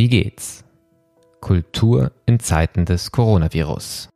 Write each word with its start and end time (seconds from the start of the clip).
Wie 0.00 0.08
geht's? 0.08 0.64
Kultur 1.42 2.12
in 2.24 2.40
Zeiten 2.40 2.86
des 2.86 3.12
Coronavirus. 3.12 4.08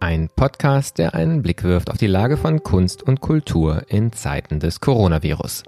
Ein 0.00 0.28
Podcast, 0.36 0.98
der 0.98 1.14
einen 1.14 1.40
Blick 1.40 1.62
wirft 1.62 1.88
auf 1.88 1.96
die 1.96 2.06
Lage 2.06 2.36
von 2.36 2.62
Kunst 2.62 3.02
und 3.02 3.22
Kultur 3.22 3.84
in 3.88 4.12
Zeiten 4.12 4.60
des 4.60 4.80
Coronavirus. 4.80 5.62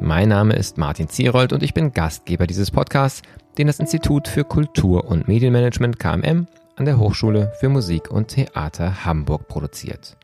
Mein 0.00 0.30
Name 0.30 0.54
ist 0.54 0.78
Martin 0.78 1.10
Zierold 1.10 1.52
und 1.52 1.62
ich 1.62 1.74
bin 1.74 1.92
Gastgeber 1.92 2.46
dieses 2.46 2.70
Podcasts, 2.70 3.20
den 3.58 3.66
das 3.66 3.78
Institut 3.78 4.26
für 4.26 4.44
Kultur 4.44 5.04
und 5.04 5.28
Medienmanagement 5.28 5.98
KMM 5.98 6.46
an 6.76 6.84
der 6.86 6.98
Hochschule 6.98 7.52
für 7.60 7.68
Musik 7.68 8.10
und 8.10 8.28
Theater 8.28 9.04
Hamburg 9.04 9.48
produziert. 9.48 10.16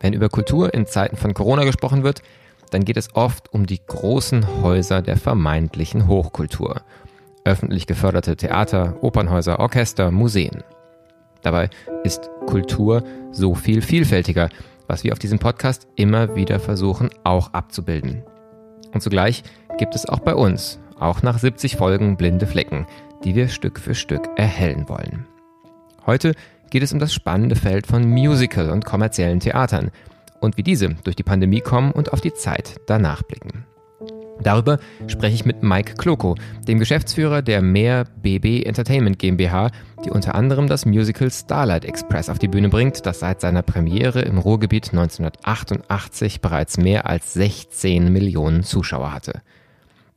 Wenn 0.00 0.12
über 0.12 0.28
Kultur 0.28 0.74
in 0.74 0.86
Zeiten 0.86 1.16
von 1.16 1.34
Corona 1.34 1.62
gesprochen 1.62 2.02
wird, 2.02 2.20
dann 2.70 2.84
geht 2.84 2.96
es 2.96 3.14
oft 3.14 3.52
um 3.52 3.66
die 3.66 3.80
großen 3.84 4.62
Häuser 4.62 5.02
der 5.02 5.16
vermeintlichen 5.16 6.06
Hochkultur. 6.06 6.82
Öffentlich 7.44 7.86
geförderte 7.86 8.36
Theater, 8.36 8.96
Opernhäuser, 9.02 9.58
Orchester, 9.58 10.10
Museen. 10.10 10.62
Dabei 11.42 11.70
ist 12.04 12.30
Kultur 12.46 13.02
so 13.32 13.54
viel 13.54 13.82
vielfältiger, 13.82 14.50
was 14.86 15.04
wir 15.04 15.12
auf 15.12 15.18
diesem 15.18 15.38
Podcast 15.38 15.88
immer 15.96 16.34
wieder 16.34 16.60
versuchen 16.60 17.10
auch 17.24 17.52
abzubilden. 17.52 18.22
Und 18.92 19.02
zugleich 19.02 19.42
gibt 19.78 19.94
es 19.94 20.06
auch 20.08 20.20
bei 20.20 20.34
uns, 20.34 20.80
auch 20.98 21.22
nach 21.22 21.38
70 21.38 21.76
Folgen, 21.76 22.16
blinde 22.16 22.46
Flecken, 22.46 22.86
die 23.24 23.34
wir 23.34 23.48
Stück 23.48 23.78
für 23.78 23.94
Stück 23.94 24.28
erhellen 24.36 24.88
wollen. 24.88 25.26
Heute 26.06 26.34
geht 26.70 26.82
es 26.82 26.92
um 26.92 26.98
das 26.98 27.12
spannende 27.12 27.56
Feld 27.56 27.86
von 27.86 28.08
Musical 28.08 28.70
und 28.70 28.84
kommerziellen 28.84 29.40
Theatern, 29.40 29.90
und 30.40 30.56
wie 30.56 30.62
diese 30.62 30.90
durch 31.04 31.16
die 31.16 31.22
Pandemie 31.22 31.60
kommen 31.60 31.92
und 31.92 32.12
auf 32.12 32.20
die 32.20 32.34
Zeit 32.34 32.80
danach 32.86 33.22
blicken. 33.22 33.64
Darüber 34.42 34.78
spreche 35.06 35.34
ich 35.34 35.44
mit 35.44 35.62
Mike 35.62 35.94
Kloko, 35.94 36.34
dem 36.66 36.78
Geschäftsführer 36.78 37.42
der 37.42 37.60
Mehr 37.60 38.06
BB 38.22 38.64
Entertainment 38.64 39.18
GmbH, 39.18 39.70
die 40.04 40.10
unter 40.10 40.34
anderem 40.34 40.66
das 40.66 40.86
Musical 40.86 41.30
Starlight 41.30 41.84
Express 41.84 42.30
auf 42.30 42.38
die 42.38 42.48
Bühne 42.48 42.70
bringt, 42.70 43.04
das 43.04 43.20
seit 43.20 43.42
seiner 43.42 43.62
Premiere 43.62 44.22
im 44.22 44.38
Ruhrgebiet 44.38 44.90
1988 44.92 46.40
bereits 46.40 46.78
mehr 46.78 47.06
als 47.06 47.34
16 47.34 48.10
Millionen 48.10 48.62
Zuschauer 48.62 49.12
hatte. 49.12 49.42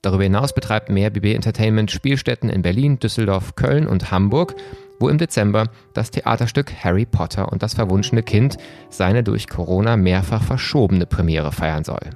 Darüber 0.01 0.23
hinaus 0.23 0.53
betreibt 0.53 0.89
Mehr 0.89 1.09
BB 1.09 1.33
Entertainment 1.33 1.91
Spielstätten 1.91 2.49
in 2.49 2.61
Berlin, 2.61 2.99
Düsseldorf, 2.99 3.55
Köln 3.55 3.87
und 3.87 4.11
Hamburg 4.11 4.55
wo 5.03 5.09
im 5.09 5.17
Dezember 5.17 5.65
das 5.93 6.11
Theaterstück 6.11 6.71
Harry 6.81 7.05
Potter 7.05 7.51
und 7.51 7.61
das 7.61 7.73
verwunschene 7.73 8.23
Kind 8.23 8.55
seine 8.89 9.21
durch 9.21 9.49
Corona 9.49 9.97
mehrfach 9.97 10.41
verschobene 10.41 11.05
Premiere 11.05 11.51
feiern 11.51 11.83
soll. 11.83 12.11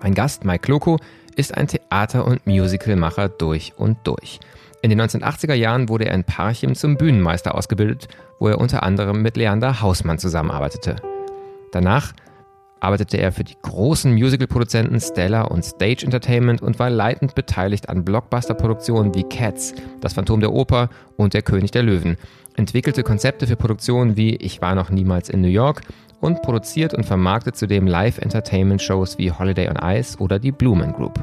Mein 0.00 0.14
Gast 0.14 0.46
Mike 0.46 0.72
Loco 0.72 0.98
ist 1.36 1.54
ein 1.54 1.68
Theater- 1.68 2.24
und 2.24 2.46
Musicalmacher 2.46 3.28
durch 3.28 3.74
und 3.76 3.98
durch. 4.04 4.40
In 4.80 4.88
den 4.88 5.02
1980er 5.02 5.52
Jahren 5.52 5.90
wurde 5.90 6.06
er 6.06 6.14
in 6.14 6.24
Parchim 6.24 6.74
zum 6.74 6.96
Bühnenmeister 6.96 7.54
ausgebildet, 7.54 8.08
wo 8.38 8.48
er 8.48 8.58
unter 8.58 8.82
anderem 8.82 9.20
mit 9.20 9.36
Leander 9.36 9.82
Hausmann 9.82 10.18
zusammenarbeitete. 10.18 10.96
Danach 11.72 12.14
arbeitete 12.80 13.18
er 13.18 13.32
für 13.32 13.44
die 13.44 13.56
großen 13.62 14.12
Musical-Produzenten 14.12 15.00
Stella 15.00 15.42
und 15.42 15.64
Stage 15.64 16.04
Entertainment 16.04 16.62
und 16.62 16.78
war 16.78 16.90
leitend 16.90 17.34
beteiligt 17.34 17.88
an 17.88 18.04
Blockbuster-Produktionen 18.04 19.14
wie 19.14 19.24
Cats, 19.24 19.74
Das 20.00 20.14
Phantom 20.14 20.40
der 20.40 20.52
Oper 20.52 20.90
und 21.16 21.34
Der 21.34 21.42
König 21.42 21.70
der 21.70 21.82
Löwen, 21.82 22.16
entwickelte 22.56 23.02
Konzepte 23.02 23.46
für 23.46 23.56
Produktionen 23.56 24.16
wie 24.16 24.36
Ich 24.36 24.60
war 24.60 24.74
noch 24.74 24.90
niemals 24.90 25.28
in 25.28 25.40
New 25.40 25.48
York 25.48 25.82
und 26.20 26.42
produziert 26.42 26.94
und 26.94 27.04
vermarktet 27.04 27.56
zudem 27.56 27.86
Live-Entertainment-Shows 27.86 29.18
wie 29.18 29.32
Holiday 29.32 29.68
on 29.68 29.76
Ice 29.82 30.18
oder 30.18 30.38
die 30.38 30.52
Blumen 30.52 30.92
Group. 30.92 31.18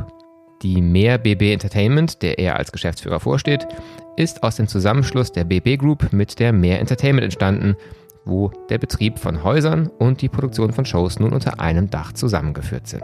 Die 0.62 0.82
Mehr 0.82 1.18
BB 1.18 1.54
Entertainment, 1.54 2.22
der 2.22 2.40
er 2.40 2.58
als 2.58 2.72
Geschäftsführer 2.72 3.20
vorsteht, 3.20 3.68
ist 4.16 4.44
aus 4.44 4.56
dem 4.56 4.68
Zusammenschluss 4.68 5.32
der 5.32 5.44
BB 5.44 5.78
Group 5.78 6.14
mit 6.14 6.40
der 6.40 6.54
Mehr 6.54 6.80
Entertainment 6.80 7.24
entstanden– 7.24 7.76
wo 8.26 8.52
der 8.70 8.78
Betrieb 8.78 9.20
von 9.20 9.44
Häusern 9.44 9.92
und 10.00 10.22
die 10.22 10.30
Produktion 10.30 10.72
von 10.72 10.86
Shows 10.86 11.20
nun 11.20 11.34
unter 11.34 11.60
einem 11.60 11.90
Dach 11.90 12.14
zusammengeführt 12.14 12.88
sind. 12.88 13.04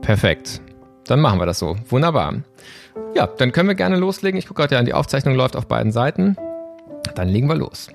Perfekt. 0.01 0.61
Dann 1.07 1.19
machen 1.19 1.39
wir 1.39 1.47
das 1.47 1.59
so. 1.59 1.75
Wunderbar. 1.89 2.35
Ja, 3.15 3.27
dann 3.27 3.51
können 3.51 3.69
wir 3.69 3.75
gerne 3.75 3.97
loslegen. 3.97 4.37
Ich 4.37 4.47
gucke 4.47 4.61
gerade 4.61 4.75
ja 4.75 4.79
an, 4.79 4.85
die 4.85 4.93
Aufzeichnung 4.93 5.35
läuft 5.35 5.55
auf 5.55 5.67
beiden 5.67 5.91
Seiten. 5.91 6.35
Dann 7.15 7.29
legen 7.29 7.47
wir 7.47 7.55
los. 7.55 7.89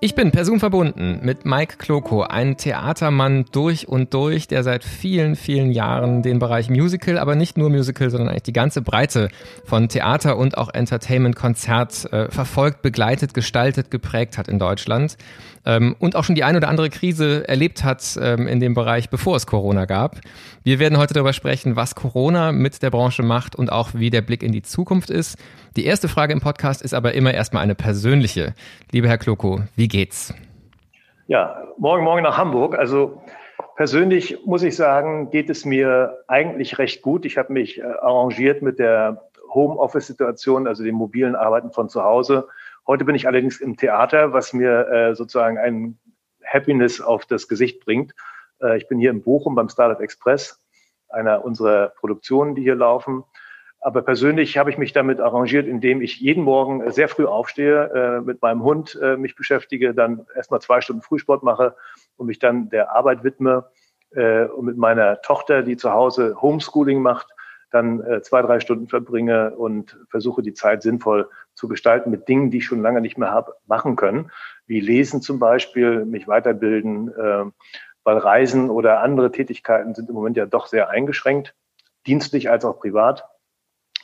Ich 0.00 0.14
bin 0.14 0.32
per 0.32 0.44
Zoom 0.44 0.60
verbunden 0.60 1.20
mit 1.22 1.46
Mike 1.46 1.76
Kloko, 1.78 2.24
ein 2.24 2.58
Theatermann 2.58 3.46
durch 3.52 3.88
und 3.88 4.12
durch, 4.12 4.46
der 4.46 4.62
seit 4.62 4.84
vielen, 4.84 5.34
vielen 5.34 5.72
Jahren 5.72 6.20
den 6.20 6.38
Bereich 6.38 6.68
Musical, 6.68 7.16
aber 7.16 7.36
nicht 7.36 7.56
nur 7.56 7.70
Musical, 7.70 8.10
sondern 8.10 8.28
eigentlich 8.28 8.42
die 8.42 8.52
ganze 8.52 8.82
Breite 8.82 9.30
von 9.64 9.88
Theater 9.88 10.36
und 10.36 10.58
auch 10.58 10.68
Entertainment, 10.74 11.36
Konzert 11.36 12.12
äh, 12.12 12.30
verfolgt, 12.30 12.82
begleitet, 12.82 13.32
gestaltet, 13.32 13.90
geprägt 13.90 14.36
hat 14.36 14.48
in 14.48 14.58
Deutschland 14.58 15.16
ähm, 15.66 15.96
und 15.98 16.16
auch 16.16 16.24
schon 16.24 16.34
die 16.34 16.44
ein 16.44 16.56
oder 16.56 16.68
andere 16.68 16.90
Krise 16.90 17.46
erlebt 17.48 17.84
hat 17.84 18.18
ähm, 18.20 18.46
in 18.46 18.60
dem 18.60 18.74
Bereich, 18.74 19.10
bevor 19.10 19.36
es 19.36 19.46
Corona 19.46 19.84
gab. 19.84 20.16
Wir 20.62 20.78
werden 20.78 20.98
heute 20.98 21.14
darüber 21.14 21.32
sprechen, 21.32 21.76
was 21.76 21.94
Corona 21.94 22.52
mit 22.52 22.82
der 22.82 22.90
Branche 22.90 23.22
macht 23.22 23.56
und 23.56 23.72
auch 23.72 23.90
wie 23.94 24.10
der 24.10 24.22
Blick 24.22 24.42
in 24.42 24.52
die 24.52 24.62
Zukunft 24.62 25.10
ist. 25.10 25.38
Die 25.76 25.86
erste 25.86 26.08
Frage 26.08 26.32
im 26.32 26.40
Podcast 26.40 26.82
ist 26.82 26.94
aber 26.94 27.14
immer 27.14 27.32
erstmal 27.32 27.62
eine 27.62 27.74
persönliche. 27.74 28.54
Lieber 28.92 29.08
Herr 29.08 29.18
Kloko, 29.18 29.62
wie 29.76 29.88
geht's? 29.88 30.34
Ja, 31.26 31.64
morgen, 31.78 32.04
morgen 32.04 32.22
nach 32.22 32.36
Hamburg. 32.36 32.78
Also 32.78 33.22
persönlich 33.76 34.38
muss 34.44 34.62
ich 34.62 34.76
sagen, 34.76 35.30
geht 35.30 35.48
es 35.48 35.64
mir 35.64 36.18
eigentlich 36.28 36.78
recht 36.78 37.02
gut. 37.02 37.24
Ich 37.24 37.38
habe 37.38 37.52
mich 37.52 37.78
äh, 37.78 37.82
arrangiert 37.82 38.62
mit 38.62 38.78
der 38.78 39.22
Homeoffice-Situation, 39.54 40.66
also 40.66 40.84
dem 40.84 40.96
mobilen 40.96 41.34
Arbeiten 41.34 41.70
von 41.70 41.88
zu 41.88 42.02
Hause. 42.02 42.46
Heute 42.86 43.06
bin 43.06 43.14
ich 43.14 43.26
allerdings 43.26 43.60
im 43.60 43.78
Theater, 43.78 44.34
was 44.34 44.52
mir 44.52 44.88
äh, 44.88 45.14
sozusagen 45.14 45.56
ein 45.56 45.98
Happiness 46.44 47.00
auf 47.00 47.24
das 47.24 47.48
Gesicht 47.48 47.82
bringt. 47.84 48.14
Äh, 48.60 48.76
ich 48.76 48.88
bin 48.88 48.98
hier 48.98 49.10
in 49.10 49.22
Bochum 49.22 49.54
beim 49.54 49.70
Startup 49.70 50.00
Express, 50.00 50.62
einer 51.08 51.44
unserer 51.44 51.88
Produktionen, 51.88 52.54
die 52.54 52.62
hier 52.62 52.74
laufen. 52.74 53.24
Aber 53.80 54.02
persönlich 54.02 54.58
habe 54.58 54.68
ich 54.68 54.76
mich 54.76 54.92
damit 54.92 55.18
arrangiert, 55.18 55.66
indem 55.66 56.02
ich 56.02 56.20
jeden 56.20 56.44
Morgen 56.44 56.90
sehr 56.90 57.08
früh 57.08 57.24
aufstehe, 57.24 57.90
äh, 57.94 58.20
mit 58.20 58.42
meinem 58.42 58.62
Hund 58.62 58.98
äh, 59.02 59.16
mich 59.16 59.34
beschäftige, 59.34 59.94
dann 59.94 60.26
erstmal 60.34 60.60
zwei 60.60 60.82
Stunden 60.82 61.00
Frühsport 61.00 61.42
mache 61.42 61.76
und 62.16 62.26
mich 62.26 62.38
dann 62.38 62.68
der 62.68 62.92
Arbeit 62.92 63.24
widme 63.24 63.70
äh, 64.10 64.44
und 64.44 64.66
mit 64.66 64.76
meiner 64.76 65.22
Tochter, 65.22 65.62
die 65.62 65.78
zu 65.78 65.90
Hause 65.90 66.36
Homeschooling 66.40 67.00
macht, 67.00 67.28
dann 67.70 68.02
äh, 68.02 68.20
zwei, 68.20 68.42
drei 68.42 68.60
Stunden 68.60 68.88
verbringe 68.88 69.56
und 69.56 69.98
versuche 70.08 70.42
die 70.42 70.54
Zeit 70.54 70.82
sinnvoll 70.82 71.28
zu 71.54 71.68
gestalten 71.68 72.10
mit 72.10 72.28
Dingen, 72.28 72.50
die 72.50 72.58
ich 72.58 72.66
schon 72.66 72.82
lange 72.82 73.00
nicht 73.00 73.18
mehr 73.18 73.30
habe 73.30 73.54
machen 73.66 73.96
können, 73.96 74.30
wie 74.66 74.80
Lesen 74.80 75.22
zum 75.22 75.38
Beispiel, 75.38 76.04
mich 76.04 76.28
weiterbilden, 76.28 77.08
äh, 77.08 77.44
weil 78.04 78.18
Reisen 78.18 78.70
oder 78.70 79.00
andere 79.00 79.32
Tätigkeiten 79.32 79.94
sind 79.94 80.08
im 80.08 80.14
Moment 80.14 80.36
ja 80.36 80.46
doch 80.46 80.66
sehr 80.66 80.90
eingeschränkt, 80.90 81.54
dienstlich 82.06 82.50
als 82.50 82.64
auch 82.64 82.78
privat, 82.78 83.24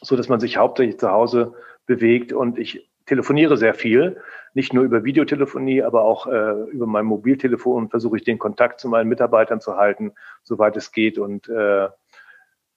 so 0.01 0.17
dass 0.17 0.29
man 0.29 0.41
sich 0.41 0.57
hauptsächlich 0.57 0.99
zu 0.99 1.11
Hause 1.11 1.55
bewegt. 1.87 2.33
Und 2.33 2.59
ich 2.59 2.91
telefoniere 3.07 3.57
sehr 3.57 3.75
viel, 3.75 4.21
nicht 4.55 4.73
nur 4.73 4.85
über 4.85 5.05
Videotelefonie, 5.05 5.83
aber 5.83 6.03
auch 6.03 6.27
äh, 6.27 6.63
über 6.71 6.87
mein 6.87 7.05
Mobiltelefon 7.05 7.91
versuche 7.91 8.17
ich 8.17 8.25
den 8.25 8.39
Kontakt 8.39 8.81
zu 8.81 8.89
meinen 8.89 9.09
Mitarbeitern 9.09 9.61
zu 9.61 9.77
halten, 9.77 10.13
soweit 10.43 10.77
es 10.77 10.93
geht. 10.93 11.19
Und 11.19 11.49
äh, 11.49 11.89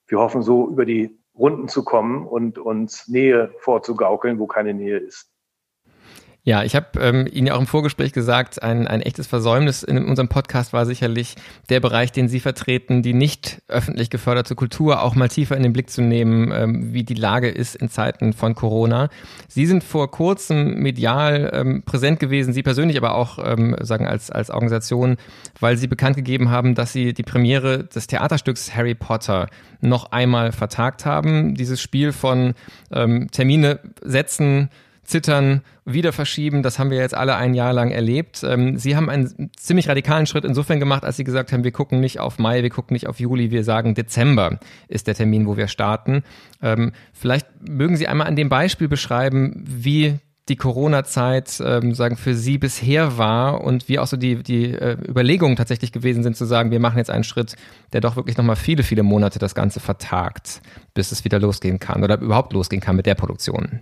wir 0.08 0.20
hoffen 0.20 0.42
so 0.42 0.68
über 0.68 0.86
die 0.86 1.18
Runden 1.38 1.68
zu 1.68 1.84
kommen 1.84 2.28
und 2.28 2.58
uns 2.60 3.08
Nähe 3.08 3.54
vorzugaukeln, 3.60 4.40
wo 4.40 4.48
keine 4.48 4.74
Nähe 4.74 4.98
ist. 4.98 5.33
Ja, 6.46 6.66
ich 6.66 6.76
habe 6.76 7.00
ähm, 7.00 7.26
Ihnen 7.32 7.48
ja 7.48 7.56
auch 7.56 7.60
im 7.62 7.68
Vorgespräch 7.68 8.12
gesagt, 8.12 8.62
ein, 8.62 8.86
ein 8.86 9.02
echtes 9.02 9.28
Versäumnis 9.28 9.82
in 9.82 10.04
unserem 10.04 10.28
Podcast 10.28 10.74
war 10.74 10.86
sicherlich 10.86 11.36
der 11.70 11.80
Bereich, 11.80 12.12
den 12.12 12.28
Sie 12.28 12.42
vertreten, 12.42 13.02
die 13.02 13.14
nicht 13.14 13.62
öffentlich 13.70 14.10
geförderte 14.10 14.54
Kultur 14.54 15.04
auch 15.04 15.16
mal 15.16 15.30
tiefer 15.30 15.56
in 15.56 15.64
den 15.64 15.72
Blick 15.72 15.90
zu 15.90 16.02
nehmen, 16.02 16.52
ähm, 16.54 16.94
wie 16.94 17.04
die 17.04 17.14
Lage 17.14 17.48
ist 17.48 17.78
in 17.78 17.88
Zeiten 17.88 18.34
von 18.34 18.56
Corona. 18.56 19.08
Sie 19.48 19.66
sind 19.66 19.86
vor 19.86 20.12
kurzem 20.12 20.80
medial 20.80 21.50
ähm, 21.54 21.84
präsent 21.84 22.20
gewesen, 22.20 22.52
Sie 22.52 22.62
persönlich 22.62 22.98
aber 22.98 23.16
auch 23.16 23.40
ähm, 23.42 23.78
sagen 23.80 24.06
als, 24.06 24.30
als 24.30 24.50
Organisation, 24.50 25.16
weil 25.62 25.78
Sie 25.78 25.88
bekannt 25.88 26.18
gegeben 26.18 26.50
haben, 26.50 26.76
dass 26.76 26.92
Sie 26.92 27.14
die 27.14 27.24
Premiere 27.24 27.86
des 27.86 28.08
Theaterstücks 28.08 28.76
Harry 28.76 28.96
Potter 28.96 29.48
noch 29.80 30.12
einmal 30.12 30.52
vertagt 30.52 31.06
haben. 31.06 31.56
Dieses 31.56 31.82
Spiel 31.82 32.12
von 32.12 32.54
ähm, 32.92 33.32
Termine 33.32 33.80
setzen, 34.02 34.70
zittern, 35.04 35.62
wieder 35.86 36.14
verschieben. 36.14 36.64
Das 36.64 36.80
haben 36.80 36.90
wir 36.90 36.98
jetzt 36.98 37.16
alle 37.16 37.36
ein 37.36 37.54
Jahr 37.54 37.74
lang 37.74 37.92
erlebt. 37.92 38.44
Ähm, 38.44 38.78
Sie 38.78 38.96
haben 38.96 39.10
einen 39.10 39.52
ziemlich 39.58 39.90
radikalen 39.90 40.26
Schritt 40.26 40.46
insofern 40.46 40.80
gemacht, 40.80 41.04
als 41.04 41.18
Sie 41.18 41.24
gesagt 41.24 41.52
haben, 41.52 41.64
wir 41.64 41.72
gucken 41.72 42.00
nicht 42.00 42.20
auf 42.20 42.40
Mai, 42.40 42.64
wir 42.64 42.70
gucken 42.70 42.94
nicht 42.94 43.08
auf 43.08 43.20
Juli, 43.20 43.52
wir 43.52 43.64
sagen 43.64 43.96
Dezember 43.96 44.60
ist 44.88 45.08
der 45.08 45.16
Termin, 45.16 45.46
wo 45.48 45.58
wir 45.58 45.68
starten. 45.68 46.24
Ähm, 46.62 46.92
vielleicht 47.12 47.48
mögen 47.68 47.98
Sie 47.98 48.08
einmal 48.08 48.28
an 48.28 48.36
dem 48.36 48.50
Beispiel 48.50 48.88
beschreiben, 48.88 49.64
wie 49.66 50.20
die 50.50 50.56
Corona-Zeit 50.58 51.62
ähm, 51.66 51.94
sagen 51.94 52.18
für 52.18 52.36
Sie 52.36 52.58
bisher 52.58 53.18
war 53.18 53.62
und 53.62 53.88
wie 53.88 54.00
auch 54.00 54.08
so 54.08 54.18
die, 54.18 54.44
die 54.44 54.72
äh, 54.72 54.98
Überlegungen 55.08 55.56
tatsächlich 55.56 55.94
gewesen 55.94 56.22
sind, 56.22 56.36
zu 56.36 56.46
sagen, 56.46 56.72
wir 56.72 56.82
machen 56.82 56.98
jetzt 56.98 57.10
einen 57.10 57.24
Schritt, 57.24 57.56
der 57.94 58.02
doch 58.02 58.18
wirklich 58.18 58.36
nochmal 58.36 58.58
viele, 58.58 58.84
viele 58.84 59.04
Monate 59.04 59.40
das 59.40 59.56
Ganze 59.56 59.80
vertagt, 59.80 60.62
bis 60.94 61.14
es 61.14 61.24
wieder 61.24 61.40
losgehen 61.40 61.80
kann 61.80 62.04
oder 62.04 62.20
überhaupt 62.20 62.52
losgehen 62.52 62.82
kann 62.82 62.98
mit 62.98 63.06
der 63.06 63.16
Produktion. 63.16 63.82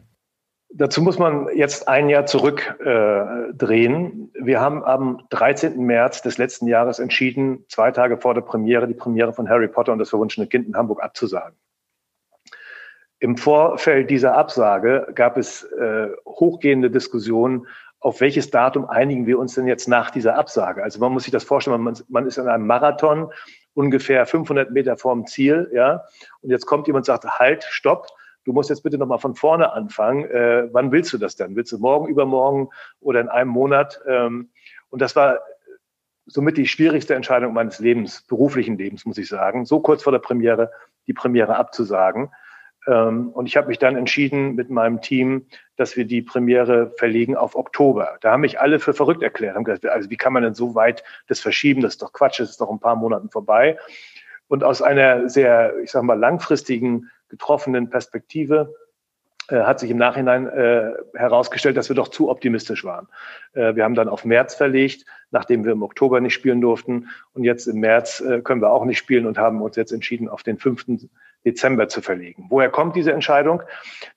Dazu 0.73 1.01
muss 1.01 1.19
man 1.19 1.49
jetzt 1.53 1.89
ein 1.89 2.07
Jahr 2.07 2.25
zurückdrehen. 2.25 4.31
Äh, 4.33 4.45
wir 4.45 4.61
haben 4.61 4.83
am 4.85 5.21
13. 5.29 5.77
März 5.85 6.21
des 6.21 6.37
letzten 6.37 6.67
Jahres 6.67 6.99
entschieden, 6.99 7.65
zwei 7.67 7.91
Tage 7.91 8.17
vor 8.17 8.33
der 8.33 8.41
Premiere, 8.41 8.87
die 8.87 8.93
Premiere 8.93 9.33
von 9.33 9.49
Harry 9.49 9.67
Potter 9.67 9.91
und 9.91 9.99
das 9.99 10.09
verwunschene 10.09 10.47
Kind 10.47 10.67
in 10.67 10.77
Hamburg 10.77 11.03
abzusagen. 11.03 11.57
Im 13.19 13.37
Vorfeld 13.37 14.09
dieser 14.09 14.35
Absage 14.35 15.07
gab 15.13 15.37
es 15.37 15.63
äh, 15.63 16.07
hochgehende 16.25 16.89
Diskussionen, 16.89 17.67
auf 17.99 18.19
welches 18.19 18.49
Datum 18.49 18.89
einigen 18.89 19.27
wir 19.27 19.37
uns 19.37 19.53
denn 19.53 19.67
jetzt 19.67 19.87
nach 19.87 20.09
dieser 20.09 20.35
Absage? 20.35 20.81
Also 20.81 20.99
man 20.99 21.11
muss 21.11 21.23
sich 21.23 21.31
das 21.31 21.43
vorstellen, 21.43 21.81
man, 21.81 21.99
man 22.07 22.25
ist 22.25 22.37
in 22.37 22.47
einem 22.47 22.65
Marathon 22.65 23.31
ungefähr 23.73 24.25
500 24.25 24.71
Meter 24.71 24.97
vorm 24.97 25.27
Ziel, 25.27 25.69
ja, 25.73 26.03
und 26.41 26.49
jetzt 26.49 26.65
kommt 26.65 26.87
jemand 26.87 27.01
und 27.01 27.05
sagt, 27.05 27.39
halt, 27.39 27.63
stopp, 27.69 28.07
du 28.45 28.53
musst 28.53 28.69
jetzt 28.69 28.83
bitte 28.83 28.97
nochmal 28.97 29.19
von 29.19 29.35
vorne 29.35 29.71
anfangen. 29.73 30.25
Äh, 30.25 30.69
wann 30.71 30.91
willst 30.91 31.13
du 31.13 31.17
das 31.17 31.35
denn? 31.35 31.55
Willst 31.55 31.71
du 31.71 31.77
morgen, 31.77 32.07
übermorgen 32.07 32.69
oder 32.99 33.21
in 33.21 33.29
einem 33.29 33.49
Monat? 33.49 34.01
Ähm, 34.07 34.49
und 34.89 35.01
das 35.01 35.15
war 35.15 35.39
somit 36.25 36.57
die 36.57 36.67
schwierigste 36.67 37.15
Entscheidung 37.15 37.53
meines 37.53 37.79
Lebens, 37.79 38.21
beruflichen 38.23 38.77
Lebens, 38.77 39.05
muss 39.05 39.17
ich 39.17 39.27
sagen, 39.27 39.65
so 39.65 39.79
kurz 39.79 40.03
vor 40.03 40.11
der 40.11 40.19
Premiere 40.19 40.71
die 41.07 41.13
Premiere 41.13 41.55
abzusagen. 41.55 42.31
Ähm, 42.87 43.29
und 43.29 43.45
ich 43.45 43.57
habe 43.57 43.67
mich 43.67 43.79
dann 43.79 43.95
entschieden 43.95 44.55
mit 44.55 44.69
meinem 44.69 45.01
Team, 45.01 45.45
dass 45.75 45.97
wir 45.97 46.05
die 46.05 46.21
Premiere 46.21 46.93
verlegen 46.97 47.35
auf 47.35 47.55
Oktober. 47.55 48.17
Da 48.21 48.31
haben 48.31 48.41
mich 48.41 48.59
alle 48.59 48.79
für 48.79 48.93
verrückt 48.93 49.21
erklärt. 49.21 49.55
Haben 49.55 49.63
gesagt, 49.63 49.85
also 49.85 50.09
wie 50.09 50.17
kann 50.17 50.33
man 50.33 50.43
denn 50.43 50.53
so 50.53 50.73
weit 50.73 51.03
das 51.27 51.39
verschieben? 51.39 51.81
Das 51.81 51.93
ist 51.93 52.01
doch 52.01 52.13
Quatsch, 52.13 52.39
das 52.39 52.51
ist 52.51 52.61
doch 52.61 52.71
ein 52.71 52.79
paar 52.79 52.95
Monaten 52.95 53.29
vorbei. 53.29 53.77
Und 54.47 54.63
aus 54.63 54.81
einer 54.81 55.29
sehr, 55.29 55.77
ich 55.83 55.91
sage 55.91 56.05
mal, 56.05 56.19
langfristigen 56.19 57.09
getroffenen 57.31 57.89
Perspektive 57.89 58.75
äh, 59.49 59.63
hat 59.63 59.79
sich 59.79 59.89
im 59.89 59.97
Nachhinein 59.97 60.47
äh, 60.47 60.91
herausgestellt, 61.15 61.75
dass 61.75 61.89
wir 61.89 61.95
doch 61.95 62.09
zu 62.09 62.29
optimistisch 62.29 62.83
waren. 62.83 63.07
Äh, 63.53 63.75
wir 63.75 63.83
haben 63.83 63.95
dann 63.95 64.09
auf 64.09 64.23
März 64.23 64.53
verlegt, 64.53 65.05
nachdem 65.31 65.65
wir 65.65 65.71
im 65.71 65.81
Oktober 65.81 66.21
nicht 66.21 66.35
spielen 66.35 66.61
durften. 66.61 67.07
Und 67.33 67.43
jetzt 67.43 67.65
im 67.65 67.79
März 67.79 68.21
äh, 68.21 68.41
können 68.41 68.61
wir 68.61 68.71
auch 68.71 68.85
nicht 68.85 68.99
spielen 68.99 69.25
und 69.25 69.39
haben 69.39 69.61
uns 69.61 69.75
jetzt 69.75 69.91
entschieden, 69.91 70.29
auf 70.29 70.43
den 70.43 70.59
5. 70.59 71.07
Dezember 71.43 71.87
zu 71.87 72.01
verlegen. 72.01 72.45
Woher 72.49 72.69
kommt 72.69 72.95
diese 72.95 73.13
Entscheidung? 73.13 73.63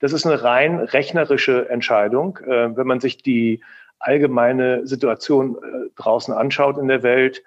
Das 0.00 0.12
ist 0.12 0.26
eine 0.26 0.42
rein 0.42 0.78
rechnerische 0.78 1.70
Entscheidung. 1.70 2.38
Äh, 2.46 2.76
wenn 2.76 2.86
man 2.86 3.00
sich 3.00 3.22
die 3.22 3.62
allgemeine 3.98 4.86
Situation 4.86 5.56
äh, 5.56 5.88
draußen 5.96 6.34
anschaut 6.34 6.76
in 6.76 6.88
der 6.88 7.02
Welt, 7.02 7.42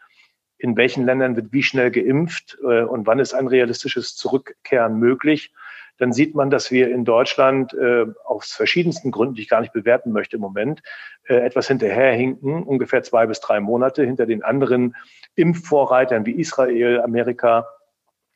in 0.57 0.75
welchen 0.75 1.05
Ländern 1.05 1.35
wird 1.35 1.53
wie 1.53 1.63
schnell 1.63 1.91
geimpft 1.91 2.57
äh, 2.61 2.83
und 2.83 3.07
wann 3.07 3.19
ist 3.19 3.33
ein 3.33 3.47
realistisches 3.47 4.15
Zurückkehren 4.15 4.97
möglich, 4.97 5.53
dann 5.97 6.13
sieht 6.13 6.35
man, 6.35 6.49
dass 6.49 6.71
wir 6.71 6.89
in 6.89 7.05
Deutschland 7.05 7.73
äh, 7.73 8.05
aus 8.25 8.51
verschiedensten 8.51 9.11
Gründen, 9.11 9.35
die 9.35 9.41
ich 9.41 9.49
gar 9.49 9.61
nicht 9.61 9.73
bewerten 9.73 10.11
möchte 10.11 10.35
im 10.35 10.41
Moment, 10.41 10.81
äh, 11.27 11.35
etwas 11.35 11.67
hinterherhinken, 11.67 12.63
ungefähr 12.63 13.03
zwei 13.03 13.25
bis 13.25 13.39
drei 13.39 13.59
Monate 13.59 14.03
hinter 14.03 14.25
den 14.25 14.43
anderen 14.43 14.95
Impfvorreitern 15.35 16.25
wie 16.25 16.39
Israel, 16.39 17.01
Amerika, 17.01 17.67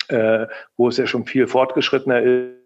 äh, 0.07 0.47
wo 0.75 0.88
es 0.88 0.97
ja 0.97 1.06
schon 1.06 1.25
viel 1.25 1.47
fortgeschrittener 1.47 2.21
ist 2.21 2.61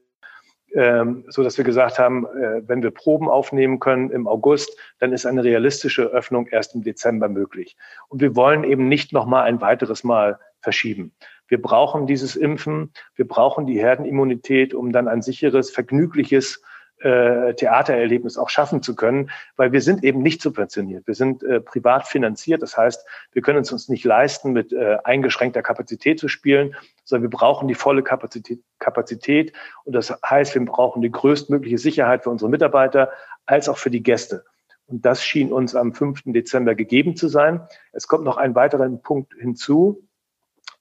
so 1.30 1.42
dass 1.42 1.57
wir 1.57 1.63
gesagt 1.63 2.00
haben, 2.00 2.25
äh, 2.25 2.62
wenn 2.68 2.83
wir 2.83 2.92
Proben 2.92 3.30
aufnehmen 3.30 3.80
können 3.80 4.12
im 4.12 4.27
August, 4.27 4.77
dann 5.00 5.13
ist 5.13 5.25
eine 5.25 5.44
realistische 5.44 6.04
Öffnung 6.04 6.48
erst 6.48 6.75
im 6.75 6.83
Dezember 6.83 7.30
möglich. 7.30 7.77
Und 8.10 8.22
wir 8.22 8.36
wollen 8.36 8.63
eben 8.63 8.89
nicht 8.89 9.13
noch 9.13 9.25
mal 9.25 9.44
ein 9.44 9.62
weiteres 9.62 10.04
Mal 10.04 10.39
verschieben. 10.60 11.13
Wir 11.48 11.62
brauchen 11.62 12.07
dieses 12.07 12.36
Impfen, 12.36 12.92
wir 13.16 13.27
brauchen 13.27 13.66
die 13.68 13.80
Herdenimmunität, 13.80 14.74
um 14.74 14.92
dann 14.92 15.07
ein 15.07 15.22
sicheres, 15.22 15.72
vergnügliches 15.72 16.62
äh, 17.06 17.54
Theatererlebnis 17.54 18.38
auch 18.38 18.50
schaffen 18.50 18.81
zu 18.81 18.96
können, 18.96 19.30
weil 19.57 19.72
wir 19.72 19.81
sind 19.81 20.04
eben 20.04 20.24
nicht 20.24 20.42
subventioniert. 20.42 21.06
Wir 21.06 21.13
sind 21.13 21.44
äh, 21.44 21.62
privat 21.62 22.07
finanziert. 22.07 22.63
Das 22.63 22.75
heißt, 22.75 23.06
wir 23.31 23.44
können 23.44 23.60
es 23.60 23.72
uns 23.72 23.90
nicht 23.90 24.04
leisten, 24.06 24.54
mit 24.54 24.74
äh, 24.74 24.98
eingeschränkter 25.04 25.62
Kapazität 25.62 26.19
zu 26.19 26.28
spielen, 26.28 26.75
sondern 27.04 27.30
wir 27.30 27.38
brauchen 27.38 27.68
die 27.68 27.75
volle 27.75 28.02
Kapazität, 28.02 28.63
Kapazität. 28.80 29.54
Und 29.84 29.94
das 29.94 30.12
heißt, 30.28 30.56
wir 30.56 30.66
brauchen 30.66 31.04
die 31.04 31.12
größtmögliche 31.12 31.78
Sicherheit 31.78 32.24
für 32.24 32.31
unsere 32.31 32.50
Mitarbeiter 32.50 33.12
als 33.46 33.69
auch 33.69 33.78
für 33.78 33.92
die 33.92 34.01
Gäste. 34.01 34.44
Und 34.88 35.06
das 35.06 35.24
schien 35.24 35.54
uns 35.54 35.75
am 35.75 35.94
5. 35.94 36.24
Dezember 36.25 36.74
gegeben 36.74 37.16
zu 37.16 37.28
sein. 37.28 37.68
Es 37.92 38.08
kommt 38.08 38.24
noch 38.24 38.38
ein 38.38 38.56
weiterer 38.56 38.90
Punkt 38.90 39.34
hinzu. 39.40 40.08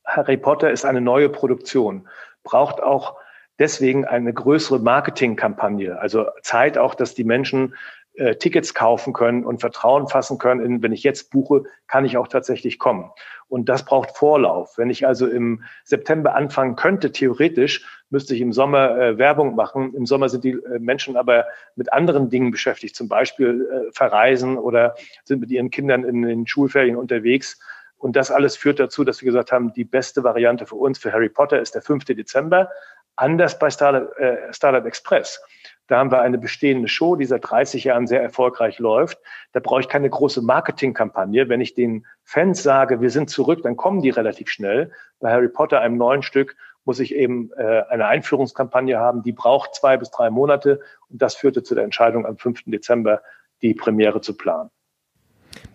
Harry 0.06 0.38
Potter 0.38 0.70
ist 0.70 0.86
eine 0.86 1.02
neue 1.02 1.28
Produktion, 1.28 2.08
braucht 2.44 2.82
auch 2.82 3.18
deswegen 3.58 4.04
eine 4.04 4.32
größere 4.32 4.78
Marketingkampagne. 4.78 5.98
Also 5.98 6.26
Zeit 6.42 6.78
auch, 6.78 6.94
dass 6.94 7.14
die 7.14 7.24
Menschen 7.24 7.74
äh, 8.14 8.36
Tickets 8.36 8.74
kaufen 8.74 9.12
können 9.12 9.44
und 9.44 9.60
Vertrauen 9.60 10.08
fassen 10.08 10.38
können. 10.38 10.64
In, 10.64 10.82
wenn 10.82 10.92
ich 10.92 11.02
jetzt 11.02 11.30
buche, 11.30 11.64
kann 11.88 12.04
ich 12.04 12.16
auch 12.16 12.28
tatsächlich 12.28 12.78
kommen. 12.78 13.10
Und 13.48 13.68
das 13.68 13.84
braucht 13.84 14.16
Vorlauf. 14.16 14.78
Wenn 14.78 14.88
ich 14.88 15.06
also 15.06 15.26
im 15.26 15.64
September 15.84 16.34
anfangen 16.34 16.76
könnte, 16.76 17.12
theoretisch, 17.12 17.84
müsste 18.10 18.34
ich 18.34 18.40
im 18.40 18.52
Sommer 18.52 18.96
äh, 18.96 19.18
Werbung 19.18 19.56
machen. 19.56 19.94
Im 19.94 20.06
Sommer 20.06 20.28
sind 20.28 20.44
die 20.44 20.52
äh, 20.52 20.78
Menschen 20.78 21.16
aber 21.16 21.46
mit 21.74 21.92
anderen 21.92 22.30
Dingen 22.30 22.52
beschäftigt, 22.52 22.94
zum 22.94 23.08
Beispiel 23.08 23.68
äh, 23.68 23.92
verreisen 23.92 24.58
oder 24.58 24.94
sind 25.24 25.40
mit 25.40 25.50
ihren 25.50 25.70
Kindern 25.70 26.04
in 26.04 26.22
den 26.22 26.46
Schulferien 26.46 26.96
unterwegs. 26.96 27.58
Und 27.96 28.16
das 28.16 28.30
alles 28.30 28.56
führt 28.56 28.80
dazu, 28.80 29.02
dass 29.02 29.22
wir 29.22 29.26
gesagt 29.26 29.50
haben, 29.50 29.72
die 29.72 29.84
beste 29.84 30.22
Variante 30.22 30.66
für 30.66 30.76
uns, 30.76 30.98
für 30.98 31.12
Harry 31.12 31.30
Potter, 31.30 31.60
ist 31.60 31.74
der 31.74 31.82
5. 31.82 32.04
Dezember. 32.04 32.70
Anders 33.16 33.58
bei 33.58 33.70
Startup, 33.70 34.16
äh, 34.18 34.52
Startup 34.52 34.84
Express. 34.84 35.40
Da 35.86 35.98
haben 35.98 36.10
wir 36.10 36.22
eine 36.22 36.38
bestehende 36.38 36.88
Show, 36.88 37.16
die 37.16 37.26
seit 37.26 37.48
30 37.48 37.84
Jahren 37.84 38.06
sehr 38.06 38.22
erfolgreich 38.22 38.78
läuft. 38.78 39.18
Da 39.52 39.60
brauche 39.60 39.80
ich 39.80 39.88
keine 39.88 40.08
große 40.08 40.40
Marketingkampagne. 40.40 41.48
Wenn 41.48 41.60
ich 41.60 41.74
den 41.74 42.06
Fans 42.22 42.62
sage, 42.62 43.00
wir 43.00 43.10
sind 43.10 43.28
zurück, 43.28 43.62
dann 43.62 43.76
kommen 43.76 44.00
die 44.00 44.10
relativ 44.10 44.48
schnell. 44.48 44.92
Bei 45.20 45.30
Harry 45.30 45.48
Potter, 45.48 45.80
einem 45.80 45.98
neuen 45.98 46.22
Stück, 46.22 46.56
muss 46.84 47.00
ich 47.00 47.14
eben 47.14 47.50
äh, 47.56 47.82
eine 47.88 48.06
Einführungskampagne 48.06 48.98
haben, 48.98 49.22
die 49.22 49.32
braucht 49.32 49.74
zwei 49.74 49.96
bis 49.96 50.10
drei 50.10 50.30
Monate. 50.30 50.80
Und 51.08 51.20
das 51.20 51.34
führte 51.34 51.62
zu 51.62 51.74
der 51.74 51.84
Entscheidung, 51.84 52.26
am 52.26 52.38
5. 52.38 52.64
Dezember 52.66 53.22
die 53.62 53.74
Premiere 53.74 54.20
zu 54.20 54.36
planen. 54.36 54.70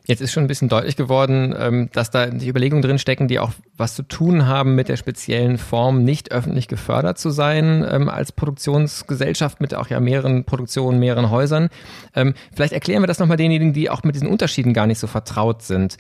Jetzt 0.09 0.21
ist 0.21 0.31
schon 0.31 0.43
ein 0.43 0.47
bisschen 0.47 0.69
deutlich 0.69 0.95
geworden, 0.95 1.53
ähm, 1.55 1.89
dass 1.93 2.09
da 2.09 2.25
die 2.25 2.47
Überlegungen 2.47 2.81
drin 2.81 2.97
stecken, 2.97 3.27
die 3.27 3.37
auch 3.37 3.51
was 3.77 3.93
zu 3.93 4.01
tun 4.01 4.47
haben 4.47 4.73
mit 4.73 4.89
der 4.89 4.97
speziellen 4.97 5.59
Form, 5.59 6.03
nicht 6.03 6.31
öffentlich 6.31 6.67
gefördert 6.67 7.19
zu 7.19 7.29
sein 7.29 7.85
ähm, 7.87 8.09
als 8.09 8.31
Produktionsgesellschaft 8.31 9.61
mit 9.61 9.75
auch 9.75 9.87
ja 9.87 9.99
mehreren 9.99 10.45
Produktionen, 10.45 10.99
mehreren 10.99 11.29
Häusern. 11.29 11.69
Ähm, 12.15 12.33
vielleicht 12.51 12.73
erklären 12.73 13.03
wir 13.03 13.07
das 13.07 13.19
nochmal 13.19 13.37
denjenigen, 13.37 13.71
die 13.71 13.91
auch 13.91 14.01
mit 14.01 14.15
diesen 14.15 14.27
Unterschieden 14.27 14.73
gar 14.73 14.87
nicht 14.87 14.97
so 14.97 15.05
vertraut 15.05 15.61
sind. 15.61 15.97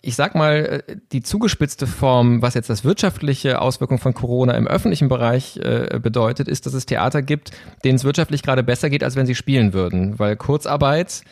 Ich 0.00 0.16
sag 0.16 0.34
mal, 0.34 0.82
äh, 0.86 0.96
die 1.12 1.22
zugespitzte 1.22 1.86
Form, 1.86 2.40
was 2.40 2.54
jetzt 2.54 2.70
das 2.70 2.84
wirtschaftliche 2.84 3.60
Auswirkung 3.60 3.98
von 3.98 4.14
Corona 4.14 4.54
im 4.54 4.66
öffentlichen 4.66 5.08
Bereich 5.08 5.58
äh, 5.58 5.98
bedeutet, 6.02 6.48
ist, 6.48 6.64
dass 6.64 6.72
es 6.72 6.86
Theater 6.86 7.20
gibt, 7.20 7.50
denen 7.84 7.96
es 7.96 8.04
wirtschaftlich 8.04 8.42
gerade 8.42 8.62
besser 8.62 8.88
geht, 8.88 9.04
als 9.04 9.16
wenn 9.16 9.26
sie 9.26 9.34
spielen 9.34 9.74
würden, 9.74 10.18
weil 10.18 10.36
Kurzarbeit 10.36 11.22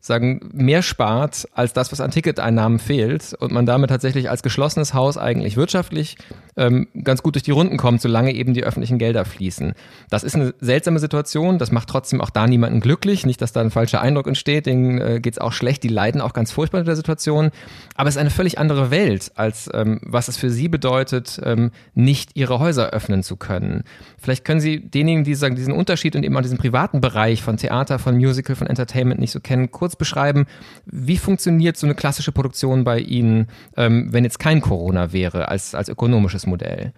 sagen, 0.00 0.48
mehr 0.52 0.82
spart 0.82 1.46
als 1.54 1.74
das, 1.74 1.92
was 1.92 2.00
an 2.00 2.10
Ticketeinnahmen 2.10 2.78
fehlt 2.78 3.34
und 3.38 3.52
man 3.52 3.66
damit 3.66 3.90
tatsächlich 3.90 4.30
als 4.30 4.42
geschlossenes 4.42 4.94
Haus 4.94 5.18
eigentlich 5.18 5.56
wirtschaftlich 5.56 6.16
ähm, 6.56 6.88
ganz 7.04 7.22
gut 7.22 7.34
durch 7.34 7.42
die 7.42 7.50
Runden 7.50 7.76
kommt, 7.76 8.00
solange 8.00 8.32
eben 8.32 8.54
die 8.54 8.64
öffentlichen 8.64 8.98
Gelder 8.98 9.24
fließen. 9.24 9.74
Das 10.08 10.24
ist 10.24 10.34
eine 10.34 10.54
seltsame 10.60 10.98
Situation, 10.98 11.58
das 11.58 11.70
macht 11.70 11.88
trotzdem 11.88 12.20
auch 12.20 12.30
da 12.30 12.46
niemanden 12.46 12.80
glücklich, 12.80 13.26
nicht, 13.26 13.42
dass 13.42 13.52
da 13.52 13.60
ein 13.60 13.70
falscher 13.70 14.00
Eindruck 14.00 14.26
entsteht, 14.26 14.66
denen 14.66 14.98
äh, 14.98 15.20
geht 15.20 15.34
es 15.34 15.38
auch 15.38 15.52
schlecht, 15.52 15.82
die 15.82 15.88
leiden 15.88 16.20
auch 16.20 16.32
ganz 16.32 16.50
furchtbar 16.50 16.80
in 16.80 16.86
der 16.86 16.96
Situation, 16.96 17.50
aber 17.94 18.08
es 18.08 18.16
ist 18.16 18.20
eine 18.20 18.30
völlig 18.30 18.58
andere 18.58 18.90
Welt, 18.90 19.32
als 19.34 19.70
ähm, 19.74 20.00
was 20.02 20.28
es 20.28 20.36
für 20.36 20.50
sie 20.50 20.68
bedeutet, 20.68 21.40
ähm, 21.44 21.70
nicht 21.94 22.30
ihre 22.34 22.58
Häuser 22.58 22.90
öffnen 22.90 23.22
zu 23.22 23.36
können. 23.36 23.84
Vielleicht 24.18 24.44
können 24.44 24.60
Sie 24.60 24.80
denjenigen, 24.80 25.24
die 25.24 25.34
sagen, 25.34 25.56
diesen 25.56 25.72
Unterschied 25.72 26.16
und 26.16 26.24
eben 26.24 26.36
auch 26.36 26.42
diesen 26.42 26.58
privaten 26.58 27.00
Bereich 27.00 27.42
von 27.42 27.56
Theater, 27.56 27.98
von 27.98 28.16
Musical, 28.16 28.56
von 28.56 28.66
Entertainment 28.66 29.20
nicht 29.20 29.30
so 29.30 29.40
kennen, 29.40 29.70
kurz 29.70 29.89
beschreiben, 29.96 30.46
wie 30.86 31.18
funktioniert 31.18 31.76
so 31.76 31.86
eine 31.86 31.94
klassische 31.94 32.32
Produktion 32.32 32.84
bei 32.84 32.98
Ihnen, 32.98 33.48
ähm, 33.76 34.08
wenn 34.12 34.24
jetzt 34.24 34.38
kein 34.38 34.60
Corona 34.60 35.12
wäre, 35.12 35.48
als, 35.48 35.74
als 35.74 35.88
ökonomisches 35.88 36.46
Modell? 36.46 36.92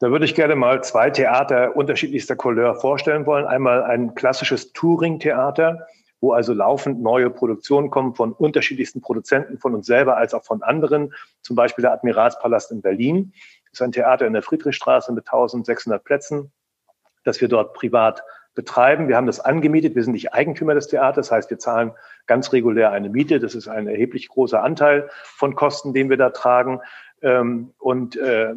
Da 0.00 0.10
würde 0.10 0.24
ich 0.24 0.34
gerne 0.34 0.56
mal 0.56 0.82
zwei 0.82 1.10
Theater 1.10 1.76
unterschiedlichster 1.76 2.36
Couleur 2.36 2.74
vorstellen 2.74 3.26
wollen. 3.26 3.46
Einmal 3.46 3.84
ein 3.84 4.14
klassisches 4.14 4.72
Touring-Theater, 4.72 5.86
wo 6.20 6.32
also 6.32 6.52
laufend 6.52 7.00
neue 7.00 7.30
Produktionen 7.30 7.90
kommen 7.90 8.14
von 8.14 8.32
unterschiedlichsten 8.32 9.00
Produzenten, 9.00 9.58
von 9.58 9.74
uns 9.74 9.86
selber 9.86 10.16
als 10.16 10.34
auch 10.34 10.44
von 10.44 10.62
anderen. 10.62 11.14
Zum 11.42 11.54
Beispiel 11.56 11.82
der 11.82 11.92
Admiralspalast 11.92 12.72
in 12.72 12.82
Berlin. 12.82 13.32
Das 13.70 13.80
ist 13.80 13.82
ein 13.82 13.92
Theater 13.92 14.26
in 14.26 14.32
der 14.32 14.42
Friedrichstraße 14.42 15.12
mit 15.12 15.26
1600 15.26 16.02
Plätzen, 16.02 16.52
das 17.24 17.40
wir 17.40 17.48
dort 17.48 17.74
privat 17.74 18.22
betreiben. 18.54 19.08
Wir 19.08 19.16
haben 19.16 19.26
das 19.26 19.40
angemietet. 19.40 19.94
Wir 19.94 20.04
sind 20.04 20.12
nicht 20.12 20.32
Eigentümer 20.32 20.74
des 20.74 20.88
Theaters. 20.88 21.28
Das 21.28 21.32
heißt, 21.32 21.50
wir 21.50 21.58
zahlen 21.58 21.92
ganz 22.26 22.52
regulär 22.52 22.90
eine 22.92 23.08
Miete. 23.08 23.40
Das 23.40 23.54
ist 23.54 23.68
ein 23.68 23.86
erheblich 23.86 24.28
großer 24.28 24.62
Anteil 24.62 25.08
von 25.24 25.54
Kosten, 25.54 25.92
den 25.92 26.10
wir 26.10 26.16
da 26.16 26.30
tragen. 26.30 26.80
Ähm, 27.22 27.72
und 27.78 28.16
äh, 28.16 28.54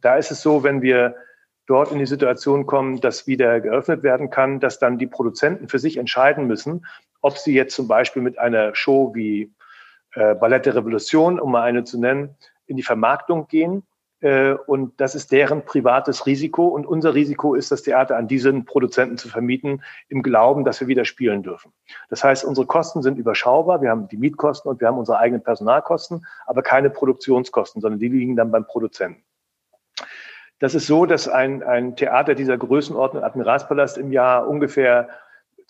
da 0.00 0.16
ist 0.16 0.30
es 0.30 0.42
so, 0.42 0.62
wenn 0.62 0.82
wir 0.82 1.16
dort 1.66 1.92
in 1.92 1.98
die 1.98 2.06
Situation 2.06 2.66
kommen, 2.66 3.00
dass 3.00 3.26
wieder 3.26 3.60
geöffnet 3.60 4.02
werden 4.02 4.30
kann, 4.30 4.60
dass 4.60 4.78
dann 4.78 4.98
die 4.98 5.06
Produzenten 5.06 5.68
für 5.68 5.78
sich 5.78 5.96
entscheiden 5.96 6.46
müssen, 6.46 6.86
ob 7.20 7.38
sie 7.38 7.54
jetzt 7.54 7.74
zum 7.74 7.86
Beispiel 7.86 8.22
mit 8.22 8.38
einer 8.38 8.74
Show 8.74 9.14
wie 9.14 9.52
äh, 10.14 10.34
Ballett 10.34 10.66
der 10.66 10.74
Revolution, 10.74 11.38
um 11.38 11.52
mal 11.52 11.62
eine 11.62 11.84
zu 11.84 12.00
nennen, 12.00 12.36
in 12.66 12.76
die 12.76 12.82
Vermarktung 12.82 13.46
gehen 13.46 13.84
und 14.22 15.00
das 15.00 15.14
ist 15.14 15.32
deren 15.32 15.64
privates 15.64 16.26
Risiko. 16.26 16.68
Und 16.68 16.86
unser 16.86 17.14
Risiko 17.14 17.54
ist, 17.54 17.70
das 17.70 17.82
Theater 17.82 18.16
an 18.16 18.28
diesen 18.28 18.66
Produzenten 18.66 19.16
zu 19.16 19.28
vermieten, 19.28 19.82
im 20.08 20.22
Glauben, 20.22 20.64
dass 20.64 20.80
wir 20.80 20.88
wieder 20.88 21.06
spielen 21.06 21.42
dürfen. 21.42 21.72
Das 22.10 22.22
heißt, 22.22 22.44
unsere 22.44 22.66
Kosten 22.66 23.02
sind 23.02 23.16
überschaubar. 23.16 23.80
Wir 23.80 23.90
haben 23.90 24.08
die 24.08 24.18
Mietkosten 24.18 24.70
und 24.70 24.80
wir 24.80 24.88
haben 24.88 24.98
unsere 24.98 25.18
eigenen 25.18 25.42
Personalkosten, 25.42 26.26
aber 26.46 26.62
keine 26.62 26.90
Produktionskosten, 26.90 27.80
sondern 27.80 27.98
die 27.98 28.08
liegen 28.08 28.36
dann 28.36 28.50
beim 28.50 28.66
Produzenten. 28.66 29.22
Das 30.58 30.74
ist 30.74 30.86
so, 30.86 31.06
dass 31.06 31.26
ein, 31.26 31.62
ein 31.62 31.96
Theater 31.96 32.34
dieser 32.34 32.58
Größenordnung, 32.58 33.24
Admiralspalast, 33.24 33.96
im 33.96 34.12
Jahr 34.12 34.46
ungefähr 34.46 35.08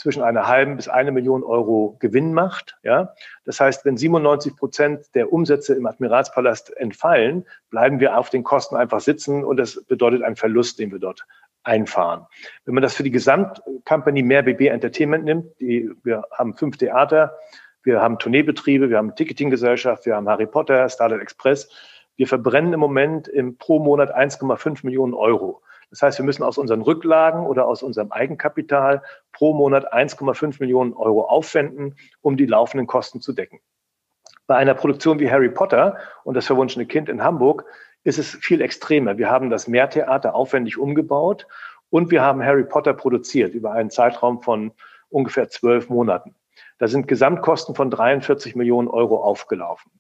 zwischen 0.00 0.22
einer 0.22 0.48
halben 0.48 0.76
bis 0.76 0.88
eine 0.88 1.12
Million 1.12 1.44
Euro 1.44 1.96
Gewinn 2.00 2.32
macht. 2.32 2.78
Ja? 2.82 3.14
Das 3.44 3.60
heißt, 3.60 3.84
wenn 3.84 3.98
97 3.98 4.56
Prozent 4.56 5.14
der 5.14 5.32
Umsätze 5.32 5.74
im 5.74 5.86
Admiralspalast 5.86 6.74
entfallen, 6.76 7.46
bleiben 7.68 8.00
wir 8.00 8.16
auf 8.16 8.30
den 8.30 8.42
Kosten 8.42 8.76
einfach 8.76 9.00
sitzen 9.00 9.44
und 9.44 9.58
das 9.58 9.84
bedeutet 9.84 10.22
einen 10.22 10.36
Verlust, 10.36 10.78
den 10.78 10.90
wir 10.90 10.98
dort 10.98 11.26
einfahren. 11.62 12.26
Wenn 12.64 12.74
man 12.74 12.82
das 12.82 12.94
für 12.94 13.02
die 13.02 13.10
Gesamtcompany 13.10 14.22
mehr 14.22 14.42
BB 14.42 14.68
Entertainment 14.68 15.24
nimmt, 15.24 15.60
die, 15.60 15.90
wir 16.02 16.24
haben 16.32 16.54
fünf 16.54 16.78
Theater, 16.78 17.36
wir 17.82 18.00
haben 18.00 18.18
Tourneebetriebe, 18.18 18.88
wir 18.88 18.96
haben 18.96 19.14
Ticketinggesellschaft, 19.14 20.06
wir 20.06 20.16
haben 20.16 20.28
Harry 20.28 20.46
Potter, 20.46 20.88
Starlight 20.88 21.20
Express. 21.20 21.70
Wir 22.16 22.26
verbrennen 22.26 22.72
im 22.72 22.80
Moment 22.80 23.28
im, 23.28 23.56
pro 23.58 23.78
Monat 23.78 24.14
1,5 24.14 24.84
Millionen 24.84 25.14
Euro. 25.14 25.62
Das 25.90 26.02
heißt, 26.02 26.18
wir 26.18 26.24
müssen 26.24 26.44
aus 26.44 26.56
unseren 26.56 26.82
Rücklagen 26.82 27.44
oder 27.46 27.66
aus 27.66 27.82
unserem 27.82 28.12
Eigenkapital 28.12 29.02
pro 29.32 29.52
Monat 29.52 29.92
1,5 29.92 30.56
Millionen 30.60 30.92
Euro 30.92 31.24
aufwenden, 31.24 31.96
um 32.20 32.36
die 32.36 32.46
laufenden 32.46 32.86
Kosten 32.86 33.20
zu 33.20 33.32
decken. 33.32 33.60
Bei 34.46 34.56
einer 34.56 34.74
Produktion 34.74 35.18
wie 35.18 35.30
Harry 35.30 35.48
Potter 35.48 35.98
und 36.24 36.34
das 36.34 36.46
verwunschene 36.46 36.86
Kind 36.86 37.08
in 37.08 37.22
Hamburg 37.22 37.64
ist 38.04 38.18
es 38.18 38.36
viel 38.36 38.60
extremer. 38.60 39.18
Wir 39.18 39.30
haben 39.30 39.50
das 39.50 39.68
Mehrtheater 39.68 40.34
aufwendig 40.34 40.78
umgebaut 40.78 41.46
und 41.90 42.10
wir 42.10 42.22
haben 42.22 42.42
Harry 42.42 42.64
Potter 42.64 42.94
produziert 42.94 43.54
über 43.54 43.72
einen 43.72 43.90
Zeitraum 43.90 44.42
von 44.42 44.72
ungefähr 45.08 45.48
zwölf 45.50 45.88
Monaten. 45.88 46.34
Da 46.78 46.88
sind 46.88 47.08
Gesamtkosten 47.08 47.74
von 47.74 47.90
43 47.90 48.56
Millionen 48.56 48.88
Euro 48.88 49.22
aufgelaufen. 49.22 49.92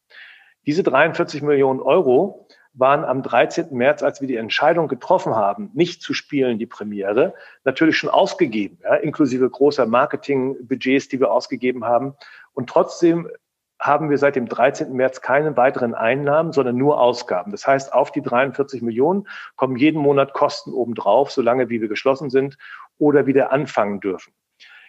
Diese 0.66 0.82
43 0.82 1.42
Millionen 1.42 1.80
Euro 1.80 2.46
waren 2.72 3.04
am 3.04 3.22
13. 3.22 3.76
März, 3.76 4.02
als 4.02 4.20
wir 4.20 4.28
die 4.28 4.36
Entscheidung 4.36 4.88
getroffen 4.88 5.34
haben, 5.34 5.70
nicht 5.74 6.02
zu 6.02 6.14
spielen, 6.14 6.58
die 6.58 6.66
Premiere, 6.66 7.34
natürlich 7.64 7.96
schon 7.96 8.10
ausgegeben, 8.10 8.78
ja, 8.82 8.94
inklusive 8.94 9.48
großer 9.48 9.86
Marketingbudgets, 9.86 11.08
die 11.08 11.20
wir 11.20 11.32
ausgegeben 11.32 11.84
haben. 11.84 12.14
Und 12.54 12.68
trotzdem 12.68 13.28
haben 13.80 14.10
wir 14.10 14.18
seit 14.18 14.36
dem 14.36 14.46
13. 14.46 14.92
März 14.92 15.22
keine 15.22 15.56
weiteren 15.56 15.94
Einnahmen, 15.94 16.52
sondern 16.52 16.76
nur 16.76 17.00
Ausgaben. 17.00 17.50
Das 17.50 17.66
heißt, 17.66 17.94
auf 17.94 18.12
die 18.12 18.20
43 18.20 18.82
Millionen 18.82 19.26
kommen 19.56 19.76
jeden 19.76 20.00
Monat 20.00 20.34
Kosten 20.34 20.72
obendrauf, 20.72 21.30
solange 21.30 21.70
wie 21.70 21.80
wir 21.80 21.88
geschlossen 21.88 22.28
sind 22.28 22.58
oder 22.98 23.26
wieder 23.26 23.52
anfangen 23.52 24.00
dürfen. 24.00 24.34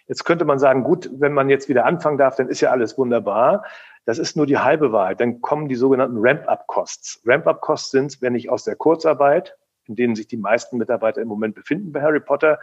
Jetzt 0.08 0.26
könnte 0.26 0.44
man 0.44 0.60
sagen, 0.60 0.84
gut, 0.84 1.10
wenn 1.14 1.32
man 1.32 1.50
jetzt 1.50 1.70
wieder 1.70 1.86
anfangen 1.86 2.18
darf, 2.18 2.36
dann 2.36 2.50
ist 2.50 2.60
ja 2.60 2.72
alles 2.72 2.98
wunderbar. 2.98 3.64
Das 4.06 4.18
ist 4.18 4.36
nur 4.36 4.46
die 4.46 4.58
halbe 4.58 4.92
Wahrheit. 4.92 5.20
Dann 5.20 5.42
kommen 5.42 5.68
die 5.68 5.76
sogenannten 5.76 6.18
Ramp-up-Costs. 6.20 7.22
Ramp-up-Costs 7.26 7.92
sind, 7.92 8.22
wenn 8.22 8.36
ich 8.36 8.50
aus 8.50 8.64
der 8.64 8.76
Kurzarbeit, 8.76 9.56
in 9.86 9.96
denen 9.96 10.16
sich 10.16 10.28
die 10.28 10.38
meisten 10.38 10.78
Mitarbeiter 10.78 11.22
im 11.22 11.28
Moment 11.28 11.56
befinden 11.56 11.92
bei 11.92 12.02
Harry 12.02 12.20
Potter, 12.20 12.60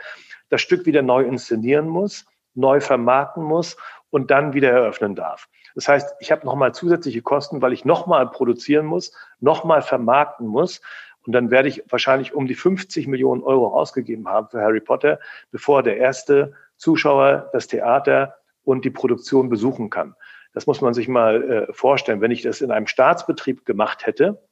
das 0.48 0.60
Stück 0.62 0.86
wieder 0.86 1.02
neu 1.02 1.24
inszenieren 1.24 1.88
muss, 1.88 2.26
neu 2.54 2.80
vermarkten 2.80 3.42
muss 3.42 3.76
und 4.10 4.30
dann 4.30 4.52
wieder 4.52 4.70
eröffnen 4.70 5.14
darf. 5.14 5.48
Das 5.74 5.88
heißt, 5.88 6.16
ich 6.20 6.32
habe 6.32 6.44
nochmal 6.44 6.74
zusätzliche 6.74 7.22
Kosten, 7.22 7.62
weil 7.62 7.72
ich 7.72 7.84
nochmal 7.84 8.28
produzieren 8.30 8.86
muss, 8.86 9.12
nochmal 9.38 9.82
vermarkten 9.82 10.46
muss. 10.46 10.80
Und 11.24 11.32
dann 11.32 11.50
werde 11.50 11.68
ich 11.68 11.84
wahrscheinlich 11.88 12.34
um 12.34 12.46
die 12.46 12.54
50 12.54 13.06
Millionen 13.06 13.42
Euro 13.42 13.68
ausgegeben 13.68 14.28
haben 14.28 14.48
für 14.48 14.60
Harry 14.60 14.80
Potter, 14.80 15.20
bevor 15.50 15.82
der 15.82 15.98
erste 15.98 16.54
Zuschauer 16.76 17.50
das 17.52 17.68
Theater 17.68 18.36
und 18.64 18.84
die 18.84 18.90
Produktion 18.90 19.48
besuchen 19.48 19.90
kann. 19.90 20.14
Das 20.58 20.66
muss 20.66 20.80
man 20.80 20.92
sich 20.92 21.06
mal 21.06 21.68
äh, 21.68 21.72
vorstellen. 21.72 22.20
Wenn 22.20 22.32
ich 22.32 22.42
das 22.42 22.62
in 22.62 22.72
einem 22.72 22.88
Staatsbetrieb 22.88 23.64
gemacht 23.64 24.06
hätte, 24.06 24.42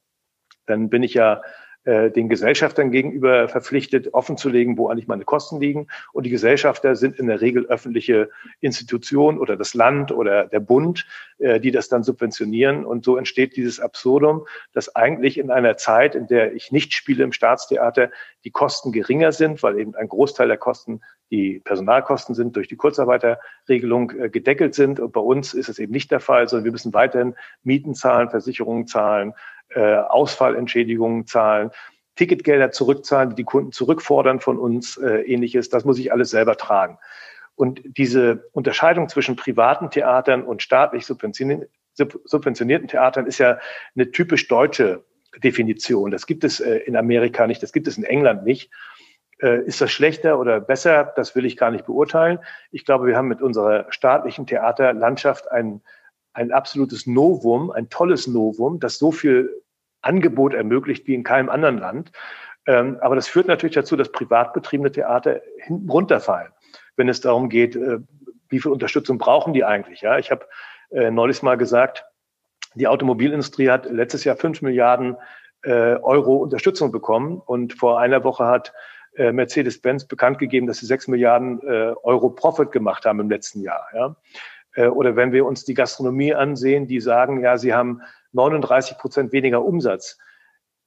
dann 0.65 0.89
bin 0.89 1.03
ich 1.03 1.13
ja 1.13 1.41
äh, 1.83 2.09
den 2.11 2.29
Gesellschaftern 2.29 2.91
gegenüber 2.91 3.49
verpflichtet, 3.49 4.13
offenzulegen, 4.13 4.77
wo 4.77 4.87
eigentlich 4.87 5.09
meine 5.09 5.25
Kosten 5.25 5.59
liegen. 5.59 5.89
Und 6.13 6.25
die 6.25 6.29
Gesellschafter 6.29 6.95
sind 6.95 7.19
in 7.19 7.27
der 7.27 7.41
Regel 7.41 7.65
öffentliche 7.65 8.29
Institutionen 8.61 9.37
oder 9.37 9.57
das 9.57 9.73
Land 9.73 10.13
oder 10.13 10.45
der 10.45 10.61
Bund, 10.61 11.05
äh, 11.39 11.59
die 11.59 11.71
das 11.71 11.89
dann 11.89 12.03
subventionieren. 12.03 12.85
Und 12.85 13.03
so 13.03 13.17
entsteht 13.17 13.57
dieses 13.57 13.81
Absurdum, 13.81 14.47
dass 14.71 14.95
eigentlich 14.95 15.37
in 15.37 15.51
einer 15.51 15.75
Zeit, 15.75 16.15
in 16.15 16.27
der 16.27 16.53
ich 16.53 16.71
nicht 16.71 16.93
spiele 16.93 17.25
im 17.25 17.33
Staatstheater, 17.33 18.11
die 18.45 18.51
Kosten 18.51 18.93
geringer 18.93 19.33
sind, 19.33 19.61
weil 19.61 19.77
eben 19.77 19.93
ein 19.93 20.07
Großteil 20.07 20.47
der 20.47 20.57
Kosten 20.57 21.01
die 21.31 21.59
Personalkosten 21.59 22.35
sind 22.35 22.55
durch 22.55 22.67
die 22.67 22.75
Kurzarbeiterregelung 22.75 24.11
äh, 24.11 24.29
gedeckelt 24.29 24.75
sind. 24.75 24.99
Und 24.99 25.11
bei 25.11 25.19
uns 25.19 25.53
ist 25.53 25.69
es 25.69 25.79
eben 25.79 25.91
nicht 25.91 26.11
der 26.11 26.19
Fall, 26.19 26.47
sondern 26.47 26.65
wir 26.65 26.71
müssen 26.71 26.93
weiterhin 26.93 27.35
Mieten 27.63 27.95
zahlen, 27.95 28.29
Versicherungen 28.29 28.87
zahlen, 28.87 29.33
äh, 29.69 29.95
Ausfallentschädigungen 29.95 31.27
zahlen, 31.27 31.71
Ticketgelder 32.15 32.71
zurückzahlen, 32.71 33.31
die 33.31 33.35
die 33.35 33.43
Kunden 33.43 33.71
zurückfordern 33.71 34.39
von 34.39 34.57
uns, 34.57 34.97
äh, 34.97 35.21
ähnliches. 35.21 35.69
Das 35.69 35.85
muss 35.85 35.99
ich 35.99 36.11
alles 36.11 36.29
selber 36.29 36.57
tragen. 36.57 36.97
Und 37.55 37.81
diese 37.85 38.49
Unterscheidung 38.53 39.09
zwischen 39.09 39.35
privaten 39.35 39.89
Theatern 39.89 40.43
und 40.43 40.61
staatlich 40.61 41.05
subventionierten 41.05 42.87
Theatern 42.87 43.25
ist 43.25 43.39
ja 43.39 43.59
eine 43.95 44.11
typisch 44.11 44.47
deutsche 44.47 45.03
Definition. 45.43 46.11
Das 46.11 46.27
gibt 46.27 46.43
es 46.43 46.59
äh, 46.59 46.77
in 46.77 46.95
Amerika 46.95 47.47
nicht, 47.47 47.63
das 47.63 47.73
gibt 47.73 47.87
es 47.87 47.97
in 47.97 48.03
England 48.03 48.43
nicht. 48.43 48.71
Äh, 49.39 49.61
ist 49.65 49.81
das 49.81 49.91
schlechter 49.91 50.39
oder 50.39 50.59
besser? 50.59 51.13
Das 51.15 51.35
will 51.35 51.45
ich 51.45 51.57
gar 51.57 51.71
nicht 51.71 51.85
beurteilen. 51.85 52.39
Ich 52.71 52.85
glaube, 52.85 53.05
wir 53.05 53.15
haben 53.15 53.27
mit 53.27 53.41
unserer 53.41 53.85
staatlichen 53.91 54.47
Theaterlandschaft 54.47 55.51
ein, 55.51 55.81
ein 56.33 56.51
absolutes 56.51 57.05
Novum, 57.05 57.69
ein 57.71 57.89
tolles 57.89 58.27
Novum, 58.27 58.79
das 58.79 58.97
so 58.97 59.11
viel 59.11 59.63
Angebot 60.01 60.53
ermöglicht 60.53 61.05
wie 61.07 61.13
in 61.13 61.23
keinem 61.23 61.49
anderen 61.49 61.77
Land. 61.77 62.11
Ähm, 62.65 62.97
aber 63.01 63.15
das 63.15 63.27
führt 63.27 63.47
natürlich 63.47 63.75
dazu, 63.75 63.95
dass 63.95 64.11
privat 64.11 64.53
betriebene 64.53 64.91
Theater 64.91 65.41
hinten 65.57 65.89
runterfallen, 65.89 66.51
wenn 66.95 67.07
es 67.07 67.21
darum 67.21 67.49
geht, 67.49 67.75
äh, 67.75 67.99
wie 68.49 68.59
viel 68.59 68.71
Unterstützung 68.71 69.19
brauchen 69.19 69.53
die 69.53 69.63
eigentlich. 69.63 70.01
Ja, 70.01 70.17
ich 70.17 70.31
habe 70.31 70.45
äh, 70.89 71.11
neulich 71.11 71.43
mal 71.43 71.57
gesagt, 71.57 72.05
die 72.73 72.87
Automobilindustrie 72.87 73.69
hat 73.69 73.85
letztes 73.85 74.23
Jahr 74.23 74.35
fünf 74.35 74.61
Milliarden 74.61 75.17
Euro 75.63 76.35
Unterstützung 76.37 76.91
bekommen 76.91 77.41
und 77.43 77.73
vor 77.73 77.99
einer 77.99 78.23
Woche 78.23 78.45
hat 78.45 78.73
äh, 79.17 79.31
Mercedes-Benz 79.31 80.05
bekannt 80.05 80.39
gegeben, 80.39 80.67
dass 80.67 80.77
sie 80.77 80.85
sechs 80.85 81.07
Milliarden 81.07 81.61
äh, 81.63 81.93
Euro 82.03 82.29
Profit 82.29 82.71
gemacht 82.71 83.05
haben 83.05 83.19
im 83.19 83.29
letzten 83.29 83.61
Jahr. 83.61 83.87
Ja? 83.93 84.15
Äh, 84.75 84.87
oder 84.87 85.15
wenn 85.15 85.31
wir 85.31 85.45
uns 85.45 85.65
die 85.65 85.73
Gastronomie 85.73 86.33
ansehen, 86.33 86.87
die 86.87 86.99
sagen, 86.99 87.41
ja, 87.41 87.57
sie 87.57 87.73
haben 87.73 88.01
39 88.33 88.97
Prozent 88.97 89.31
weniger 89.31 89.63
Umsatz. 89.63 90.17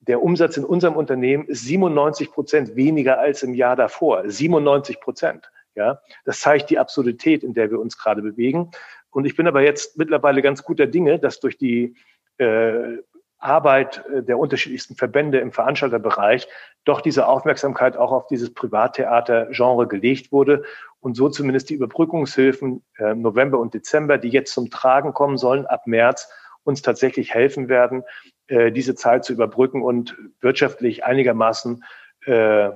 Der 0.01 0.23
Umsatz 0.23 0.57
in 0.57 0.65
unserem 0.65 0.97
Unternehmen 0.97 1.47
ist 1.47 1.65
97 1.65 2.31
Prozent 2.31 2.77
weniger 2.77 3.19
als 3.19 3.43
im 3.43 3.53
Jahr 3.55 3.77
davor. 3.77 4.23
97 4.25 5.01
Prozent. 5.01 5.51
Ja, 5.75 6.01
das 6.25 6.41
zeigt 6.41 6.71
die 6.71 6.79
Absurdität, 6.79 7.45
in 7.45 7.55
der 7.55 7.71
wir 7.71 7.81
uns 7.81 7.97
gerade 7.97 8.23
bewegen. 8.23 8.71
Und 9.11 9.25
ich 9.25 9.37
bin 9.37 9.47
aber 9.47 9.63
jetzt 9.63 9.99
mittlerweile 9.99 10.43
ganz 10.43 10.65
guter 10.65 10.87
Dinge, 10.87 11.19
dass 11.19 11.41
durch 11.41 11.59
die 11.59 11.97
äh, 12.39 12.99
Arbeit 13.39 14.05
äh, 14.07 14.23
der 14.23 14.39
unterschiedlichsten 14.39 14.95
Verbände 14.95 15.39
im 15.39 15.53
Veranstalterbereich 15.53 16.49
doch 16.85 17.01
diese 17.01 17.27
Aufmerksamkeit 17.27 17.97
auch 17.97 18.13
auf 18.13 18.27
dieses 18.27 18.53
Privattheater-Genre 18.53 19.87
gelegt 19.87 20.33
wurde 20.33 20.65
und 21.01 21.17
so 21.17 21.29
zumindest 21.29 21.71
die 21.71 21.75
Überbrückungshilfen 21.75 22.83
äh, 22.99 23.15
November 23.15 23.59
und 23.59 23.75
Dezember, 23.75 24.19
die 24.19 24.29
jetzt 24.29 24.53
zum 24.53 24.71
Tragen 24.71 25.13
kommen 25.13 25.37
sollen, 25.37 25.67
ab 25.67 25.87
März 25.87 26.29
uns 26.65 26.83
tatsächlich 26.83 27.35
helfen 27.35 27.69
werden, 27.69 28.03
äh, 28.47 28.73
diese 28.73 28.95
Zeit 28.95 29.25
zu 29.25 29.33
überbrücken 29.33 29.83
und 29.83 30.17
wirtschaftlich 30.41 31.05
einigermaßen 31.05 31.85
äh, 32.27 32.71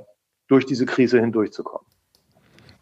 durch 0.49 0.67
diese 0.67 0.87
Krise 0.87 1.21
hindurchzukommen. 1.21 1.87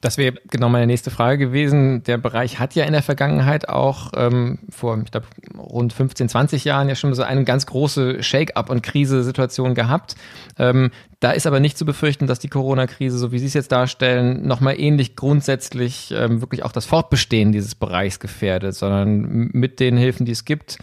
Das 0.03 0.19
wäre 0.19 0.35
genau 0.51 0.69
meine 0.69 0.89
nächste 0.89 1.13
Frage 1.13 1.39
gewesen. 1.39 2.03
Der 2.03 2.19
Bereich 2.19 2.59
hat 2.59 2.75
ja 2.75 2.85
in 2.85 2.93
der 2.93 3.05
Vergangenheit 3.05 3.69
auch 3.69 4.11
ähm, 4.17 4.59
vor, 4.69 5.01
ich 5.01 5.13
glaube, 5.13 5.27
rund 5.57 5.93
15, 5.93 6.29
20 6.29 6.65
Jahren 6.65 6.89
ja 6.89 6.97
schon 6.97 7.15
so 7.15 7.23
eine 7.23 7.45
ganz 7.45 7.67
große 7.67 8.21
Shake-up- 8.21 8.69
und 8.69 8.83
Krise-Situation 8.83 9.77
gehabt. 9.77 10.17
Ähm, 10.59 10.91
da 11.21 11.31
ist 11.31 11.47
aber 11.47 11.61
nicht 11.61 11.79
zu 11.79 11.85
befürchten, 11.85 12.27
dass 12.27 12.41
die 12.41 12.49
Corona-Krise, 12.49 13.17
so 13.17 13.31
wie 13.31 13.39
Sie 13.39 13.47
es 13.47 13.55
jetzt 13.55 13.71
darstellen, 13.71 14.45
nochmal 14.45 14.79
ähnlich 14.81 15.15
grundsätzlich 15.15 16.13
ähm, 16.13 16.41
wirklich 16.41 16.65
auch 16.65 16.73
das 16.73 16.85
Fortbestehen 16.85 17.53
dieses 17.53 17.77
Bereichs 17.77 18.19
gefährdet, 18.19 18.75
sondern 18.75 19.51
mit 19.53 19.79
den 19.79 19.97
Hilfen, 19.97 20.27
die 20.27 20.33
es 20.33 20.45
gibt, 20.45 20.79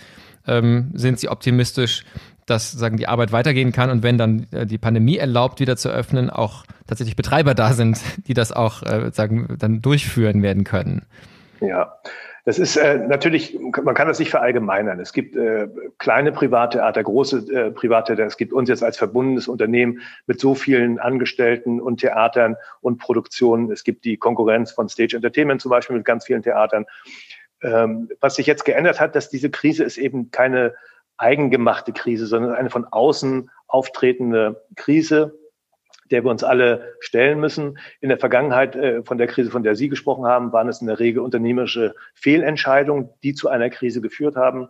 ähm, 0.48 0.92
sind 0.94 1.20
Sie 1.20 1.28
optimistisch, 1.28 2.06
dass 2.50 2.72
sagen 2.72 2.98
die 2.98 3.08
Arbeit 3.08 3.32
weitergehen 3.32 3.72
kann 3.72 3.90
und 3.90 4.04
wenn 4.04 4.18
dann 4.18 4.48
äh, 4.52 4.66
die 4.66 4.78
Pandemie 4.78 5.18
erlaubt, 5.18 5.60
wieder 5.60 5.78
zu 5.78 5.90
öffnen, 5.90 6.30
auch 6.30 6.64
tatsächlich 6.88 7.16
Betreiber 7.16 7.54
da 7.54 7.74
sind, 7.74 8.00
die 8.28 8.34
das 8.34 8.52
auch 8.52 8.84
äh, 8.84 9.12
sagen 9.12 9.56
dann 9.60 9.82
durchführen 9.82 10.42
werden 10.42 10.64
können. 10.64 11.06
Ja, 11.62 11.94
das 12.46 12.58
ist 12.58 12.78
äh, 12.78 12.98
natürlich, 12.98 13.60
man 13.84 13.94
kann 13.94 14.08
das 14.08 14.18
nicht 14.18 14.32
verallgemeinern. 14.32 15.00
Es 15.00 15.14
gibt 15.14 15.36
äh, 15.36 15.68
kleine 15.98 16.32
Privattheater, 16.32 17.04
große 17.04 17.38
äh, 17.54 17.72
Privattheater. 17.72 18.26
Es 18.26 18.38
gibt 18.38 18.54
uns 18.54 18.70
jetzt 18.70 18.84
als 18.84 18.98
verbundenes 18.98 19.48
Unternehmen 19.48 20.00
mit 20.26 20.40
so 20.40 20.56
vielen 20.56 21.00
Angestellten 21.00 21.80
und 21.80 22.00
Theatern 22.00 22.56
und 22.82 22.98
Produktionen. 22.98 23.72
Es 23.72 23.84
gibt 23.84 24.06
die 24.06 24.18
Konkurrenz 24.18 24.72
von 24.72 24.90
Stage 24.90 25.18
Entertainment 25.18 25.62
zum 25.62 25.70
Beispiel 25.70 25.98
mit 25.98 26.06
ganz 26.06 26.26
vielen 26.26 26.42
Theatern. 26.42 26.86
Ähm, 27.62 28.10
was 28.22 28.36
sich 28.36 28.48
jetzt 28.48 28.64
geändert 28.64 29.00
hat, 29.00 29.16
dass 29.16 29.30
diese 29.30 29.50
Krise 29.50 29.84
ist 29.84 29.98
eben 29.98 30.32
keine 30.32 30.74
eigengemachte 31.20 31.94
Krise, 31.94 32.26
sondern 32.26 32.54
eine 32.54 32.70
von 32.70 32.86
außen 32.86 33.50
auftretende 33.68 34.66
Krise, 34.76 35.38
der 36.12 36.24
wir 36.24 36.32
uns 36.32 36.44
alle 36.44 36.96
stellen 37.00 37.40
müssen. 37.40 37.78
In 38.02 38.10
der 38.10 38.18
Vergangenheit 38.18 38.76
äh, 38.76 39.04
von 39.04 39.18
der 39.18 39.28
Krise, 39.28 39.52
von 39.52 39.64
der 39.64 39.76
Sie 39.76 39.90
gesprochen 39.90 40.26
haben, 40.26 40.52
waren 40.52 40.68
es 40.68 40.82
in 40.82 40.88
der 40.88 41.00
Regel 41.00 41.22
unternehmerische 41.22 41.96
Fehlentscheidungen, 42.16 43.10
die 43.24 43.34
zu 43.34 43.50
einer 43.50 43.70
Krise 43.70 44.02
geführt 44.02 44.36
haben. 44.36 44.70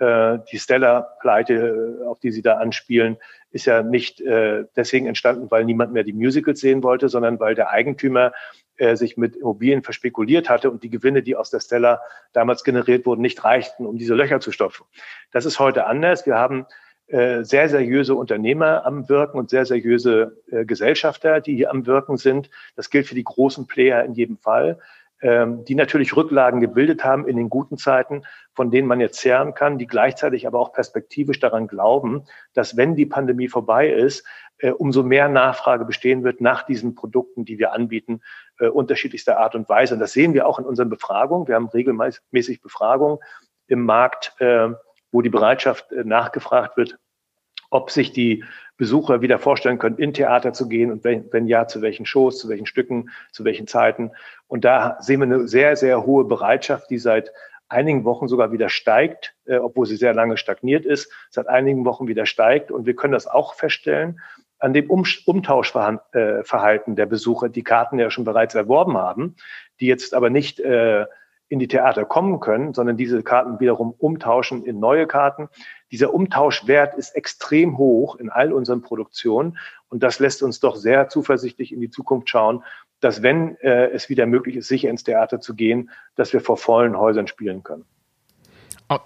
Äh, 0.00 0.38
die 0.50 0.58
Stella-Pleite, 0.58 2.00
äh, 2.02 2.06
auf 2.06 2.18
die 2.20 2.32
Sie 2.32 2.40
da 2.40 2.56
anspielen, 2.56 3.18
ist 3.50 3.66
ja 3.66 3.82
nicht 3.82 4.20
äh, 4.22 4.64
deswegen 4.74 5.06
entstanden, 5.06 5.50
weil 5.50 5.64
niemand 5.64 5.92
mehr 5.92 6.04
die 6.04 6.14
Musicals 6.14 6.60
sehen 6.60 6.82
wollte, 6.82 7.10
sondern 7.10 7.38
weil 7.38 7.54
der 7.54 7.70
Eigentümer 7.70 8.32
äh, 8.76 8.96
sich 8.96 9.18
mit 9.18 9.36
Immobilien 9.36 9.82
verspekuliert 9.82 10.48
hatte 10.48 10.70
und 10.70 10.82
die 10.82 10.88
Gewinne, 10.88 11.22
die 11.22 11.36
aus 11.36 11.50
der 11.50 11.60
Stella 11.60 12.00
damals 12.32 12.64
generiert 12.64 13.04
wurden, 13.04 13.20
nicht 13.20 13.44
reichten, 13.44 13.84
um 13.84 13.98
diese 13.98 14.14
Löcher 14.14 14.40
zu 14.40 14.52
stopfen. 14.52 14.86
Das 15.32 15.44
ist 15.44 15.58
heute 15.58 15.86
anders. 15.86 16.24
Wir 16.24 16.36
haben 16.36 16.66
äh, 17.08 17.44
sehr 17.44 17.68
seriöse 17.68 18.14
Unternehmer 18.14 18.86
am 18.86 19.08
Wirken 19.08 19.38
und 19.38 19.50
sehr 19.50 19.66
seriöse 19.66 20.38
äh, 20.50 20.64
Gesellschafter, 20.64 21.42
die 21.42 21.56
hier 21.56 21.70
am 21.70 21.84
Wirken 21.84 22.16
sind. 22.16 22.48
Das 22.74 22.88
gilt 22.88 23.06
für 23.06 23.14
die 23.14 23.24
großen 23.24 23.66
Player 23.66 24.02
in 24.04 24.14
jedem 24.14 24.38
Fall, 24.38 24.78
ähm, 25.22 25.64
die 25.64 25.74
natürlich 25.74 26.16
Rücklagen 26.16 26.60
gebildet 26.60 27.04
haben 27.04 27.28
in 27.28 27.36
den 27.36 27.50
guten 27.50 27.76
Zeiten, 27.76 28.22
von 28.54 28.70
denen 28.70 28.88
man 28.88 29.00
jetzt 29.00 29.20
zehren 29.20 29.54
kann, 29.54 29.78
die 29.78 29.86
gleichzeitig 29.86 30.46
aber 30.46 30.58
auch 30.58 30.72
perspektivisch 30.72 31.40
daran 31.40 31.66
glauben, 31.66 32.24
dass 32.54 32.76
wenn 32.76 32.96
die 32.96 33.06
Pandemie 33.06 33.48
vorbei 33.48 33.90
ist, 33.90 34.26
äh, 34.58 34.70
umso 34.70 35.02
mehr 35.02 35.28
Nachfrage 35.28 35.84
bestehen 35.84 36.24
wird 36.24 36.40
nach 36.40 36.62
diesen 36.62 36.94
Produkten, 36.94 37.44
die 37.44 37.58
wir 37.58 37.72
anbieten, 37.72 38.20
äh, 38.58 38.68
unterschiedlichster 38.68 39.38
Art 39.38 39.54
und 39.54 39.68
Weise. 39.68 39.94
Und 39.94 40.00
das 40.00 40.12
sehen 40.12 40.34
wir 40.34 40.46
auch 40.46 40.58
in 40.58 40.64
unseren 40.64 40.90
Befragungen. 40.90 41.48
Wir 41.48 41.54
haben 41.54 41.68
regelmäßig 41.68 42.62
Befragungen 42.62 43.18
im 43.66 43.84
Markt, 43.84 44.34
äh, 44.38 44.70
wo 45.12 45.22
die 45.22 45.30
Bereitschaft 45.30 45.90
nachgefragt 45.90 46.76
wird, 46.76 46.98
ob 47.70 47.90
sich 47.90 48.12
die 48.12 48.44
Besucher 48.76 49.20
wieder 49.20 49.38
vorstellen 49.38 49.78
können, 49.78 49.98
in 49.98 50.12
Theater 50.12 50.52
zu 50.52 50.68
gehen 50.68 50.90
und 50.90 51.04
wenn, 51.04 51.30
wenn 51.32 51.46
ja, 51.46 51.66
zu 51.66 51.82
welchen 51.82 52.06
Shows, 52.06 52.38
zu 52.38 52.48
welchen 52.48 52.66
Stücken, 52.66 53.10
zu 53.30 53.44
welchen 53.44 53.66
Zeiten. 53.66 54.10
Und 54.48 54.64
da 54.64 54.96
sehen 55.00 55.20
wir 55.20 55.26
eine 55.26 55.48
sehr, 55.48 55.76
sehr 55.76 56.04
hohe 56.04 56.24
Bereitschaft, 56.24 56.90
die 56.90 56.98
seit 56.98 57.30
einigen 57.68 58.04
Wochen 58.04 58.26
sogar 58.26 58.52
wieder 58.52 58.68
steigt, 58.68 59.34
äh, 59.44 59.56
obwohl 59.56 59.86
sie 59.86 59.96
sehr 59.96 60.14
lange 60.14 60.36
stagniert 60.36 60.84
ist, 60.84 61.12
seit 61.30 61.48
einigen 61.48 61.84
Wochen 61.84 62.08
wieder 62.08 62.26
steigt. 62.26 62.72
Und 62.72 62.86
wir 62.86 62.96
können 62.96 63.12
das 63.12 63.26
auch 63.26 63.54
feststellen 63.54 64.20
an 64.60 64.74
dem 64.74 64.90
um 64.90 65.04
Umtauschverhalten 65.24 66.94
der 66.94 67.06
Besucher, 67.06 67.48
die 67.48 67.62
Karten 67.62 67.98
ja 67.98 68.10
schon 68.10 68.24
bereits 68.24 68.54
erworben 68.54 68.98
haben, 68.98 69.36
die 69.80 69.86
jetzt 69.86 70.12
aber 70.12 70.28
nicht 70.28 70.60
äh, 70.60 71.06
in 71.50 71.58
die 71.58 71.68
Theater 71.68 72.04
kommen 72.04 72.38
können, 72.38 72.72
sondern 72.72 72.96
diese 72.96 73.22
Karten 73.22 73.58
wiederum 73.58 73.92
umtauschen 73.98 74.64
in 74.64 74.78
neue 74.78 75.06
Karten. 75.06 75.48
Dieser 75.90 76.14
Umtauschwert 76.14 76.94
ist 76.94 77.16
extrem 77.16 77.76
hoch 77.76 78.14
in 78.16 78.30
all 78.30 78.52
unseren 78.52 78.82
Produktionen 78.82 79.58
und 79.88 80.02
das 80.02 80.20
lässt 80.20 80.42
uns 80.44 80.60
doch 80.60 80.76
sehr 80.76 81.08
zuversichtlich 81.08 81.72
in 81.72 81.80
die 81.80 81.90
Zukunft 81.90 82.30
schauen, 82.30 82.62
dass 83.00 83.22
wenn 83.22 83.56
äh, 83.56 83.90
es 83.90 84.08
wieder 84.08 84.26
möglich 84.26 84.56
ist, 84.56 84.68
sicher 84.68 84.90
ins 84.90 85.02
Theater 85.02 85.40
zu 85.40 85.54
gehen, 85.54 85.90
dass 86.14 86.32
wir 86.32 86.40
vor 86.40 86.56
vollen 86.56 86.96
Häusern 86.96 87.26
spielen 87.26 87.64
können. 87.64 87.84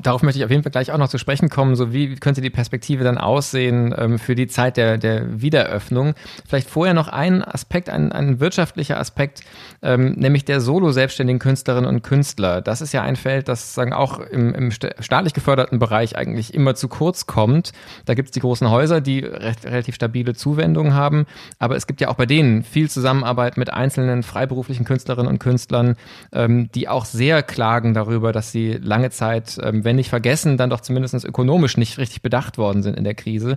Darauf 0.01 0.23
möchte 0.23 0.39
ich 0.39 0.45
auf 0.45 0.51
jeden 0.51 0.63
Fall 0.63 0.73
gleich 0.73 0.93
auch 0.93 0.99
noch 0.99 1.09
zu 1.09 1.19
sprechen 1.19 1.51
kommen. 1.51 1.77
So 1.77 1.93
wie 1.93 2.15
könnte 2.15 2.41
die 2.41 2.49
Perspektive 2.49 3.05
dann 3.05 3.19
aussehen 3.19 3.95
ähm, 3.99 4.19
für 4.19 4.35
die 4.35 4.47
Zeit 4.47 4.79
der, 4.79 4.97
der 4.97 5.43
Wiederöffnung? 5.43 6.15
Vielleicht 6.49 6.71
vorher 6.71 6.95
noch 6.95 7.09
ein 7.09 7.45
Aspekt, 7.45 7.91
ein, 7.91 8.11
ein 8.11 8.41
wirtschaftlicher 8.41 8.99
Aspekt, 8.99 9.43
ähm, 9.83 10.13
nämlich 10.13 10.47
der 10.47 10.63
solo-selbstständigen 10.63 11.39
Künstlerinnen 11.39 11.89
und 11.89 12.03
Künstler. 12.03 12.63
Das 12.63 12.81
ist 12.81 12.93
ja 12.95 13.03
ein 13.03 13.17
Feld, 13.17 13.47
das 13.49 13.75
sagen 13.75 13.93
auch 13.93 14.21
im, 14.21 14.55
im 14.55 14.71
staatlich 14.71 15.35
geförderten 15.35 15.79
Bereich 15.79 16.17
eigentlich 16.17 16.55
immer 16.55 16.75
zu 16.75 16.89
kurz 16.89 17.27
kommt. 17.27 17.73
Da 18.07 18.15
gibt 18.15 18.29
es 18.29 18.33
die 18.33 18.41
großen 18.41 18.71
Häuser, 18.71 19.03
die 19.03 19.19
recht, 19.19 19.67
relativ 19.67 19.97
stabile 19.97 20.33
Zuwendungen 20.33 20.95
haben, 20.95 21.27
aber 21.59 21.77
es 21.77 21.87
gibt 21.87 22.01
ja 22.01 22.09
auch 22.09 22.15
bei 22.15 22.27
denen 22.27 22.63
viel 22.63 22.89
Zusammenarbeit 22.89 23.59
mit 23.59 23.71
einzelnen 23.71 24.23
freiberuflichen 24.23 24.87
Künstlerinnen 24.87 25.31
und 25.31 25.41
Künstlern, 25.41 25.97
ähm, 26.33 26.71
die 26.75 26.89
auch 26.89 27.05
sehr 27.05 27.43
klagen 27.43 27.93
darüber, 27.93 28.33
dass 28.33 28.51
sie 28.51 28.79
lange 28.81 29.11
Zeit 29.11 29.59
ähm, 29.63 29.74
wenn 29.83 29.97
nicht 29.97 30.11
vergessen, 30.11 30.57
dann 30.57 30.71
doch 30.71 30.81
zumindest 30.81 31.25
ökonomisch 31.25 31.77
nicht 31.77 31.99
richtig 31.99 32.23
bedacht 32.23 32.59
worden 32.59 32.85
sind 32.85 32.97
in 32.97 33.03
der 33.03 33.15
Krise. 33.15 33.57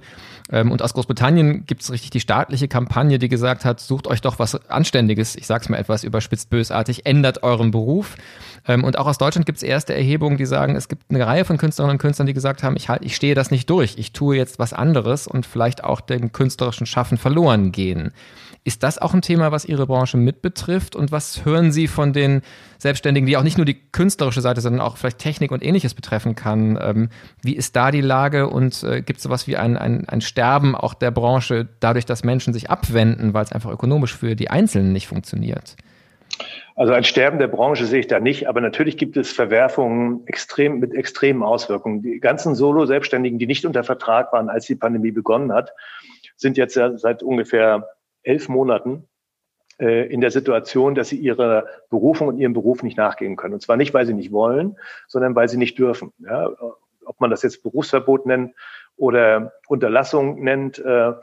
Ähm, 0.51 0.71
und 0.71 0.82
aus 0.82 0.93
Großbritannien 0.93 1.65
gibt 1.67 1.84
es 1.84 1.91
richtig 1.91 2.10
die 2.10 2.19
staatliche 2.19 2.67
Kampagne, 2.67 3.19
die 3.19 3.30
gesagt 3.30 3.65
hat, 3.65 3.80
sucht 3.80 4.08
euch 4.08 4.21
doch 4.21 4.39
was 4.39 4.56
Anständiges, 4.69 5.36
ich 5.36 5.45
sag's 5.45 5.69
mal 5.69 5.77
etwas 5.77 6.03
überspitzt 6.03 6.49
bösartig, 6.49 7.06
ändert 7.06 7.43
euren 7.43 7.71
Beruf. 7.71 8.15
Ähm, 8.67 8.84
und 8.84 8.97
auch 8.97 9.06
aus 9.06 9.17
Deutschland 9.17 9.45
gibt 9.45 9.58
es 9.58 9.63
erste 9.63 9.93
Erhebungen, 9.93 10.38
die 10.38 10.45
sagen, 10.45 10.75
es 10.75 10.88
gibt 10.88 11.03
eine 11.10 11.25
Reihe 11.27 11.45
von 11.45 11.58
Künstlerinnen 11.58 11.95
und 11.95 12.01
Künstlern, 12.01 12.25
die 12.25 12.34
gesagt 12.34 12.63
haben, 12.63 12.75
ich, 12.75 12.89
halt, 12.89 13.03
ich 13.03 13.15
stehe 13.15 13.36
das 13.36 13.51
nicht 13.51 13.69
durch, 13.69 13.95
ich 13.97 14.13
tue 14.13 14.38
jetzt 14.38 14.58
was 14.58 14.73
anderes 14.73 15.27
und 15.27 15.45
vielleicht 15.45 15.84
auch 15.84 16.01
dem 16.01 16.32
künstlerischen 16.32 16.88
Schaffen 16.88 17.17
verloren 17.17 17.71
gehen. 17.71 18.12
Ist 18.67 18.84
das 18.84 18.97
auch 18.97 19.13
ein 19.13 19.21
Thema, 19.21 19.53
was 19.53 19.63
Ihre 19.63 19.88
Branche 19.88 20.17
mitbetrifft? 20.17 20.97
Und 20.97 21.10
was 21.10 21.45
hören 21.45 21.71
Sie 21.71 21.88
von 21.88 22.12
den 22.12 22.41
Selbstständigen, 22.80 23.25
die 23.25 23.38
auch 23.38 23.43
nicht 23.43 23.58
nur 23.58 23.63
die 23.63 23.80
künstlerische 23.93 24.41
Seite, 24.41 24.60
sondern 24.60 24.82
auch 24.82 24.97
vielleicht 24.97 25.19
Technik 25.19 25.53
und 25.53 25.63
ähnliches 25.63 25.93
betreffen 25.93 26.36
kann? 26.36 26.77
Ähm, 26.82 27.08
wie 27.41 27.56
ist 27.56 27.77
da 27.77 27.91
die 27.91 28.01
Lage 28.01 28.49
und 28.49 28.84
äh, 28.84 29.01
gibt 29.01 29.19
es 29.19 29.23
sowas 29.23 29.47
wie 29.47 29.56
ein, 29.56 29.77
ein, 29.77 30.10
ein 30.10 30.19
Sterben 30.19 30.75
auch 30.75 30.95
der 30.95 31.12
Branche 31.12 31.69
dadurch, 31.80 32.06
dass 32.06 32.25
Menschen 32.25 32.51
sich 32.51 32.69
abwenden, 32.69 33.34
weil 33.34 33.45
es 33.45 33.53
einfach 33.53 33.71
ökonomisch 33.71 34.13
für 34.17 34.36
die 34.36 34.49
Einzelnen 34.49 34.91
nicht 34.91 35.08
funktioniert? 35.08 35.77
Also 36.75 36.91
ein 36.91 37.06
Sterben 37.06 37.39
der 37.39 37.47
Branche 37.47 37.86
sehe 37.86 38.01
ich 38.01 38.08
da 38.08 38.19
nicht, 38.19 38.49
aber 38.49 38.60
natürlich 38.60 38.97
gibt 38.97 39.15
es 39.15 39.32
Verwerfungen 39.32 40.27
extrem, 40.27 40.80
mit 40.80 40.93
extremen 40.93 41.41
Auswirkungen. 41.41 42.01
Die 42.01 42.19
ganzen 42.19 42.53
Solo-Selbstständigen, 42.53 43.39
die 43.39 43.47
nicht 43.47 43.65
unter 43.65 43.86
Vertrag 43.86 44.34
waren, 44.34 44.49
als 44.49 44.65
die 44.65 44.75
Pandemie 44.75 45.12
begonnen 45.12 45.53
hat, 45.53 45.71
sind 46.36 46.58
jetzt 46.58 46.75
ja 46.75 46.97
seit 46.97 47.23
ungefähr 47.23 47.88
elf 48.27 48.49
Monaten 48.49 49.07
äh, 49.79 50.07
in 50.11 50.21
der 50.21 50.31
Situation, 50.31 50.95
dass 50.95 51.09
sie 51.09 51.17
ihrer 51.17 51.65
Berufung 51.89 52.27
und 52.27 52.37
ihrem 52.37 52.53
Beruf 52.53 52.83
nicht 52.83 52.97
nachgehen 52.97 53.35
können. 53.35 53.53
Und 53.53 53.61
zwar 53.61 53.77
nicht, 53.77 53.93
weil 53.93 54.05
sie 54.05 54.13
nicht 54.13 54.31
wollen, 54.31 54.77
sondern 55.07 55.35
weil 55.35 55.49
sie 55.49 55.57
nicht 55.57 55.77
dürfen. 55.79 56.13
Ja, 56.19 56.49
ob 57.05 57.21
man 57.21 57.29
das 57.29 57.41
jetzt 57.41 57.63
Berufsverbot 57.63 58.25
nennt 58.25 58.53
oder 58.95 59.53
Unterlassung 59.67 60.43
nennt. 60.43 60.79
Äh, 60.79 61.13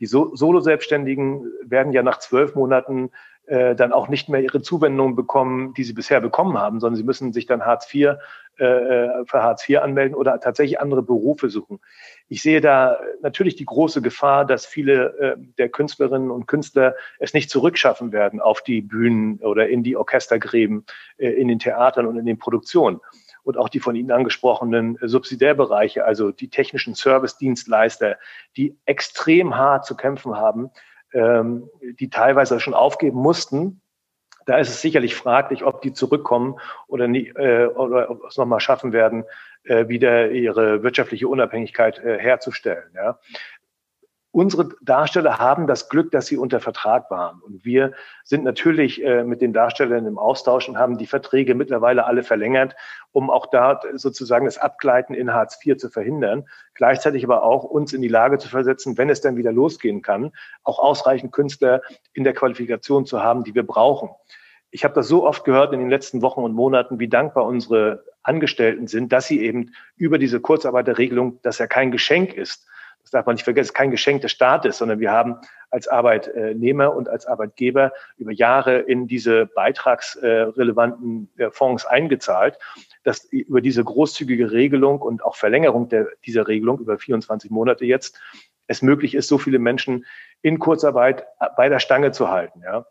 die 0.00 0.06
Solo-Selbstständigen 0.06 1.46
werden 1.62 1.92
ja 1.92 2.02
nach 2.02 2.18
zwölf 2.18 2.54
Monaten 2.54 3.10
äh, 3.46 3.74
dann 3.74 3.92
auch 3.92 4.08
nicht 4.08 4.28
mehr 4.28 4.40
ihre 4.42 4.62
Zuwendungen 4.62 5.16
bekommen, 5.16 5.74
die 5.74 5.84
sie 5.84 5.92
bisher 5.92 6.20
bekommen 6.20 6.58
haben, 6.58 6.80
sondern 6.80 6.96
sie 6.96 7.04
müssen 7.04 7.32
sich 7.32 7.46
dann 7.46 7.64
Hartz 7.64 7.92
IV 7.92 8.16
äh, 8.58 8.64
äh, 8.64 9.24
für 9.26 9.42
Hartz 9.42 9.68
IV 9.68 9.80
anmelden 9.80 10.14
oder 10.14 10.40
tatsächlich 10.40 10.80
andere 10.80 11.02
Berufe 11.02 11.50
suchen. 11.50 11.80
Ich 12.28 12.42
sehe 12.42 12.60
da 12.60 12.98
natürlich 13.20 13.56
die 13.56 13.66
große 13.66 14.00
Gefahr, 14.00 14.46
dass 14.46 14.66
viele 14.66 15.18
äh, 15.18 15.36
der 15.58 15.68
Künstlerinnen 15.68 16.30
und 16.30 16.46
Künstler 16.46 16.94
es 17.18 17.34
nicht 17.34 17.50
zurückschaffen 17.50 18.12
werden 18.12 18.40
auf 18.40 18.62
die 18.62 18.80
Bühnen 18.80 19.38
oder 19.40 19.68
in 19.68 19.82
die 19.82 19.96
Orchestergräben, 19.96 20.86
äh, 21.18 21.28
in 21.28 21.48
den 21.48 21.58
Theatern 21.58 22.06
und 22.06 22.18
in 22.18 22.26
den 22.26 22.38
Produktionen 22.38 23.00
und 23.44 23.58
auch 23.58 23.68
die 23.68 23.80
von 23.80 23.94
Ihnen 23.94 24.10
angesprochenen 24.10 24.98
Subsidiärbereiche, 25.02 26.04
also 26.04 26.32
die 26.32 26.48
technischen 26.48 26.94
Service-Dienstleister, 26.94 28.16
die 28.56 28.76
extrem 28.86 29.56
hart 29.56 29.84
zu 29.84 29.96
kämpfen 29.96 30.36
haben, 30.36 30.70
ähm, 31.12 31.68
die 32.00 32.10
teilweise 32.10 32.58
schon 32.58 32.74
aufgeben 32.74 33.18
mussten. 33.18 33.82
Da 34.46 34.58
ist 34.58 34.68
es 34.68 34.80
sicherlich 34.80 35.14
fraglich, 35.14 35.64
ob 35.64 35.82
die 35.82 35.92
zurückkommen 35.92 36.56
oder, 36.86 37.08
nie, 37.08 37.28
äh, 37.28 37.66
oder 37.66 38.10
ob 38.10 38.24
es 38.26 38.36
nochmal 38.36 38.60
schaffen 38.60 38.92
werden, 38.92 39.24
äh, 39.64 39.88
wieder 39.88 40.30
ihre 40.30 40.82
wirtschaftliche 40.82 41.28
Unabhängigkeit 41.28 41.98
äh, 41.98 42.18
herzustellen. 42.18 42.90
Ja. 42.94 43.18
Unsere 44.34 44.70
Darsteller 44.82 45.38
haben 45.38 45.68
das 45.68 45.88
Glück, 45.88 46.10
dass 46.10 46.26
sie 46.26 46.36
unter 46.36 46.58
Vertrag 46.58 47.08
waren. 47.08 47.40
Und 47.40 47.64
wir 47.64 47.92
sind 48.24 48.42
natürlich 48.42 49.02
äh, 49.04 49.22
mit 49.22 49.40
den 49.40 49.52
Darstellern 49.52 50.06
im 50.06 50.18
Austausch 50.18 50.68
und 50.68 50.76
haben 50.76 50.98
die 50.98 51.06
Verträge 51.06 51.54
mittlerweile 51.54 52.04
alle 52.04 52.24
verlängert, 52.24 52.74
um 53.12 53.30
auch 53.30 53.46
da 53.46 53.80
sozusagen 53.92 54.46
das 54.46 54.58
Abgleiten 54.58 55.14
in 55.14 55.32
Hartz 55.32 55.64
IV 55.64 55.76
zu 55.76 55.88
verhindern. 55.88 56.48
Gleichzeitig 56.74 57.22
aber 57.22 57.44
auch 57.44 57.62
uns 57.62 57.92
in 57.92 58.02
die 58.02 58.08
Lage 58.08 58.38
zu 58.38 58.48
versetzen, 58.48 58.98
wenn 58.98 59.08
es 59.08 59.20
dann 59.20 59.36
wieder 59.36 59.52
losgehen 59.52 60.02
kann, 60.02 60.32
auch 60.64 60.80
ausreichend 60.80 61.30
Künstler 61.30 61.80
in 62.12 62.24
der 62.24 62.34
Qualifikation 62.34 63.06
zu 63.06 63.22
haben, 63.22 63.44
die 63.44 63.54
wir 63.54 63.64
brauchen. 63.64 64.10
Ich 64.72 64.82
habe 64.82 64.94
das 64.94 65.06
so 65.06 65.24
oft 65.24 65.44
gehört 65.44 65.72
in 65.72 65.78
den 65.78 65.90
letzten 65.90 66.22
Wochen 66.22 66.42
und 66.42 66.54
Monaten, 66.54 66.98
wie 66.98 67.08
dankbar 67.08 67.44
unsere 67.44 68.04
Angestellten 68.24 68.88
sind, 68.88 69.12
dass 69.12 69.28
sie 69.28 69.40
eben 69.40 69.70
über 69.96 70.18
diese 70.18 70.40
Kurzarbeiterregelung, 70.40 71.40
dass 71.42 71.58
ja 71.58 71.68
kein 71.68 71.92
Geschenk 71.92 72.34
ist, 72.34 72.66
das 73.04 73.10
darf 73.10 73.26
man 73.26 73.34
nicht 73.34 73.44
vergessen, 73.44 73.74
kein 73.74 73.90
Geschenk 73.90 74.22
des 74.22 74.32
Staates, 74.32 74.78
sondern 74.78 74.98
wir 74.98 75.12
haben 75.12 75.36
als 75.70 75.88
Arbeitnehmer 75.88 76.94
und 76.94 77.08
als 77.08 77.26
Arbeitgeber 77.26 77.92
über 78.16 78.32
Jahre 78.32 78.78
in 78.78 79.06
diese 79.06 79.46
beitragsrelevanten 79.46 81.30
äh, 81.36 81.50
Fonds 81.50 81.84
eingezahlt, 81.84 82.58
dass 83.02 83.24
über 83.24 83.60
diese 83.60 83.84
großzügige 83.84 84.52
Regelung 84.52 85.02
und 85.02 85.22
auch 85.22 85.36
Verlängerung 85.36 85.90
der, 85.90 86.08
dieser 86.24 86.48
Regelung 86.48 86.78
über 86.78 86.98
24 86.98 87.50
Monate 87.50 87.84
jetzt 87.84 88.18
es 88.66 88.80
möglich 88.80 89.14
ist, 89.14 89.28
so 89.28 89.36
viele 89.36 89.58
Menschen 89.58 90.06
in 90.40 90.58
Kurzarbeit 90.58 91.26
bei 91.56 91.68
der 91.68 91.80
Stange 91.80 92.12
zu 92.12 92.30
halten. 92.30 92.62
Ja. 92.64 92.86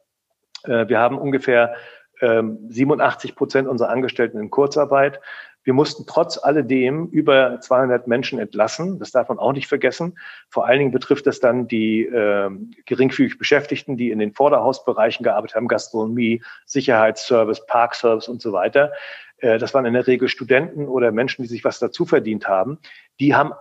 Äh, 0.65 0.87
wir 0.89 0.99
haben 0.99 1.17
ungefähr 1.17 1.75
87 2.19 3.31
ähm, 3.31 3.35
Prozent 3.35 3.67
unserer 3.67 3.89
Angestellten 3.89 4.39
in 4.39 4.49
Kurzarbeit. 4.49 5.19
Wir 5.63 5.73
mussten 5.73 6.05
trotz 6.05 6.37
alledem 6.37 7.07
über 7.07 7.59
200 7.59 8.07
Menschen 8.07 8.39
entlassen. 8.39 8.99
Das 8.99 9.11
darf 9.11 9.29
man 9.29 9.39
auch 9.39 9.53
nicht 9.53 9.67
vergessen. 9.67 10.17
Vor 10.49 10.65
allen 10.65 10.79
Dingen 10.79 10.91
betrifft 10.91 11.25
das 11.25 11.39
dann 11.39 11.67
die 11.67 12.03
äh, 12.03 12.49
geringfügig 12.85 13.37
Beschäftigten, 13.37 13.97
die 13.97 14.11
in 14.11 14.19
den 14.19 14.33
Vorderhausbereichen 14.33 15.23
gearbeitet 15.23 15.55
haben, 15.55 15.67
Gastronomie, 15.67 16.43
Sicherheitsservice, 16.65 17.65
Parkservice 17.65 18.27
und 18.27 18.41
so 18.41 18.51
weiter. 18.51 18.91
Äh, 19.37 19.57
das 19.57 19.73
waren 19.73 19.85
in 19.85 19.93
der 19.93 20.07
Regel 20.07 20.27
Studenten 20.27 20.87
oder 20.87 21.11
Menschen, 21.11 21.43
die 21.43 21.49
sich 21.49 21.63
was 21.63 21.79
dazu 21.79 22.05
verdient 22.05 22.47
haben. 22.47 22.79
Die 23.19 23.35
haben 23.35 23.53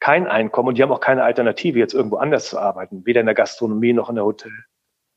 kein 0.00 0.26
Einkommen 0.26 0.68
und 0.68 0.78
die 0.78 0.82
haben 0.82 0.92
auch 0.92 1.00
keine 1.00 1.24
Alternative, 1.24 1.78
jetzt 1.78 1.94
irgendwo 1.94 2.16
anders 2.16 2.48
zu 2.50 2.58
arbeiten, 2.58 3.04
weder 3.04 3.20
in 3.20 3.26
der 3.26 3.34
Gastronomie 3.34 3.92
noch 3.92 4.08
in 4.08 4.14
der 4.14 4.24
Hotel 4.24 4.52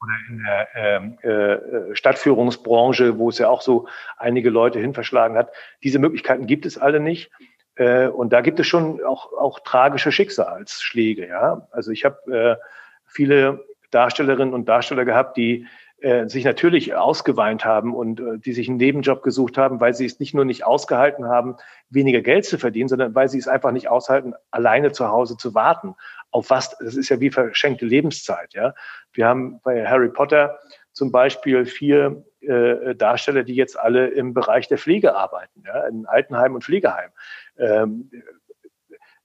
oder 0.01 0.13
in 0.29 0.43
der 0.43 0.67
ähm, 0.75 1.17
äh, 1.21 1.95
Stadtführungsbranche, 1.95 3.17
wo 3.17 3.29
es 3.29 3.37
ja 3.37 3.49
auch 3.49 3.61
so 3.61 3.87
einige 4.17 4.49
Leute 4.49 4.79
hin 4.79 4.93
verschlagen 4.93 5.37
hat. 5.37 5.51
Diese 5.83 5.99
Möglichkeiten 5.99 6.47
gibt 6.47 6.65
es 6.65 6.77
alle 6.77 6.99
nicht. 6.99 7.31
Äh, 7.75 8.07
und 8.07 8.33
da 8.33 8.41
gibt 8.41 8.59
es 8.59 8.67
schon 8.67 9.03
auch, 9.03 9.31
auch 9.33 9.59
tragische 9.59 10.11
Schicksalsschläge. 10.11 11.27
Ja? 11.27 11.67
Also 11.71 11.91
ich 11.91 12.03
habe 12.03 12.59
äh, 12.59 12.63
viele 13.05 13.65
Darstellerinnen 13.91 14.53
und 14.53 14.67
Darsteller 14.67 15.05
gehabt, 15.05 15.37
die 15.37 15.67
äh, 16.01 16.27
sich 16.27 16.43
natürlich 16.45 16.95
ausgeweint 16.95 17.63
haben 17.63 17.93
und 17.93 18.19
äh, 18.19 18.39
die 18.39 18.53
sich 18.53 18.67
einen 18.67 18.77
Nebenjob 18.77 19.21
gesucht 19.21 19.57
haben, 19.57 19.79
weil 19.79 19.93
sie 19.93 20.05
es 20.05 20.19
nicht 20.19 20.33
nur 20.33 20.45
nicht 20.45 20.65
ausgehalten 20.65 21.25
haben, 21.25 21.57
weniger 21.89 22.21
Geld 22.21 22.45
zu 22.45 22.57
verdienen, 22.57 22.89
sondern 22.89 23.13
weil 23.13 23.29
sie 23.29 23.37
es 23.37 23.47
einfach 23.47 23.71
nicht 23.71 23.87
aushalten, 23.87 24.33
alleine 24.49 24.91
zu 24.91 25.09
Hause 25.09 25.37
zu 25.37 25.53
warten. 25.53 25.95
Auf 26.31 26.49
was? 26.49 26.75
Das 26.79 26.95
ist 26.95 27.09
ja 27.09 27.19
wie 27.19 27.29
verschenkte 27.29 27.85
Lebenszeit. 27.85 28.53
Ja, 28.53 28.73
wir 29.13 29.27
haben 29.27 29.59
bei 29.63 29.85
Harry 29.87 30.09
Potter 30.09 30.59
zum 30.91 31.11
Beispiel 31.11 31.65
vier 31.65 32.25
äh, 32.41 32.95
Darsteller, 32.95 33.43
die 33.43 33.55
jetzt 33.55 33.79
alle 33.79 34.07
im 34.07 34.33
Bereich 34.33 34.67
der 34.67 34.79
Pflege 34.79 35.15
arbeiten, 35.15 35.63
ja, 35.65 35.85
in 35.85 36.07
Altenheim 36.07 36.55
und 36.55 36.63
Pflegeheim. 36.63 37.11
Ähm, 37.59 38.09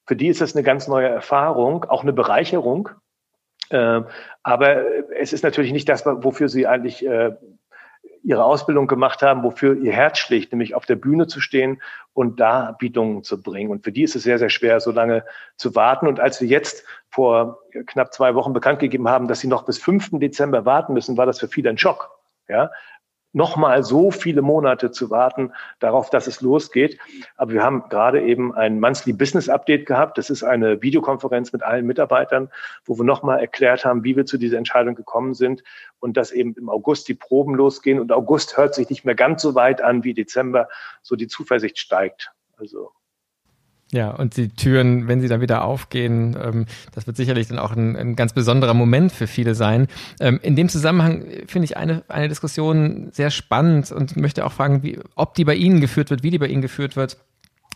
für 0.06 0.16
die 0.16 0.28
ist 0.28 0.40
das 0.40 0.54
eine 0.54 0.62
ganz 0.62 0.88
neue 0.88 1.08
Erfahrung, 1.08 1.84
auch 1.84 2.02
eine 2.02 2.12
Bereicherung, 2.12 2.90
aber 3.70 5.10
es 5.16 5.32
ist 5.32 5.44
natürlich 5.44 5.72
nicht 5.72 5.88
das, 5.88 6.06
wofür 6.06 6.48
sie 6.48 6.66
eigentlich 6.66 7.06
äh, 7.06 7.32
ihre 8.22 8.44
Ausbildung 8.44 8.88
gemacht 8.88 9.22
haben, 9.22 9.44
wofür 9.44 9.76
ihr 9.76 9.92
Herz 9.92 10.18
schlägt, 10.18 10.52
nämlich 10.52 10.74
auf 10.74 10.84
der 10.84 10.96
Bühne 10.96 11.28
zu 11.28 11.40
stehen 11.40 11.80
und 12.12 12.40
Darbietungen 12.40 13.22
zu 13.22 13.40
bringen. 13.40 13.70
Und 13.70 13.84
für 13.84 13.92
die 13.92 14.02
ist 14.02 14.16
es 14.16 14.24
sehr, 14.24 14.38
sehr 14.38 14.50
schwer, 14.50 14.80
so 14.80 14.90
lange 14.90 15.24
zu 15.56 15.76
warten. 15.76 16.08
Und 16.08 16.18
als 16.18 16.40
wir 16.40 16.48
jetzt 16.48 16.84
vor 17.08 17.60
knapp 17.86 18.12
zwei 18.12 18.34
Wochen 18.34 18.52
bekannt 18.52 18.80
gegeben 18.80 19.08
haben, 19.08 19.28
dass 19.28 19.40
sie 19.40 19.46
noch 19.46 19.64
bis 19.64 19.78
5. 19.78 20.18
Dezember 20.18 20.64
warten 20.64 20.92
müssen, 20.92 21.16
war 21.16 21.26
das 21.26 21.38
für 21.38 21.46
viele 21.46 21.70
ein 21.70 21.78
Schock. 21.78 22.10
Ja, 22.48 22.70
nochmal 23.36 23.84
so 23.84 24.10
viele 24.10 24.40
Monate 24.40 24.90
zu 24.90 25.10
warten 25.10 25.52
darauf, 25.78 26.08
dass 26.08 26.26
es 26.26 26.40
losgeht. 26.40 26.98
Aber 27.36 27.52
wir 27.52 27.62
haben 27.62 27.88
gerade 27.90 28.22
eben 28.22 28.54
ein 28.54 28.80
Monthly 28.80 29.12
Business 29.12 29.50
Update 29.50 29.84
gehabt. 29.84 30.16
Das 30.16 30.30
ist 30.30 30.42
eine 30.42 30.80
Videokonferenz 30.80 31.52
mit 31.52 31.62
allen 31.62 31.84
Mitarbeitern, 31.84 32.48
wo 32.86 32.98
wir 32.98 33.04
nochmal 33.04 33.38
erklärt 33.38 33.84
haben, 33.84 34.04
wie 34.04 34.16
wir 34.16 34.24
zu 34.24 34.38
dieser 34.38 34.56
Entscheidung 34.56 34.94
gekommen 34.94 35.34
sind 35.34 35.62
und 36.00 36.16
dass 36.16 36.32
eben 36.32 36.54
im 36.54 36.70
August 36.70 37.08
die 37.08 37.14
Proben 37.14 37.54
losgehen. 37.54 38.00
Und 38.00 38.10
August 38.10 38.56
hört 38.56 38.74
sich 38.74 38.88
nicht 38.88 39.04
mehr 39.04 39.14
ganz 39.14 39.42
so 39.42 39.54
weit 39.54 39.82
an 39.82 40.02
wie 40.02 40.14
Dezember, 40.14 40.68
so 41.02 41.14
die 41.14 41.28
Zuversicht 41.28 41.78
steigt. 41.78 42.32
Also 42.56 42.90
ja, 43.92 44.10
und 44.10 44.36
die 44.36 44.48
Türen, 44.48 45.06
wenn 45.06 45.20
sie 45.20 45.28
dann 45.28 45.40
wieder 45.40 45.62
aufgehen, 45.62 46.36
ähm, 46.42 46.66
das 46.92 47.06
wird 47.06 47.16
sicherlich 47.16 47.46
dann 47.46 47.60
auch 47.60 47.70
ein, 47.70 47.96
ein, 47.96 48.16
ganz 48.16 48.32
besonderer 48.32 48.74
Moment 48.74 49.12
für 49.12 49.28
viele 49.28 49.54
sein. 49.54 49.86
Ähm, 50.18 50.40
in 50.42 50.56
dem 50.56 50.68
Zusammenhang 50.68 51.24
finde 51.46 51.66
ich 51.66 51.76
eine, 51.76 52.02
eine 52.08 52.28
Diskussion 52.28 53.10
sehr 53.12 53.30
spannend 53.30 53.92
und 53.92 54.16
möchte 54.16 54.44
auch 54.44 54.52
fragen, 54.52 54.82
wie, 54.82 54.98
ob 55.14 55.34
die 55.34 55.44
bei 55.44 55.54
Ihnen 55.54 55.80
geführt 55.80 56.10
wird, 56.10 56.24
wie 56.24 56.30
die 56.30 56.38
bei 56.38 56.48
Ihnen 56.48 56.62
geführt 56.62 56.96
wird. 56.96 57.18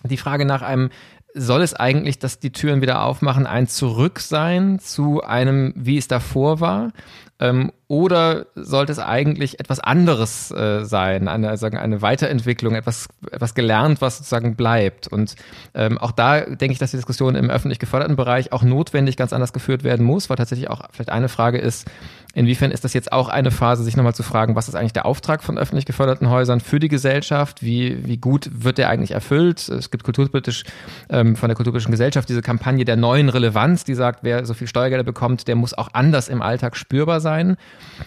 Die 0.03 0.17
Frage 0.17 0.47
nach 0.47 0.63
einem 0.63 0.91
soll 1.33 1.63
es 1.63 1.75
eigentlich, 1.75 2.19
dass 2.19 2.41
die 2.41 2.51
Türen 2.51 2.83
wieder 2.83 3.05
aufmachen, 3.05 3.47
ein 3.47 3.69
Zurück 3.69 4.19
sein 4.19 4.81
zu 4.81 5.23
einem, 5.23 5.73
wie 5.77 5.97
es 5.97 6.09
davor 6.09 6.59
war? 6.59 6.93
Ähm, 7.39 7.71
oder 7.91 8.47
sollte 8.55 8.93
es 8.93 9.01
eigentlich 9.01 9.59
etwas 9.59 9.81
anderes 9.81 10.53
äh, 10.53 10.85
sein, 10.85 11.27
eine, 11.27 11.57
sagen, 11.57 11.77
eine 11.77 12.01
Weiterentwicklung, 12.03 12.77
etwas, 12.77 13.09
etwas 13.33 13.53
gelernt, 13.53 14.01
was 14.01 14.19
sozusagen 14.19 14.55
bleibt? 14.55 15.09
Und 15.09 15.35
ähm, 15.75 15.99
auch 15.99 16.13
da 16.13 16.43
denke 16.43 16.71
ich, 16.71 16.79
dass 16.79 16.93
die 16.93 16.99
Diskussion 16.99 17.35
im 17.35 17.51
öffentlich 17.51 17.81
geförderten 17.81 18.15
Bereich 18.15 18.53
auch 18.53 18.63
notwendig 18.63 19.17
ganz 19.17 19.33
anders 19.33 19.53
geführt 19.53 19.83
werden 19.83 20.07
muss, 20.07 20.31
weil 20.31 20.37
tatsächlich 20.37 20.71
auch 20.71 20.83
vielleicht 20.93 21.11
eine 21.11 21.29
Frage 21.29 21.59
ist, 21.59 21.91
inwiefern 22.33 22.71
ist 22.71 22.85
das 22.85 22.95
jetzt 22.95 23.11
auch 23.11 23.29
eine 23.29 23.51
Phase, 23.51 23.83
sich 23.83 23.97
nochmal 23.97 24.15
zu 24.15 24.23
fragen, 24.23 24.55
was 24.55 24.69
ist 24.69 24.77
eigentlich 24.77 24.93
der 24.93 25.05
Auftrag 25.05 25.43
von 25.43 25.59
öffentlich 25.59 25.85
geförderten 25.85 26.31
Häusern 26.31 26.61
für 26.61 26.79
die 26.79 26.87
Gesellschaft? 26.87 27.61
Wie, 27.61 28.07
wie 28.07 28.19
gut 28.19 28.49
wird 28.53 28.79
der 28.79 28.89
eigentlich 28.89 29.11
erfüllt? 29.11 29.69
Es 29.69 29.91
gibt 29.91 30.05
kulturpolitisch 30.05 30.63
ähm, 31.09 31.35
von 31.35 31.49
der 31.49 31.57
kulturpolitischen 31.57 31.91
Gesellschaft 31.91 32.29
diese 32.29 32.41
Kampagne 32.41 32.85
der 32.85 32.95
neuen 32.95 33.31
Relevanz, 33.31 33.83
die 33.83 33.95
sagt, 33.95 34.21
wer 34.23 34.47
so 34.47 34.55
viel 34.55 34.69
Steuergelder 34.69 35.03
bekommt, 35.03 35.49
der 35.49 35.57
muss 35.57 35.75
auch 35.75 35.89
anders 35.93 36.29
im 36.29 36.41
Alltag 36.41 36.77
spürbar 36.77 37.19
sein. 37.19 37.57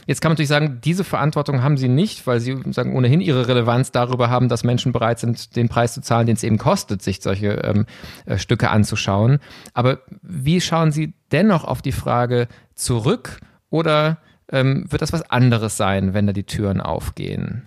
Jetzt 0.06 0.22
kann 0.22 0.30
man 0.30 0.34
natürlich 0.34 0.50
sagen, 0.50 0.80
diese 0.84 1.04
Verantwortung 1.04 1.64
haben 1.64 1.78
sie 1.78 1.88
nicht, 1.88 2.26
weil 2.28 2.40
sie 2.40 2.58
sagen 2.72 2.96
ohnehin 2.96 3.22
ihre 3.22 3.48
Relevanz 3.48 3.92
darüber 3.92 4.30
haben, 4.30 4.50
dass 4.50 4.64
Menschen 4.64 4.92
bereit 4.92 5.20
sind, 5.20 5.56
den 5.56 5.70
Preis 5.70 5.94
zu 5.94 6.02
zahlen, 6.02 6.28
den 6.28 6.36
es 6.36 6.44
eben 6.44 6.58
kostet, 6.58 7.02
sich 7.02 7.22
solche 7.22 7.54
ähm, 7.64 7.86
äh, 8.26 8.38
Stücke 8.38 8.70
anzuschauen. 8.70 9.40
Aber 9.74 10.00
wie 10.22 10.62
schauen 10.62 10.92
Sie 10.92 11.14
dennoch 11.32 11.64
auf 11.64 11.82
die 11.82 11.92
Frage 11.92 12.48
zurück 12.76 13.40
oder 13.70 14.18
ähm, 14.52 14.86
wird 14.90 15.02
das 15.02 15.14
was 15.14 15.30
anderes 15.30 15.78
sein, 15.78 16.14
wenn 16.14 16.28
da 16.28 16.34
die 16.34 16.44
Türen 16.44 16.82
aufgehen? 16.82 17.64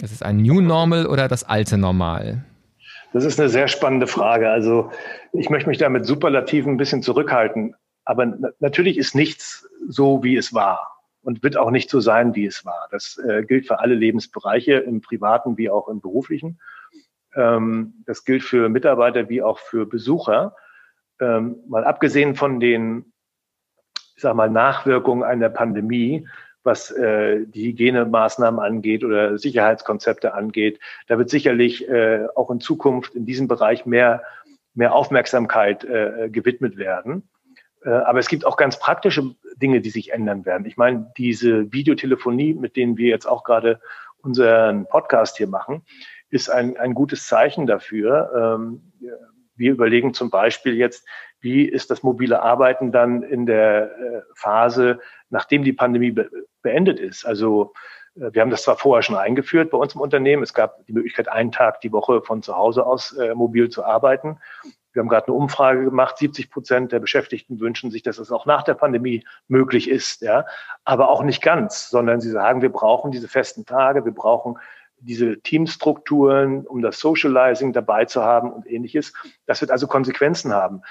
Ist 0.00 0.12
es 0.12 0.22
ein 0.22 0.38
New 0.38 0.60
Normal 0.60 1.06
oder 1.06 1.28
das 1.28 1.44
alte 1.44 1.76
Normal? 1.76 2.44
Das 3.12 3.24
ist 3.24 3.40
eine 3.40 3.48
sehr 3.48 3.68
spannende 3.68 4.06
Frage. 4.06 4.50
Also 4.50 4.90
ich 5.32 5.50
möchte 5.50 5.68
mich 5.68 5.78
da 5.78 5.88
mit 5.88 6.06
Superlativen 6.06 6.74
ein 6.74 6.76
bisschen 6.76 7.02
zurückhalten. 7.02 7.74
Aber 8.04 8.26
natürlich 8.60 8.96
ist 8.96 9.14
nichts 9.14 9.68
so, 9.88 10.22
wie 10.22 10.36
es 10.36 10.54
war 10.54 10.99
und 11.22 11.42
wird 11.42 11.56
auch 11.56 11.70
nicht 11.70 11.90
so 11.90 12.00
sein, 12.00 12.34
wie 12.34 12.46
es 12.46 12.64
war. 12.64 12.88
Das 12.90 13.18
äh, 13.18 13.44
gilt 13.44 13.66
für 13.66 13.80
alle 13.80 13.94
Lebensbereiche, 13.94 14.74
im 14.74 15.00
privaten 15.00 15.58
wie 15.58 15.70
auch 15.70 15.88
im 15.88 16.00
beruflichen. 16.00 16.60
Ähm, 17.34 18.02
das 18.06 18.24
gilt 18.24 18.42
für 18.42 18.68
Mitarbeiter 18.68 19.28
wie 19.28 19.42
auch 19.42 19.58
für 19.58 19.86
Besucher. 19.86 20.56
Ähm, 21.20 21.56
mal 21.68 21.84
abgesehen 21.84 22.34
von 22.34 22.60
den, 22.60 23.12
ich 24.16 24.22
sag 24.22 24.34
mal, 24.34 24.50
Nachwirkungen 24.50 25.22
einer 25.22 25.50
Pandemie, 25.50 26.26
was 26.62 26.90
äh, 26.90 27.46
die 27.46 27.68
Hygienemaßnahmen 27.68 28.60
angeht 28.60 29.04
oder 29.04 29.38
Sicherheitskonzepte 29.38 30.34
angeht, 30.34 30.78
da 31.06 31.18
wird 31.18 31.30
sicherlich 31.30 31.88
äh, 31.88 32.26
auch 32.34 32.50
in 32.50 32.60
Zukunft 32.60 33.14
in 33.14 33.26
diesem 33.26 33.48
Bereich 33.48 33.86
mehr, 33.86 34.22
mehr 34.74 34.94
Aufmerksamkeit 34.94 35.84
äh, 35.84 36.28
gewidmet 36.30 36.76
werden. 36.76 37.28
Äh, 37.82 37.90
aber 37.90 38.18
es 38.18 38.28
gibt 38.28 38.44
auch 38.44 38.56
ganz 38.56 38.78
praktische 38.78 39.34
Dinge, 39.56 39.80
die 39.80 39.90
sich 39.90 40.12
ändern 40.12 40.44
werden. 40.44 40.66
Ich 40.66 40.76
meine, 40.76 41.12
diese 41.16 41.72
Videotelefonie, 41.72 42.54
mit 42.54 42.76
denen 42.76 42.96
wir 42.96 43.08
jetzt 43.08 43.26
auch 43.26 43.44
gerade 43.44 43.80
unseren 44.18 44.86
Podcast 44.86 45.38
hier 45.38 45.48
machen, 45.48 45.82
ist 46.28 46.50
ein, 46.50 46.76
ein 46.76 46.94
gutes 46.94 47.26
Zeichen 47.26 47.66
dafür. 47.66 48.60
Ähm, 48.62 48.92
wir 49.56 49.72
überlegen 49.72 50.14
zum 50.14 50.30
Beispiel 50.30 50.74
jetzt, 50.74 51.06
wie 51.40 51.64
ist 51.64 51.90
das 51.90 52.02
mobile 52.02 52.42
Arbeiten 52.42 52.92
dann 52.92 53.22
in 53.22 53.46
der 53.46 53.84
äh, 53.84 54.22
Phase, 54.34 55.00
nachdem 55.30 55.64
die 55.64 55.72
Pandemie 55.72 56.14
beendet 56.62 57.00
ist. 57.00 57.24
Also 57.24 57.72
äh, 58.14 58.30
wir 58.32 58.42
haben 58.42 58.50
das 58.50 58.62
zwar 58.62 58.76
vorher 58.76 59.02
schon 59.02 59.16
eingeführt 59.16 59.70
bei 59.70 59.78
uns 59.78 59.94
im 59.94 60.02
Unternehmen. 60.02 60.42
Es 60.42 60.54
gab 60.54 60.84
die 60.86 60.92
Möglichkeit, 60.92 61.28
einen 61.28 61.50
Tag 61.50 61.80
die 61.80 61.92
Woche 61.92 62.20
von 62.22 62.42
zu 62.42 62.56
Hause 62.56 62.84
aus 62.84 63.16
mobil 63.34 63.70
zu 63.70 63.84
arbeiten. 63.84 64.38
Wir 64.92 65.00
haben 65.00 65.08
gerade 65.08 65.28
eine 65.28 65.36
Umfrage 65.36 65.84
gemacht. 65.84 66.18
70 66.18 66.50
Prozent 66.50 66.92
der 66.92 67.00
Beschäftigten 67.00 67.60
wünschen 67.60 67.90
sich, 67.90 68.02
dass 68.02 68.18
es 68.18 68.32
auch 68.32 68.46
nach 68.46 68.62
der 68.62 68.74
Pandemie 68.74 69.24
möglich 69.48 69.88
ist. 69.88 70.22
Ja, 70.22 70.46
aber 70.84 71.08
auch 71.08 71.22
nicht 71.22 71.42
ganz, 71.42 71.90
sondern 71.90 72.20
sie 72.20 72.30
sagen, 72.30 72.62
wir 72.62 72.72
brauchen 72.72 73.10
diese 73.10 73.28
festen 73.28 73.64
Tage, 73.66 74.04
wir 74.04 74.14
brauchen 74.14 74.58
diese 75.00 75.40
Teamstrukturen, 75.40 76.66
um 76.66 76.82
das 76.82 76.98
Socializing 77.00 77.72
dabei 77.72 78.04
zu 78.04 78.22
haben 78.22 78.52
und 78.52 78.66
ähnliches. 78.66 79.12
Das 79.46 79.60
wird 79.60 79.70
also 79.70 79.86
Konsequenzen 79.86 80.52
haben. 80.52 80.82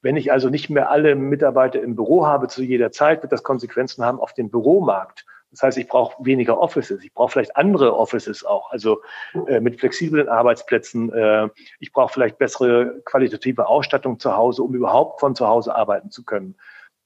Wenn 0.00 0.16
ich 0.16 0.30
also 0.32 0.48
nicht 0.48 0.70
mehr 0.70 0.90
alle 0.90 1.16
Mitarbeiter 1.16 1.82
im 1.82 1.96
Büro 1.96 2.26
habe 2.26 2.48
zu 2.48 2.62
jeder 2.62 2.92
Zeit, 2.92 3.22
wird 3.22 3.32
das 3.32 3.42
Konsequenzen 3.42 4.04
haben 4.04 4.20
auf 4.20 4.32
den 4.32 4.50
Büromarkt. 4.50 5.26
Das 5.50 5.62
heißt, 5.62 5.78
ich 5.78 5.88
brauche 5.88 6.22
weniger 6.24 6.58
Offices. 6.58 7.02
Ich 7.02 7.14
brauche 7.14 7.32
vielleicht 7.32 7.56
andere 7.56 7.96
Offices 7.96 8.44
auch, 8.44 8.70
also 8.70 9.02
äh, 9.46 9.60
mit 9.60 9.80
flexiblen 9.80 10.28
Arbeitsplätzen. 10.28 11.12
Äh, 11.12 11.48
ich 11.80 11.92
brauche 11.92 12.12
vielleicht 12.12 12.38
bessere 12.38 13.00
qualitative 13.04 13.66
Ausstattung 13.66 14.18
zu 14.18 14.36
Hause, 14.36 14.62
um 14.62 14.74
überhaupt 14.74 15.20
von 15.20 15.34
zu 15.34 15.46
Hause 15.46 15.74
arbeiten 15.74 16.10
zu 16.10 16.24
können. 16.24 16.56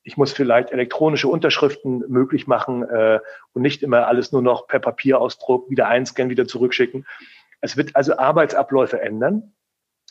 Ich 0.04 0.16
muss 0.16 0.32
vielleicht 0.32 0.72
elektronische 0.72 1.28
Unterschriften 1.28 2.02
möglich 2.08 2.48
machen 2.48 2.82
äh, 2.82 3.20
und 3.52 3.62
nicht 3.62 3.84
immer 3.84 4.08
alles 4.08 4.32
nur 4.32 4.42
noch 4.42 4.66
per 4.66 4.80
Papierausdruck 4.80 5.70
wieder 5.70 5.86
einscannen, 5.86 6.30
wieder 6.30 6.48
zurückschicken. 6.48 7.06
Es 7.60 7.76
wird 7.76 7.94
also 7.94 8.18
Arbeitsabläufe 8.18 9.00
ändern. 9.00 9.52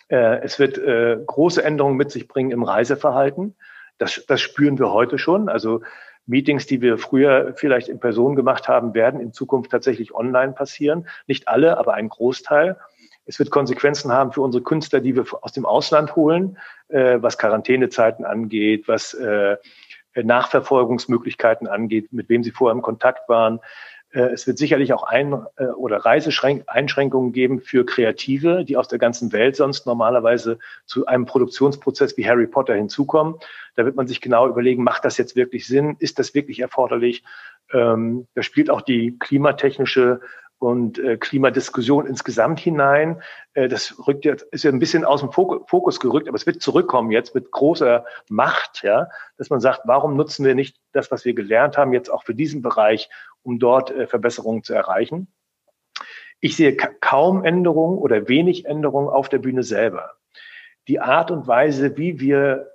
Äh, 0.08 0.39
es 0.44 0.58
wird 0.60 0.78
äh, 0.78 1.17
große 1.26 1.62
Änderungen 1.62 1.98
mit 1.98 2.12
sich 2.12 2.30
bringen 2.30 2.52
im 2.52 2.63
Reiseverhalten. 2.63 3.58
Das, 3.98 4.26
das 4.26 4.39
spüren 4.39 4.80
wir 4.80 4.94
heute 4.94 5.17
schon. 5.17 5.50
Also 5.50 5.82
Meetings, 6.32 6.65
die 6.65 6.82
wir 6.82 6.98
früher 6.98 7.54
vielleicht 7.56 7.89
in 7.89 8.00
Person 8.00 8.36
gemacht 8.36 8.67
haben, 8.67 8.94
werden 8.94 9.20
in 9.20 9.34
Zukunft 9.34 9.70
tatsächlich 9.70 10.15
online 10.15 10.54
passieren. 10.54 11.08
Nicht 11.28 11.48
alle, 11.48 11.78
aber 11.78 11.94
ein 11.94 12.10
Großteil. 12.10 12.78
Es 13.26 13.38
wird 13.38 13.52
Konsequenzen 13.52 14.12
haben 14.12 14.32
für 14.32 14.41
unsere 14.41 14.63
Künstler, 14.63 15.02
die 15.02 15.15
wir 15.15 15.26
aus 15.41 15.52
dem 15.52 15.65
Ausland 15.65 16.15
holen, 16.15 16.58
äh, 16.88 17.17
was 17.22 17.38
Quarantänezeiten 17.38 18.26
angeht, 18.26 18.88
was 18.88 19.13
äh, 19.13 19.58
Nachverfolgungsmöglichkeiten 20.15 21.67
angeht, 21.67 22.12
mit 22.12 22.30
wem 22.30 22.44
sie 22.44 22.52
vorher 22.52 22.76
im 22.76 22.82
Kontakt 22.82 23.30
waren. 23.30 23.60
Äh, 24.12 24.34
es 24.34 24.47
wird 24.47 24.58
sicherlich 24.58 24.93
auch 24.93 25.04
ein 25.04 25.34
äh, 25.58 25.65
oder 25.65 25.97
Reiseeinschränkungen 25.97 27.32
geben 27.32 27.62
für 27.62 27.86
Kreative, 27.86 28.65
die 28.65 28.78
aus 28.78 28.88
der 28.88 29.00
ganzen 29.00 29.32
Welt 29.32 29.56
sonst 29.56 29.86
normalerweise 29.86 30.60
zu 30.86 31.06
einem 31.06 31.26
Produktionsprozess 31.26 32.17
wie 32.17 32.28
Harry 32.28 32.47
Potter 32.47 32.76
hinzukommen. 32.76 33.36
Da 33.76 33.86
wird 33.86 33.95
man 33.95 34.08
sich 34.08 34.21
genau 34.21 34.47
überlegen, 34.47 34.84
macht 34.84 35.06
das 35.06 35.17
jetzt 35.17 35.36
wirklich 35.36 35.65
Sinn? 35.67 35.95
Ist 36.00 36.19
das 36.19 36.34
wirklich 36.34 36.60
erforderlich? 36.60 37.24
Ähm, 37.71 38.28
da 38.36 38.43
spielt 38.43 38.69
auch 38.69 38.82
die 38.82 39.17
klimatechnische 39.17 40.19
und 40.60 41.00
äh, 41.00 41.17
Klimadiskussion 41.17 42.06
insgesamt 42.06 42.60
hinein. 42.60 43.19
Das 43.56 43.95
rückt 44.08 44.26
jetzt, 44.26 44.43
ist 44.52 44.63
ja 44.63 44.71
ein 44.71 44.78
bisschen 44.78 45.04
aus 45.04 45.21
dem 45.21 45.32
Fokus 45.32 46.00
gerückt, 46.00 46.28
aber 46.28 46.36
es 46.36 46.45
wird 46.45 46.62
zurückkommen 46.62 47.12
jetzt 47.12 47.34
mit 47.34 47.52
großer 47.52 48.06
Macht, 48.30 48.84
ja, 48.84 49.10
dass 49.38 49.50
man 49.50 49.60
sagt, 49.60 49.82
warum 49.86 50.15
nutzen 50.15 50.45
wir 50.45 50.54
nicht 50.54 50.78
das, 50.93 51.10
was 51.10 51.26
wir 51.26 51.34
gelernt 51.34 51.78
haben, 51.78 51.93
jetzt 51.93 52.10
auch 52.10 52.24
für 52.24 52.36
diesen 52.36 52.62
Bereich, 52.62 53.10
um 53.43 53.60
dort 53.60 53.91
äh, 53.91 54.08
Verbesserungen 54.08 54.63
zu 54.63 54.73
erreichen. 54.73 55.27
Ich 56.39 56.56
sehe 56.56 56.75
kaum 56.75 57.43
Änderungen 57.43 57.97
oder 57.97 58.27
wenig 58.27 58.65
Änderungen 58.65 59.10
auf 59.10 59.30
der 59.30 59.38
Bühne 59.38 59.63
selber. 59.63 60.13
Die 60.88 60.99
Art 60.99 61.30
und 61.30 61.47
Weise, 61.47 61.97
wie 61.97 62.19
wir 62.19 62.71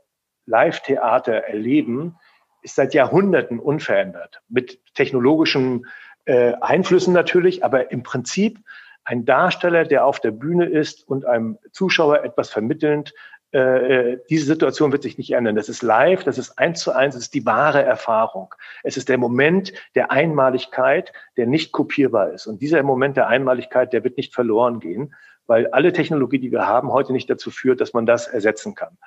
Live-Theater 0.46 1.34
erleben, 1.44 2.16
ist 2.62 2.76
seit 2.76 2.94
Jahrhunderten 2.94 3.58
unverändert. 3.58 4.40
Mit 4.48 4.80
technologischem 4.94 5.86
äh, 6.24 6.54
Einflüssen 6.60 7.12
natürlich, 7.12 7.64
aber 7.64 7.90
im 7.90 8.02
Prinzip 8.04 8.60
ein 9.04 9.24
Darsteller, 9.24 9.84
der 9.84 10.04
auf 10.04 10.20
der 10.20 10.32
Bühne 10.32 10.66
ist 10.66 11.06
und 11.06 11.24
einem 11.24 11.58
Zuschauer 11.72 12.24
etwas 12.24 12.50
vermittelnd, 12.50 13.14
äh, 13.52 14.18
diese 14.28 14.46
Situation 14.46 14.92
wird 14.92 15.02
sich 15.02 15.18
nicht 15.18 15.32
ändern. 15.32 15.56
Das 15.56 15.68
ist 15.68 15.82
live, 15.82 16.24
das 16.24 16.38
ist 16.38 16.58
eins 16.58 16.80
zu 16.80 16.92
eins, 16.92 17.14
das 17.14 17.24
ist 17.24 17.34
die 17.34 17.46
wahre 17.46 17.82
Erfahrung. 17.82 18.54
Es 18.82 18.96
ist 18.96 19.08
der 19.08 19.18
Moment 19.18 19.72
der 19.94 20.10
Einmaligkeit, 20.10 21.12
der 21.36 21.46
nicht 21.46 21.72
kopierbar 21.72 22.32
ist. 22.32 22.46
Und 22.46 22.60
dieser 22.60 22.82
Moment 22.82 23.16
der 23.16 23.28
Einmaligkeit, 23.28 23.92
der 23.92 24.04
wird 24.04 24.16
nicht 24.16 24.34
verloren 24.34 24.80
gehen, 24.80 25.14
weil 25.46 25.68
alle 25.68 25.92
Technologie, 25.92 26.38
die 26.38 26.50
wir 26.50 26.66
haben, 26.66 26.92
heute 26.92 27.12
nicht 27.12 27.30
dazu 27.30 27.50
führt, 27.50 27.80
dass 27.80 27.94
man 27.94 28.04
das 28.04 28.26
ersetzen 28.26 28.74
kann. 28.74 28.98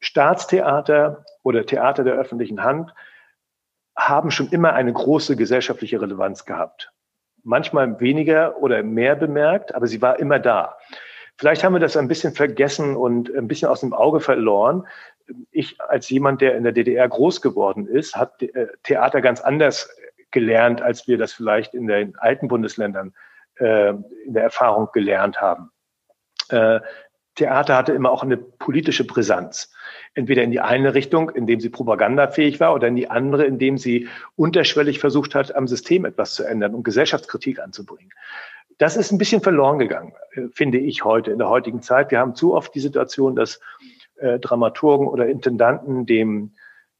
Staatstheater 0.00 1.24
oder 1.42 1.66
Theater 1.66 2.04
der 2.04 2.14
öffentlichen 2.14 2.62
Hand 2.62 2.92
haben 3.96 4.30
schon 4.30 4.48
immer 4.48 4.72
eine 4.72 4.92
große 4.92 5.36
gesellschaftliche 5.36 6.00
Relevanz 6.00 6.44
gehabt. 6.44 6.92
Manchmal 7.44 8.00
weniger 8.00 8.58
oder 8.62 8.82
mehr 8.82 9.16
bemerkt, 9.16 9.74
aber 9.74 9.86
sie 9.86 10.00
war 10.00 10.18
immer 10.18 10.38
da. 10.38 10.76
Vielleicht 11.38 11.64
haben 11.64 11.72
wir 11.72 11.80
das 11.80 11.96
ein 11.96 12.08
bisschen 12.08 12.34
vergessen 12.34 12.96
und 12.96 13.34
ein 13.34 13.48
bisschen 13.48 13.68
aus 13.68 13.80
dem 13.80 13.92
Auge 13.92 14.20
verloren. 14.20 14.86
Ich 15.50 15.80
als 15.80 16.08
jemand, 16.10 16.40
der 16.40 16.56
in 16.56 16.64
der 16.64 16.72
DDR 16.72 17.08
groß 17.08 17.40
geworden 17.40 17.86
ist, 17.86 18.16
hat 18.16 18.42
äh, 18.42 18.66
Theater 18.82 19.20
ganz 19.20 19.40
anders 19.40 19.88
gelernt, 20.30 20.82
als 20.82 21.06
wir 21.06 21.18
das 21.18 21.32
vielleicht 21.32 21.74
in 21.74 21.86
den 21.86 22.16
alten 22.16 22.48
Bundesländern 22.48 23.14
äh, 23.56 23.90
in 23.90 24.34
der 24.34 24.44
Erfahrung 24.44 24.88
gelernt 24.92 25.40
haben. 25.40 25.70
Theater 27.34 27.76
hatte 27.76 27.92
immer 27.92 28.10
auch 28.10 28.22
eine 28.22 28.36
politische 28.36 29.06
Brisanz 29.06 29.72
entweder 30.14 30.42
in 30.42 30.50
die 30.50 30.60
eine 30.60 30.94
Richtung, 30.94 31.30
indem 31.30 31.60
sie 31.60 31.70
propagandafähig 31.70 32.60
war, 32.60 32.74
oder 32.74 32.88
in 32.88 32.96
die 32.96 33.10
andere, 33.10 33.44
indem 33.44 33.78
sie 33.78 34.08
unterschwellig 34.36 34.98
versucht 34.98 35.34
hat, 35.34 35.54
am 35.54 35.66
System 35.66 36.04
etwas 36.04 36.34
zu 36.34 36.44
ändern 36.44 36.74
und 36.74 36.82
Gesellschaftskritik 36.84 37.60
anzubringen. 37.60 38.10
Das 38.78 38.96
ist 38.96 39.12
ein 39.12 39.18
bisschen 39.18 39.42
verloren 39.42 39.78
gegangen, 39.78 40.12
äh, 40.32 40.48
finde 40.52 40.78
ich 40.78 41.04
heute, 41.04 41.30
in 41.30 41.38
der 41.38 41.48
heutigen 41.48 41.82
Zeit. 41.82 42.10
Wir 42.10 42.18
haben 42.18 42.34
zu 42.34 42.54
oft 42.54 42.74
die 42.74 42.80
Situation, 42.80 43.36
dass 43.36 43.60
äh, 44.16 44.38
Dramaturgen 44.38 45.06
oder 45.06 45.26
Intendanten 45.26 46.04
dem, 46.04 46.52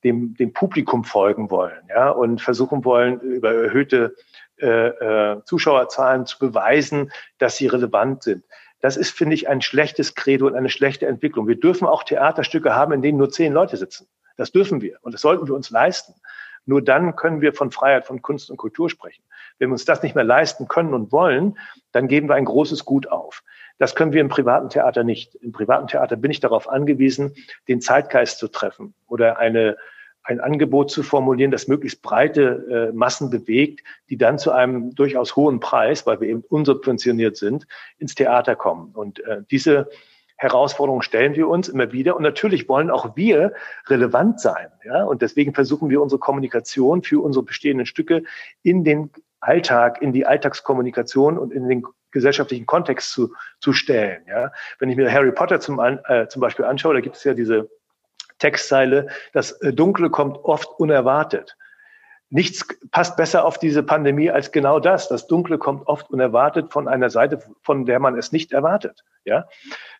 dem, 0.05 0.35
dem 0.35 0.53
Publikum 0.53 1.05
folgen 1.05 1.51
wollen, 1.51 1.83
ja, 1.88 2.11
und 2.11 2.40
versuchen 2.40 2.85
wollen, 2.85 3.21
über 3.21 3.53
erhöhte 3.53 4.14
äh, 4.59 4.88
äh, 4.88 5.45
Zuschauerzahlen 5.45 6.25
zu 6.25 6.38
beweisen, 6.38 7.11
dass 7.38 7.57
sie 7.57 7.66
relevant 7.66 8.23
sind. 8.23 8.45
Das 8.83 8.97
ist, 8.97 9.16
finde 9.16 9.35
ich, 9.35 9.49
ein 9.49 9.62
schlechtes 9.62 10.14
Credo 10.14 10.47
und 10.47 10.57
eine 10.57 10.68
schlechte 10.68 11.07
Entwicklung. 11.07 11.49
Wir 11.49 11.59
dürfen 11.59 11.87
auch 11.87 12.03
Theaterstücke 12.03 12.75
haben, 12.75 12.92
in 12.92 13.01
denen 13.01 13.16
nur 13.16 13.31
zehn 13.31 13.53
Leute 13.53 13.77
sitzen. 13.77 14.09
Das 14.37 14.53
dürfen 14.53 14.83
wir 14.83 14.99
und 15.03 15.14
das 15.14 15.21
sollten 15.21 15.47
wir 15.47 15.55
uns 15.55 15.71
leisten. 15.71 16.14
Nur 16.64 16.83
dann 16.83 17.16
können 17.16 17.40
wir 17.40 17.55
von 17.55 17.71
Freiheit 17.71 18.07
von 18.07 18.23
Kunst 18.23 18.51
und 18.51 18.57
Kultur 18.57 18.90
sprechen. 18.90 19.23
Wenn 19.59 19.68
wir 19.68 19.73
uns 19.75 19.85
das 19.85 20.03
nicht 20.03 20.14
mehr 20.14 20.25
leisten 20.25 20.68
können 20.68 20.95
und 20.95 21.12
wollen, 21.12 21.59
dann 21.92 22.09
geben 22.09 22.29
wir 22.29 22.35
ein 22.35 22.45
großes 22.45 22.85
Gut 22.85 23.09
auf. 23.11 23.42
Das 23.79 23.95
können 23.95 24.12
wir 24.12 24.21
im 24.21 24.29
privaten 24.29 24.68
Theater 24.68 25.05
nicht. 25.05 25.35
Im 25.37 25.53
privaten 25.53 25.87
Theater 25.88 26.16
bin 26.16 26.31
ich 26.31 26.40
darauf 26.40 26.68
angewiesen, 26.68 27.35
den 27.68 27.81
Zeitgeist 27.81 28.38
zu 28.38 28.49
treffen 28.49 28.95
oder 29.07 29.38
eine 29.38 29.77
ein 30.25 30.41
Angebot 30.41 30.91
zu 30.91 31.03
formulieren, 31.03 31.51
das 31.51 31.69
möglichst 31.69 32.03
breite 32.03 32.91
äh, 32.93 32.97
Massen 32.97 33.31
bewegt, 33.31 33.83
die 34.09 34.17
dann 34.17 34.39
zu 34.39 34.53
einem 34.53 34.95
durchaus 34.95 35.37
hohen 35.37 35.61
Preis, 35.61 36.07
weil 36.07 36.21
wir 36.21 36.29
eben 36.29 36.45
unsubventioniert 36.49 37.37
sind, 37.37 37.67
ins 37.99 38.15
Theater 38.15 38.55
kommen. 38.55 38.93
Und 38.95 39.25
äh, 39.25 39.43
diese 39.51 39.89
Herausforderungen 40.43 41.03
stellen 41.03 41.37
wir 41.37 41.49
uns 41.49 41.69
immer 41.69 41.93
wieder. 41.93 42.17
Und 42.17 42.23
natürlich 42.23 42.69
wollen 42.69 42.91
auch 42.91 43.17
wir 43.17 43.53
relevant 43.87 44.41
sein. 44.41 44.69
Ja? 44.85 45.05
Und 45.05 45.23
deswegen 45.23 45.55
versuchen 45.55 45.89
wir 45.89 46.03
unsere 46.03 46.19
Kommunikation 46.19 47.03
für 47.03 47.23
unsere 47.23 47.45
bestehenden 47.45 47.87
Stücke 47.87 48.25
in 48.63 48.85
den 48.85 49.11
Alltag, 49.41 50.03
in 50.03 50.13
die 50.13 50.27
Alltagskommunikation 50.27 51.39
und 51.39 51.53
in 51.53 51.69
den 51.69 51.85
gesellschaftlichen 52.11 52.67
Kontext 52.67 53.13
zu, 53.13 53.33
zu 53.61 53.73
stellen. 53.73 54.23
Ja? 54.29 54.53
Wenn 54.79 54.91
ich 54.91 54.97
mir 54.97 55.11
Harry 55.13 55.33
Potter 55.33 55.61
zum, 55.61 55.81
äh, 55.81 56.29
zum 56.29 56.41
Beispiel 56.41 56.65
anschaue, 56.65 56.95
da 56.95 57.01
gibt 57.01 57.17
es 57.17 57.25
ja 57.25 57.35
diese 57.35 57.71
Textzeile, 58.43 59.07
das 59.33 59.53
äh, 59.63 59.73
Dunkle 59.73 60.11
kommt 60.11 60.45
oft 60.45 60.69
unerwartet. 60.79 61.57
Nichts 62.29 62.67
passt 62.91 63.17
besser 63.17 63.45
auf 63.45 63.59
diese 63.59 63.83
Pandemie 63.83 64.31
als 64.31 64.53
genau 64.53 64.81
das. 64.81 65.09
Das 65.09 65.27
Dunkle 65.27 65.59
kommt 65.59 65.87
oft 65.87 66.11
unerwartet 66.11 66.73
von 66.73 66.89
einer 66.89 67.11
Seite, 67.11 67.41
von 67.63 67.85
der 67.85 68.01
man 68.01 68.19
es 68.19 68.33
nicht 68.33 68.53
erwartet. 68.53 69.05
Ja? 69.25 69.47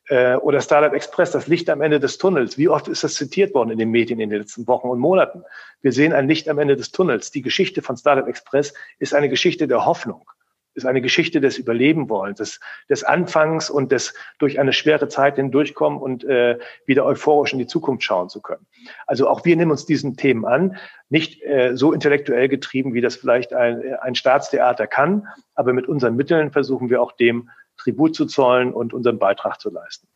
Äh, 0.09 0.37
oder 0.37 0.61
Starlight 0.61 0.95
Express, 0.95 1.31
das 1.31 1.47
Licht 1.47 1.71
am 1.71 1.83
Ende 1.83 2.01
des 2.01 2.19
Tunnels. 2.19 2.59
Wie 2.59 2.69
oft 2.69 2.89
ist 2.89 3.05
das 3.05 3.15
zitiert 3.15 3.55
worden 3.55 3.71
in 3.71 3.79
den 3.79 3.91
Medien 3.91 4.19
in 4.19 4.31
den 4.31 4.41
letzten 4.41 4.67
Wochen 4.67 4.89
und 4.89 4.99
Monaten? 4.99 5.45
Wir 5.83 5.93
sehen 5.93 6.13
ein 6.13 6.27
Licht 6.27 6.49
am 6.49 6.59
Ende 6.59 6.75
des 6.75 6.91
Tunnels. 6.91 7.31
Die 7.31 7.43
Geschichte 7.43 7.81
von 7.81 7.97
Starlight 7.97 8.27
Express 8.27 8.75
ist 8.99 9.15
eine 9.15 9.29
Geschichte 9.29 9.69
der 9.69 9.87
Hoffnung 9.87 10.27
ist 10.75 10.87
eine 10.87 11.03
Geschichte 11.03 11.41
des 11.41 11.59
Überlebenwollens, 11.59 12.39
des, 12.39 12.61
des 12.89 13.05
Anfangs 13.05 13.71
und 13.71 13.93
des 13.93 14.15
durch 14.39 14.59
eine 14.59 14.73
schwere 14.73 15.09
Zeit 15.09 15.37
hindurchkommen 15.37 16.01
und 16.01 16.25
äh, 16.25 16.59
wieder 16.87 17.05
euphorisch 17.05 17.53
in 17.53 17.59
die 17.59 17.67
Zukunft 17.67 18.03
schauen 18.05 18.29
zu 18.29 18.41
können. 18.41 18.67
Also 19.07 19.29
auch 19.29 19.45
wir 19.45 19.57
nehmen 19.57 19.71
uns 19.71 19.87
diesen 19.87 20.17
Themen 20.17 20.45
an, 20.45 20.77
nicht 21.09 21.43
äh, 21.43 21.77
so 21.77 21.93
intellektuell 21.93 22.49
getrieben, 22.49 22.95
wie 22.95 23.01
das 23.01 23.17
vielleicht 23.17 23.53
ein, 23.53 23.95
ein 24.01 24.15
Staatstheater 24.15 24.87
kann, 24.87 25.29
aber 25.55 25.73
mit 25.73 25.87
unseren 25.89 26.17
Mitteln 26.17 26.53
versuchen 26.53 26.91
wir 26.91 27.03
auch 27.03 27.13
dem 27.13 27.51
Tribut 27.77 28.15
zu 28.15 28.27
zollen 28.27 28.73
und 28.73 28.95
unseren 28.95 29.19
Beitrag 29.19 29.61
zu 29.61 29.71
leisten. 29.71 30.07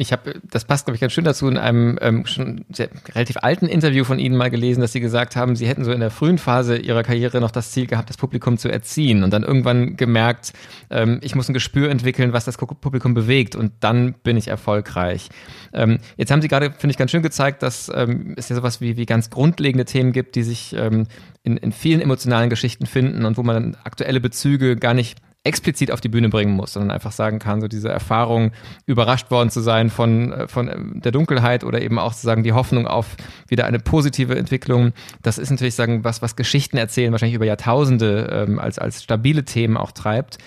Ich 0.00 0.12
habe, 0.12 0.40
das 0.48 0.64
passt, 0.64 0.86
glaube 0.86 0.94
ich, 0.94 1.00
ganz 1.00 1.12
schön 1.12 1.24
dazu, 1.24 1.48
in 1.48 1.56
einem 1.58 1.98
ähm, 2.00 2.24
schon 2.24 2.64
sehr, 2.70 2.88
relativ 3.16 3.38
alten 3.38 3.66
Interview 3.66 4.04
von 4.04 4.20
Ihnen 4.20 4.36
mal 4.36 4.48
gelesen, 4.48 4.80
dass 4.80 4.92
Sie 4.92 5.00
gesagt 5.00 5.34
haben, 5.34 5.56
Sie 5.56 5.66
hätten 5.66 5.84
so 5.84 5.90
in 5.90 5.98
der 5.98 6.12
frühen 6.12 6.38
Phase 6.38 6.78
Ihrer 6.78 7.02
Karriere 7.02 7.40
noch 7.40 7.50
das 7.50 7.72
Ziel 7.72 7.88
gehabt, 7.88 8.08
das 8.08 8.16
Publikum 8.16 8.58
zu 8.58 8.68
erziehen 8.68 9.24
und 9.24 9.32
dann 9.32 9.42
irgendwann 9.42 9.96
gemerkt, 9.96 10.52
ähm, 10.90 11.18
ich 11.20 11.34
muss 11.34 11.48
ein 11.48 11.52
Gespür 11.52 11.90
entwickeln, 11.90 12.32
was 12.32 12.44
das 12.44 12.56
Publikum 12.56 13.12
bewegt 13.12 13.56
und 13.56 13.72
dann 13.80 14.12
bin 14.22 14.36
ich 14.36 14.46
erfolgreich. 14.46 15.30
Ähm, 15.72 15.98
jetzt 16.16 16.30
haben 16.30 16.42
Sie 16.42 16.48
gerade, 16.48 16.70
finde 16.70 16.92
ich, 16.92 16.96
ganz 16.96 17.10
schön 17.10 17.22
gezeigt, 17.22 17.64
dass 17.64 17.90
ähm, 17.92 18.34
es 18.36 18.48
ja 18.48 18.54
sowas 18.54 18.80
wie, 18.80 18.96
wie 18.96 19.04
ganz 19.04 19.30
grundlegende 19.30 19.84
Themen 19.84 20.12
gibt, 20.12 20.36
die 20.36 20.44
sich 20.44 20.76
ähm, 20.78 21.08
in, 21.42 21.56
in 21.56 21.72
vielen 21.72 22.00
emotionalen 22.00 22.50
Geschichten 22.50 22.86
finden 22.86 23.24
und 23.24 23.36
wo 23.36 23.42
man 23.42 23.76
aktuelle 23.82 24.20
Bezüge 24.20 24.76
gar 24.76 24.94
nicht 24.94 25.18
explizit 25.48 25.90
auf 25.90 26.00
die 26.00 26.08
Bühne 26.08 26.28
bringen 26.28 26.52
muss, 26.52 26.74
sondern 26.74 26.92
einfach 26.92 27.12
sagen 27.12 27.38
kann, 27.38 27.60
so 27.60 27.68
diese 27.68 27.88
Erfahrung, 27.88 28.52
überrascht 28.86 29.30
worden 29.30 29.50
zu 29.50 29.60
sein 29.60 29.90
von, 29.90 30.32
äh, 30.32 30.48
von 30.48 30.68
äh, 30.68 30.76
der 31.00 31.12
Dunkelheit 31.12 31.64
oder 31.64 31.80
eben 31.82 31.98
auch 31.98 32.14
zu 32.14 32.24
sagen, 32.24 32.42
die 32.42 32.52
Hoffnung 32.52 32.86
auf 32.86 33.16
wieder 33.48 33.66
eine 33.66 33.78
positive 33.80 34.36
Entwicklung. 34.36 34.92
Das 35.22 35.38
ist 35.38 35.50
natürlich 35.50 35.74
sagen, 35.74 36.04
was, 36.04 36.22
was 36.22 36.36
Geschichten 36.36 36.76
erzählen, 36.76 37.10
wahrscheinlich 37.12 37.34
über 37.34 37.46
Jahrtausende 37.46 38.46
ähm, 38.46 38.58
als, 38.58 38.78
als 38.78 39.02
stabile 39.02 39.44
Themen 39.44 39.76
auch 39.76 39.92
treibt. 39.92 40.38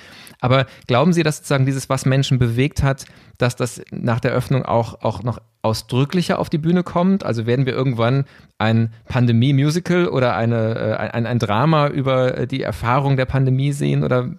Aber 0.42 0.66
glauben 0.88 1.14
Sie, 1.14 1.22
dass 1.22 1.38
sozusagen 1.38 1.68
dieses, 1.68 1.88
was 1.88 2.06
Menschen 2.06 2.40
bewegt 2.40 2.82
hat, 2.82 3.06
dass 3.38 3.56
das 3.56 3.82
nach 3.92 4.20
der 4.20 4.32
Öffnung 4.32 4.66
auch, 4.66 5.02
auch 5.04 5.22
noch 5.22 5.40
ausdrücklicher 5.62 6.40
auf 6.40 6.50
die 6.50 6.58
Bühne 6.58 6.82
kommt? 6.82 7.24
Also 7.24 7.46
werden 7.46 7.68
wir 7.68 7.74
irgendwann 7.74 8.26
ein 8.58 8.92
Pandemie-Musical 9.06 10.08
oder 10.08 10.36
eine, 10.36 10.76
äh, 10.76 10.96
ein, 10.96 11.28
ein 11.28 11.38
Drama 11.38 11.88
über 11.90 12.48
die 12.48 12.64
Erfahrung 12.64 13.18
der 13.18 13.28
Pandemie 13.28 13.72
sehen? 13.72 14.04
Oder 14.04 14.32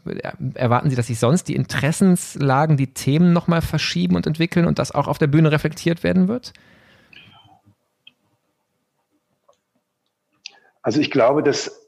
erwarten 0.55 0.91
Sie, 0.91 0.97
dass 0.97 1.07
sich 1.07 1.21
sonst 1.21 1.45
die 1.45 1.55
Interessenslagen, 1.55 2.77
die 2.77 2.93
Themen 2.93 3.33
nochmal 3.33 3.63
verschieben 3.63 4.17
und 4.17 4.27
entwickeln 4.27 4.67
und 4.67 4.81
das 4.81 4.91
auch 4.91 5.07
auf 5.07 5.19
der 5.19 5.29
Bühne 5.29 5.53
reflektiert 5.53 6.03
werden 6.03 6.27
wird? 6.27 6.53
Also 10.83 11.01
ich 11.01 11.13
glaube, 11.13 11.45
dass 11.45 11.82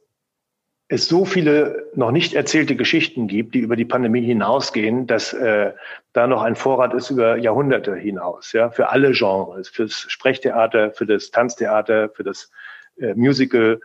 es 0.89 1.09
so 1.09 1.25
viele 1.25 1.87
noch 1.95 2.11
nicht 2.11 2.35
erzählte 2.35 2.77
Geschichten 2.77 3.27
gibt, 3.27 3.55
die 3.55 3.61
über 3.61 3.77
die 3.77 3.87
Pandemie 3.87 4.23
hinausgehen, 4.23 5.07
dass 5.07 5.33
äh, 5.33 5.73
da 6.13 6.27
noch 6.27 6.43
ein 6.43 6.57
Vorrat 6.57 6.93
ist 6.93 7.11
über 7.11 7.37
Jahrhunderte 7.37 7.97
hinaus, 7.97 8.53
ja, 8.53 8.71
für 8.71 8.91
alle 8.91 9.13
Genres, 9.13 9.69
fürs 9.69 10.07
Sprechtheater, 10.09 10.93
für 10.93 11.07
das 11.07 11.31
Tanztheater, 11.31 12.11
für 12.11 12.23
das 12.23 12.51
äh, 12.99 13.15
Musical. 13.15 13.81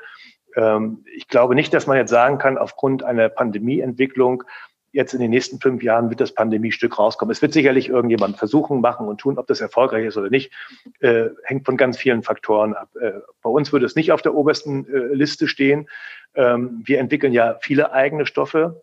Ähm, 0.55 1.05
ich 1.15 1.29
glaube 1.29 1.55
nicht, 1.55 1.73
dass 1.73 1.87
man 1.87 1.97
jetzt 1.97 2.11
sagen 2.11 2.37
kann, 2.37 2.57
aufgrund 2.57 3.03
einer 3.03 3.29
Pandemieentwicklung, 3.29 4.43
jetzt 4.91 5.13
in 5.13 5.19
den 5.19 5.29
nächsten 5.29 5.59
fünf 5.59 5.83
Jahren 5.83 6.09
wird 6.09 6.19
das 6.19 6.33
Pandemiestück 6.33 6.97
rauskommen. 6.97 7.31
Es 7.31 7.41
wird 7.41 7.53
sicherlich 7.53 7.89
irgendjemand 7.89 8.37
versuchen, 8.37 8.81
machen 8.81 9.07
und 9.07 9.19
tun, 9.19 9.37
ob 9.37 9.47
das 9.47 9.61
erfolgreich 9.61 10.05
ist 10.05 10.17
oder 10.17 10.29
nicht, 10.29 10.51
äh, 10.99 11.29
hängt 11.43 11.65
von 11.65 11.77
ganz 11.77 11.97
vielen 11.97 12.23
Faktoren 12.23 12.73
ab. 12.73 12.89
Äh, 12.99 13.11
bei 13.41 13.49
uns 13.49 13.71
würde 13.71 13.85
es 13.85 13.95
nicht 13.95 14.11
auf 14.11 14.21
der 14.21 14.33
obersten 14.33 14.87
äh, 14.87 15.13
Liste 15.13 15.47
stehen. 15.47 15.87
Ähm, 16.35 16.81
wir 16.83 16.99
entwickeln 16.99 17.33
ja 17.33 17.57
viele 17.61 17.91
eigene 17.91 18.25
Stoffe 18.25 18.81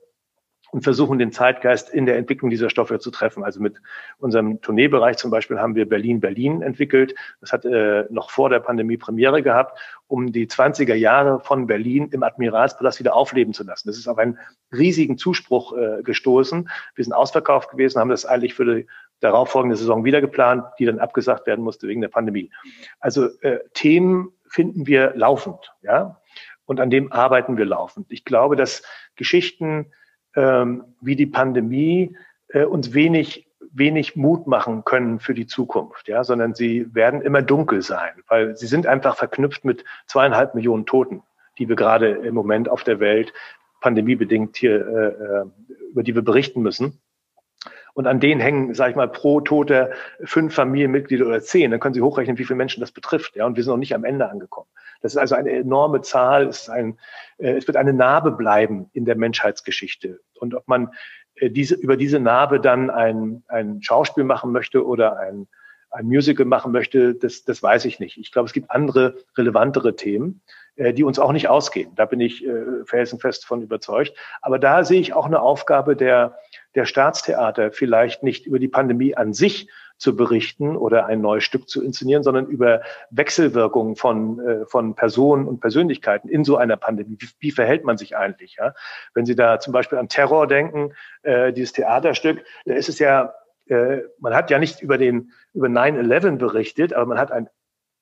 und 0.70 0.82
versuchen 0.82 1.18
den 1.18 1.32
Zeitgeist 1.32 1.90
in 1.90 2.06
der 2.06 2.16
Entwicklung 2.16 2.50
dieser 2.50 2.70
Stoffe 2.70 2.98
zu 2.98 3.10
treffen. 3.10 3.44
Also 3.44 3.60
mit 3.60 3.80
unserem 4.18 4.60
Tourneebereich 4.60 5.16
zum 5.16 5.30
Beispiel 5.30 5.58
haben 5.58 5.74
wir 5.74 5.88
Berlin 5.88 6.20
Berlin 6.20 6.62
entwickelt. 6.62 7.14
Das 7.40 7.52
hat 7.52 7.64
äh, 7.64 8.04
noch 8.10 8.30
vor 8.30 8.50
der 8.50 8.60
Pandemie 8.60 8.96
Premiere 8.96 9.42
gehabt, 9.42 9.78
um 10.08 10.32
die 10.32 10.46
20er 10.46 10.94
Jahre 10.94 11.40
von 11.40 11.66
Berlin 11.66 12.08
im 12.12 12.22
Admiralspalast 12.22 12.98
wieder 12.98 13.14
aufleben 13.14 13.54
zu 13.54 13.64
lassen. 13.64 13.88
Das 13.88 13.96
ist 13.96 14.08
auf 14.08 14.18
einen 14.18 14.38
riesigen 14.72 15.18
Zuspruch 15.18 15.76
äh, 15.76 16.02
gestoßen. 16.02 16.68
Wir 16.94 17.04
sind 17.04 17.12
ausverkauft 17.12 17.70
gewesen, 17.70 18.00
haben 18.00 18.10
das 18.10 18.26
eigentlich 18.26 18.54
für 18.54 18.64
die 18.64 18.86
darauffolgende 19.20 19.76
Saison 19.76 20.04
wieder 20.04 20.20
geplant, 20.20 20.64
die 20.78 20.84
dann 20.84 20.98
abgesagt 20.98 21.46
werden 21.46 21.64
musste 21.64 21.88
wegen 21.88 22.00
der 22.02 22.08
Pandemie. 22.08 22.50
Also 23.00 23.28
äh, 23.40 23.60
Themen 23.72 24.32
finden 24.48 24.86
wir 24.86 25.14
laufend, 25.16 25.72
ja 25.80 26.20
und 26.66 26.80
an 26.80 26.90
dem 26.90 27.12
arbeiten 27.12 27.56
wir 27.56 27.64
laufend. 27.64 28.06
Ich 28.10 28.24
glaube, 28.24 28.56
dass 28.56 28.82
Geschichten 29.14 29.92
ähm, 30.34 30.84
wie 31.00 31.16
die 31.16 31.26
Pandemie 31.26 32.16
äh, 32.48 32.64
uns 32.64 32.92
wenig 32.92 33.46
wenig 33.72 34.16
Mut 34.16 34.46
machen 34.46 34.84
können 34.84 35.18
für 35.20 35.34
die 35.34 35.46
Zukunft, 35.46 36.08
ja, 36.08 36.24
sondern 36.24 36.54
sie 36.54 36.94
werden 36.94 37.20
immer 37.20 37.42
dunkel 37.42 37.82
sein, 37.82 38.12
weil 38.28 38.56
sie 38.56 38.66
sind 38.66 38.86
einfach 38.86 39.16
verknüpft 39.16 39.64
mit 39.64 39.84
zweieinhalb 40.06 40.54
Millionen 40.54 40.86
Toten, 40.86 41.22
die 41.58 41.68
wir 41.68 41.76
gerade 41.76 42.10
im 42.10 42.34
Moment 42.34 42.68
auf 42.68 42.84
der 42.84 43.00
Welt 43.00 43.32
pandemiebedingt 43.80 44.56
hier 44.56 44.86
äh, 44.86 45.42
äh 45.42 45.44
über 45.90 46.02
die 46.02 46.14
wir 46.14 46.22
berichten 46.22 46.62
müssen. 46.62 47.00
Und 47.96 48.06
an 48.06 48.20
denen 48.20 48.42
hängen, 48.42 48.74
sage 48.74 48.90
ich 48.90 48.96
mal, 48.96 49.08
pro 49.08 49.40
Toter 49.40 49.88
fünf 50.22 50.54
Familienmitglieder 50.54 51.26
oder 51.26 51.40
zehn. 51.40 51.70
Dann 51.70 51.80
können 51.80 51.94
Sie 51.94 52.02
hochrechnen, 52.02 52.36
wie 52.36 52.44
viele 52.44 52.58
Menschen 52.58 52.82
das 52.82 52.92
betrifft. 52.92 53.36
Ja, 53.36 53.46
und 53.46 53.56
wir 53.56 53.64
sind 53.64 53.70
noch 53.70 53.78
nicht 53.78 53.94
am 53.94 54.04
Ende 54.04 54.28
angekommen. 54.28 54.68
Das 55.00 55.14
ist 55.14 55.16
also 55.16 55.34
eine 55.34 55.50
enorme 55.52 56.02
Zahl. 56.02 56.46
Es, 56.46 56.64
ist 56.64 56.68
ein, 56.68 56.98
äh, 57.38 57.52
es 57.52 57.66
wird 57.66 57.78
eine 57.78 57.94
Narbe 57.94 58.32
bleiben 58.32 58.90
in 58.92 59.06
der 59.06 59.16
Menschheitsgeschichte. 59.16 60.20
Und 60.38 60.54
ob 60.54 60.68
man 60.68 60.90
äh, 61.36 61.48
diese, 61.48 61.74
über 61.74 61.96
diese 61.96 62.20
Narbe 62.20 62.60
dann 62.60 62.90
ein, 62.90 63.42
ein 63.48 63.80
Schauspiel 63.82 64.24
machen 64.24 64.52
möchte 64.52 64.86
oder 64.86 65.18
ein, 65.18 65.46
ein 65.88 66.04
Musical 66.04 66.44
machen 66.44 66.72
möchte, 66.72 67.14
das, 67.14 67.44
das 67.44 67.62
weiß 67.62 67.86
ich 67.86 67.98
nicht. 67.98 68.18
Ich 68.18 68.30
glaube, 68.30 68.44
es 68.44 68.52
gibt 68.52 68.70
andere 68.70 69.16
relevantere 69.38 69.96
Themen, 69.96 70.42
äh, 70.74 70.92
die 70.92 71.02
uns 71.02 71.18
auch 71.18 71.32
nicht 71.32 71.48
ausgehen. 71.48 71.94
Da 71.94 72.04
bin 72.04 72.20
ich 72.20 72.46
felsenfest 72.84 73.46
von 73.46 73.62
überzeugt. 73.62 74.12
Aber 74.42 74.58
da 74.58 74.84
sehe 74.84 75.00
ich 75.00 75.14
auch 75.14 75.24
eine 75.24 75.40
Aufgabe 75.40 75.96
der, 75.96 76.36
der 76.76 76.84
Staatstheater, 76.84 77.72
vielleicht 77.72 78.22
nicht 78.22 78.46
über 78.46 78.60
die 78.60 78.68
Pandemie 78.68 79.16
an 79.16 79.32
sich 79.32 79.68
zu 79.98 80.14
berichten 80.14 80.76
oder 80.76 81.06
ein 81.06 81.22
neues 81.22 81.42
Stück 81.42 81.68
zu 81.68 81.82
inszenieren, 81.82 82.22
sondern 82.22 82.46
über 82.46 82.82
Wechselwirkungen 83.10 83.96
von, 83.96 84.38
äh, 84.40 84.66
von 84.66 84.94
Personen 84.94 85.48
und 85.48 85.60
Persönlichkeiten 85.60 86.28
in 86.28 86.44
so 86.44 86.58
einer 86.58 86.76
Pandemie. 86.76 87.16
Wie, 87.18 87.28
wie 87.40 87.50
verhält 87.50 87.84
man 87.84 87.96
sich 87.96 88.16
eigentlich? 88.16 88.56
Ja? 88.58 88.74
Wenn 89.14 89.24
Sie 89.24 89.34
da 89.34 89.58
zum 89.58 89.72
Beispiel 89.72 89.98
an 89.98 90.08
Terror 90.08 90.46
denken, 90.46 90.92
äh, 91.22 91.52
dieses 91.52 91.72
Theaterstück, 91.72 92.44
da 92.66 92.74
ist 92.74 92.90
es 92.90 92.98
ja 92.98 93.32
äh, 93.68 94.02
man 94.20 94.34
hat 94.34 94.50
ja 94.50 94.58
nicht 94.58 94.80
über 94.80 94.98
den 94.98 95.32
über 95.52 95.66
9/11 95.68 96.36
berichtet, 96.36 96.92
aber 96.92 97.06
man 97.06 97.18
hat 97.18 97.32
ein 97.32 97.48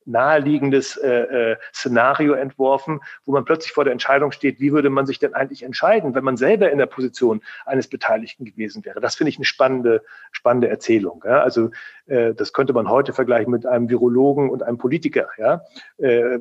naheliegendes 0.06 0.96
äh, 0.96 1.52
äh, 1.52 1.56
Szenario 1.74 2.34
entworfen, 2.34 3.00
wo 3.24 3.32
man 3.32 3.44
plötzlich 3.44 3.72
vor 3.72 3.84
der 3.84 3.92
Entscheidung 3.92 4.32
steht, 4.32 4.60
wie 4.60 4.72
würde 4.72 4.90
man 4.90 5.06
sich 5.06 5.18
denn 5.18 5.34
eigentlich 5.34 5.62
entscheiden, 5.62 6.14
wenn 6.14 6.24
man 6.24 6.36
selber 6.36 6.70
in 6.70 6.78
der 6.78 6.86
Position 6.86 7.42
eines 7.64 7.88
Beteiligten 7.88 8.44
gewesen 8.44 8.84
wäre. 8.84 9.00
Das 9.00 9.16
finde 9.16 9.30
ich 9.30 9.36
eine 9.36 9.44
spannende, 9.44 10.02
spannende 10.32 10.68
Erzählung. 10.68 11.22
Ja? 11.26 11.42
Also 11.42 11.70
äh, 12.06 12.34
das 12.34 12.52
könnte 12.52 12.72
man 12.72 12.88
heute 12.88 13.12
vergleichen 13.12 13.50
mit 13.50 13.66
einem 13.66 13.88
Virologen 13.88 14.50
und 14.50 14.62
einem 14.62 14.78
Politiker. 14.78 15.28
Ja? 15.38 15.62
Äh, 15.98 16.40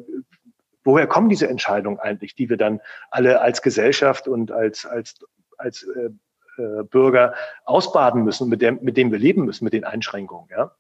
woher 0.84 1.08
kommen 1.08 1.30
diese 1.30 1.48
Entscheidungen 1.48 2.00
eigentlich, 2.00 2.36
die 2.36 2.50
wir 2.50 2.58
dann 2.58 2.82
alle 3.12 3.42
als 3.42 3.62
Gesellschaft 3.62 4.28
und 4.28 4.52
als, 4.52 4.86
als, 4.86 5.16
als 5.58 5.84
äh, 5.84 6.10
äh, 6.58 6.84
Bürger 6.84 7.34
ausbaden 7.66 8.24
müssen, 8.24 8.50
mit 8.50 8.62
dem, 8.62 8.80
mit 8.82 8.98
dem 8.98 9.12
wir 9.12 9.20
leben 9.20 9.46
müssen, 9.46 9.64
mit 9.64 9.74
den 9.74 9.86
Einschränkungen. 9.86 10.48
Ja? 10.52 10.72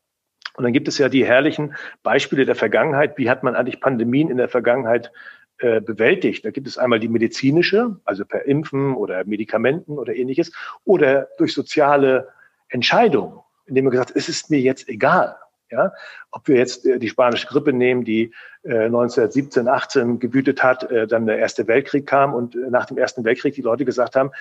Und 0.55 0.63
dann 0.63 0.73
gibt 0.73 0.87
es 0.87 0.97
ja 0.97 1.09
die 1.09 1.25
herrlichen 1.25 1.75
Beispiele 2.03 2.45
der 2.45 2.55
Vergangenheit. 2.55 3.17
Wie 3.17 3.29
hat 3.29 3.43
man 3.43 3.55
eigentlich 3.55 3.79
Pandemien 3.81 4.29
in 4.29 4.37
der 4.37 4.49
Vergangenheit 4.49 5.11
äh, 5.57 5.81
bewältigt? 5.81 6.45
Da 6.45 6.51
gibt 6.51 6.67
es 6.67 6.77
einmal 6.77 6.99
die 6.99 7.07
medizinische, 7.07 7.97
also 8.05 8.25
per 8.25 8.45
Impfen 8.45 8.95
oder 8.95 9.23
Medikamenten 9.25 9.97
oder 9.97 10.15
ähnliches, 10.15 10.51
oder 10.85 11.29
durch 11.37 11.53
soziale 11.53 12.29
Entscheidungen, 12.69 13.39
indem 13.65 13.85
man 13.85 13.91
gesagt 13.91 14.13
es 14.15 14.29
ist 14.29 14.49
mir 14.49 14.59
jetzt 14.59 14.87
egal. 14.89 15.35
Ja? 15.73 15.91
Ob 16.31 16.47
wir 16.47 16.57
jetzt 16.57 16.85
äh, 16.85 16.99
die 16.99 17.09
spanische 17.09 17.47
Grippe 17.47 17.73
nehmen, 17.73 18.03
die 18.03 18.33
1917, 18.65 19.67
äh, 19.67 19.69
18 19.69 20.19
gewütet 20.19 20.63
hat, 20.63 20.89
äh, 20.89 21.05
dann 21.05 21.25
der 21.25 21.37
Erste 21.37 21.67
Weltkrieg 21.67 22.07
kam 22.07 22.33
und 22.33 22.55
nach 22.55 22.85
dem 22.85 22.97
Ersten 22.97 23.25
Weltkrieg 23.25 23.55
die 23.55 23.61
Leute 23.61 23.83
gesagt 23.83 24.15
haben, 24.15 24.31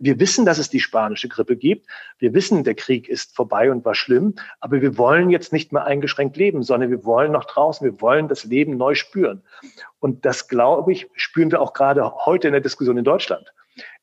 wir 0.00 0.18
wissen, 0.18 0.46
dass 0.46 0.56
es 0.56 0.70
die 0.70 0.80
spanische 0.80 1.28
Grippe 1.28 1.56
gibt, 1.56 1.86
wir 2.18 2.32
wissen, 2.32 2.64
der 2.64 2.74
Krieg 2.74 3.06
ist 3.06 3.36
vorbei 3.36 3.70
und 3.70 3.84
war 3.84 3.94
schlimm, 3.94 4.36
aber 4.60 4.80
wir 4.80 4.96
wollen 4.96 5.28
jetzt 5.28 5.52
nicht 5.52 5.72
mehr 5.72 5.84
eingeschränkt 5.84 6.38
leben, 6.38 6.62
sondern 6.62 6.90
wir 6.90 7.04
wollen 7.04 7.32
noch 7.32 7.44
draußen, 7.44 7.84
wir 7.84 8.00
wollen 8.00 8.28
das 8.28 8.44
Leben 8.44 8.78
neu 8.78 8.94
spüren. 8.94 9.42
Und 9.98 10.24
das, 10.24 10.48
glaube 10.48 10.92
ich, 10.92 11.08
spüren 11.14 11.50
wir 11.50 11.60
auch 11.60 11.74
gerade 11.74 12.24
heute 12.24 12.48
in 12.48 12.52
der 12.52 12.62
Diskussion 12.62 12.96
in 12.96 13.04
Deutschland. 13.04 13.52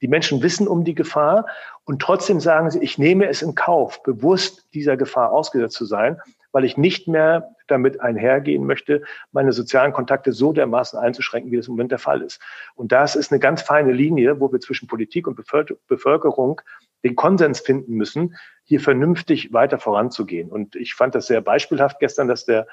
Die 0.01 0.07
Menschen 0.07 0.41
wissen 0.43 0.67
um 0.67 0.83
die 0.83 0.95
Gefahr 0.95 1.47
und 1.85 2.01
trotzdem 2.01 2.39
sagen 2.39 2.69
sie, 2.69 2.79
ich 2.79 2.97
nehme 2.97 3.27
es 3.27 3.41
in 3.41 3.55
Kauf, 3.55 4.03
bewusst 4.03 4.67
dieser 4.73 4.97
Gefahr 4.97 5.31
ausgesetzt 5.31 5.75
zu 5.75 5.85
sein, 5.85 6.19
weil 6.53 6.63
ich 6.63 6.77
nicht 6.77 7.09
mehr 7.09 7.53
damit 7.67 7.99
einhergehen 7.99 8.65
möchte, 8.65 9.01
meine 9.33 9.51
sozialen 9.51 9.91
Kontakte 9.91 10.31
so 10.31 10.53
dermaßen 10.53 10.97
einzuschränken, 10.97 11.51
wie 11.51 11.57
das 11.57 11.67
im 11.67 11.73
Moment 11.73 11.91
der 11.91 11.99
Fall 11.99 12.21
ist. 12.21 12.41
Und 12.75 12.93
das 12.93 13.17
ist 13.17 13.31
eine 13.31 13.39
ganz 13.39 13.61
feine 13.61 13.91
Linie, 13.91 14.39
wo 14.39 14.51
wir 14.51 14.61
zwischen 14.61 14.87
Politik 14.87 15.27
und 15.27 15.35
Bevölkerung 15.35 16.61
den 17.03 17.15
Konsens 17.15 17.59
finden 17.59 17.95
müssen, 17.95 18.35
hier 18.63 18.79
vernünftig 18.79 19.51
weiter 19.51 19.79
voranzugehen. 19.79 20.49
Und 20.49 20.75
ich 20.75 20.93
fand 20.93 21.15
das 21.15 21.27
sehr 21.27 21.41
beispielhaft 21.41 21.99
gestern, 21.99 22.27
dass 22.27 22.45
der 22.45 22.67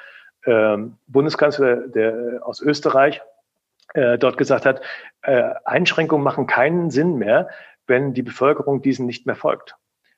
äh, 0.45 0.77
Bundeskanzler 1.09 1.89
der, 1.89 2.15
äh, 2.15 2.39
aus 2.39 2.61
Österreich 2.61 3.23
äh, 3.95 4.19
dort 4.19 4.39
gesagt 4.39 4.67
hat, 4.67 4.83
äh, 5.23 5.55
Einschränkungen 5.65 6.23
machen 6.23 6.47
keinen 6.47 6.91
Sinn 6.91 7.17
mehr, 7.17 7.49
wenn 7.87 8.15
die 8.15 8.23
Bevölkerung 8.23 8.83
diesen 8.83 9.07
nicht 9.07 9.27
mehr 9.27 9.35
folgt. 9.35 9.75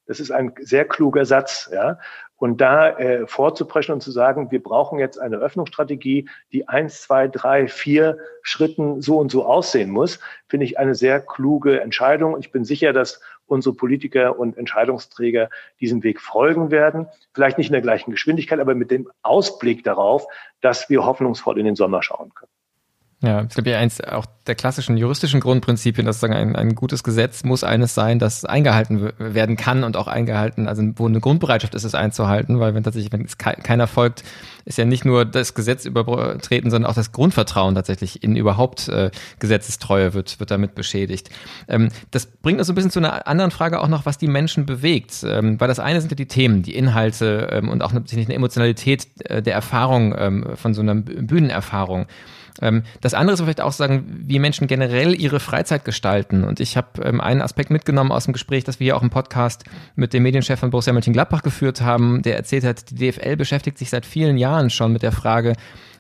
Das 0.07 0.21
ist 0.21 0.31
ein 0.31 0.53
sehr 0.61 0.85
kluger 0.85 1.25
Satz, 1.25 1.71
ja. 1.73 1.99
Und 2.43 2.61
da 2.61 2.99
äh, 2.99 3.25
vorzupreschen 3.29 3.95
und 3.95 4.01
zu 4.01 4.11
sagen, 4.11 4.51
wir 4.51 4.61
brauchen 4.61 4.99
jetzt 4.99 5.17
eine 5.17 5.37
Öffnungsstrategie, 5.37 6.29
die 6.51 6.67
eins, 6.67 7.03
zwei, 7.03 7.29
drei, 7.29 7.69
vier 7.69 8.19
Schritten 8.43 9.01
so 9.01 9.19
und 9.19 9.31
so 9.31 9.47
aussehen 9.47 9.91
muss, 9.91 10.19
finde 10.49 10.67
ich 10.67 10.77
eine 10.77 10.97
sehr 10.97 11.21
kluge 11.21 11.81
Entscheidung. 11.81 12.35
Und 12.35 12.45
ich 12.45 12.51
bin 12.51 12.65
sicher, 12.65 12.93
dass 12.93 13.21
unsere 13.47 13.77
Politiker 13.77 14.41
und 14.41 14.59
Entscheidungsträger 14.59 15.51
diesem 15.81 16.03
Weg 16.03 16.21
folgen 16.21 16.73
werden. 16.73 17.07
Vielleicht 17.33 17.59
nicht 17.59 17.69
in 17.69 17.75
der 17.75 17.81
gleichen 17.81 18.11
Geschwindigkeit, 18.11 18.59
aber 18.59 18.75
mit 18.75 18.91
dem 18.91 19.09
Ausblick 19.23 19.85
darauf, 19.85 20.27
dass 20.61 20.91
wir 20.91 21.07
hoffnungsvoll 21.07 21.61
in 21.61 21.65
den 21.65 21.77
Sommer 21.77 22.03
schauen 22.03 22.35
können. 22.35 22.51
Ja, 23.23 23.43
es 23.43 23.55
gibt 23.55 23.69
ja 23.69 23.79
eins 23.79 24.01
auch 24.01 24.27
der 24.49 24.57
klassischen 24.57 24.97
juristischen 24.97 25.39
Grundprinzipien, 25.39 26.05
dass 26.05 26.19
sagen, 26.19 26.35
ein, 26.35 26.57
ein 26.57 26.75
gutes 26.75 27.05
Gesetz 27.05 27.45
muss 27.45 27.63
eines 27.63 27.95
sein, 27.95 28.19
das 28.19 28.45
eingehalten 28.45 29.13
werden 29.17 29.57
kann 29.57 29.85
und 29.85 29.97
auch 29.97 30.09
eingehalten, 30.09 30.67
also 30.67 30.83
wo 30.97 31.07
eine 31.07 31.21
Grundbereitschaft 31.21 31.77
ist, 31.77 31.85
es 31.85 31.95
einzuhalten, 31.95 32.59
weil 32.59 32.75
wenn 32.75 32.83
tatsächlich, 32.83 33.13
wenn 33.13 33.25
es 33.25 33.39
keiner 33.39 33.87
folgt, 33.87 34.25
ist 34.65 34.77
ja 34.77 34.85
nicht 34.85 35.05
nur 35.05 35.25
das 35.25 35.55
Gesetz 35.55 35.85
übertreten, 35.85 36.73
sondern 36.73 36.91
auch 36.91 36.97
das 36.97 37.13
Grundvertrauen 37.13 37.77
tatsächlich 37.77 38.25
in 38.25 38.35
überhaupt 38.35 38.89
äh, 38.89 39.13
Gesetzestreue 39.39 40.15
wird, 40.15 40.41
wird 40.41 40.51
damit 40.51 40.75
beschädigt. 40.75 41.31
Ähm, 41.69 41.91
das 42.11 42.27
bringt 42.27 42.59
uns 42.59 42.67
so 42.67 42.73
ein 42.73 42.75
bisschen 42.75 42.91
zu 42.91 42.99
einer 42.99 43.29
anderen 43.29 43.53
Frage 43.53 43.81
auch 43.81 43.89
noch, 43.89 44.05
was 44.05 44.19
die 44.19 44.29
Menschen 44.29 44.67
bewegt. 44.67 45.25
Ähm, 45.25 45.61
weil 45.61 45.69
das 45.69 45.79
eine 45.79 46.01
sind 46.01 46.11
ja 46.11 46.17
die 46.17 46.27
Themen, 46.27 46.63
die 46.63 46.75
Inhalte 46.75 47.49
ähm, 47.53 47.69
und 47.69 47.83
auch 47.83 47.93
eine, 47.93 48.03
eine 48.11 48.35
Emotionalität 48.35 49.07
äh, 49.31 49.43
der 49.43 49.55
Erfahrung 49.55 50.13
ähm, 50.19 50.47
von 50.57 50.75
so 50.75 50.81
einer 50.81 50.97
Bühnenerfahrung. 50.97 52.07
Ähm, 52.61 52.83
das 53.01 53.15
andere 53.15 53.35
ist 53.35 53.41
vielleicht 53.41 53.61
auch 53.61 53.73
sagen, 53.73 54.23
wie 54.27 54.39
Menschen 54.39 54.67
generell 54.67 55.19
ihre 55.19 55.41
Freizeit 55.41 55.85
gestalten. 55.85 56.45
Und 56.45 56.61
ich 56.61 56.77
habe 56.77 57.03
ähm, 57.03 57.21
einen 57.21 57.43
Aspekt 57.43 57.71
mitgenommen 57.71 58.13
aus 58.13 58.25
dem 58.25 58.33
Gespräch, 58.33 58.65
das 58.65 58.81
wir 58.81 58.85
hier 58.85 58.97
auch 58.97 59.03
im 59.03 59.11
Podcast 59.11 59.65
mit 59.95 60.13
dem 60.13 60.23
Medienchef 60.23 60.61
von 60.61 60.71
Borussia 60.71 60.93
Mönchengladbach 60.93 61.43
geführt 61.43 61.81
haben, 61.81 62.23
der 62.23 62.37
erzählt 62.37 62.65
hat, 62.65 62.91
die 62.91 63.11
DFL 63.11 63.37
beschäftigt 63.37 63.79
sich 63.79 63.91
seit 63.91 64.07
vielen 64.07 64.37
Jahren 64.37 64.71
schon 64.71 64.93
mit 64.93 65.03
der 65.03 65.13
Frage, 65.13 65.55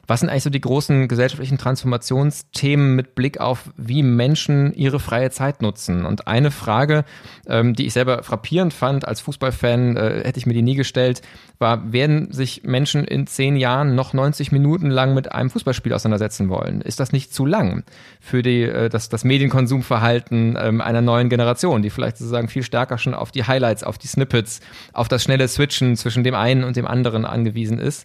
was 0.07 0.21
sind 0.21 0.29
eigentlich 0.29 0.43
so 0.43 0.51
die 0.51 0.61
großen 0.61 1.07
gesellschaftlichen 1.07 1.59
Transformationsthemen 1.59 2.97
mit 2.97 3.15
Blick 3.15 3.41
auf, 3.41 3.71
wie 3.77 4.03
Menschen 4.03 4.75
ihre 4.75 4.99
freie 4.99 5.31
Zeit 5.31 5.63
nutzen? 5.63 6.05
Und 6.05 6.27
eine 6.27 6.51
Frage, 6.51 7.05
ähm, 7.47 7.75
die 7.75 7.87
ich 7.87 7.93
selber 7.93 8.23
frappierend 8.25 8.75
fand 8.75 9.07
als 9.07 9.21
Fußballfan, 9.21 9.97
äh, 9.97 10.23
hätte 10.25 10.39
ich 10.39 10.47
mir 10.47 10.55
die 10.55 10.63
nie 10.63 10.75
gestellt, 10.75 11.23
war, 11.59 11.93
werden 11.93 12.33
sich 12.33 12.65
Menschen 12.65 13.05
in 13.05 13.29
zehn 13.29 13.57
Jahren 13.57 13.95
noch 13.95 14.13
90 14.13 14.51
Minuten 14.51 14.91
lang 14.91 15.15
mit 15.15 15.31
einem 15.31 15.51
Fußballspiel 15.51 15.93
auseinandersetzen 15.93 16.49
wollen? 16.49 16.81
Ist 16.81 16.99
das 16.99 17.13
nicht 17.13 17.33
zu 17.33 17.47
lang 17.47 17.85
für 18.21 18.43
die, 18.43 18.63
äh, 18.63 18.89
das, 18.89 19.09
das 19.09 19.23
Medienkonsumverhalten 19.23 20.59
ähm, 20.61 20.81
einer 20.81 21.01
neuen 21.01 21.29
Generation, 21.29 21.81
die 21.83 21.91
vielleicht 21.91 22.19
sozusagen 22.19 22.49
viel 22.49 22.65
stärker 22.65 22.99
schon 22.99 23.15
auf 23.15 23.31
die 23.31 23.45
Highlights, 23.45 23.85
auf 23.85 23.99
die 23.99 24.09
Snippets, 24.09 24.61
auf 24.93 25.07
das 25.07 25.23
schnelle 25.23 25.47
Switchen 25.47 25.97
zwischen 25.97 26.25
dem 26.25 26.35
einen 26.35 26.65
und 26.65 26.77
dem 26.77 26.89
anderen 26.89 27.25
angewiesen 27.25 27.79
ist? 27.79 28.05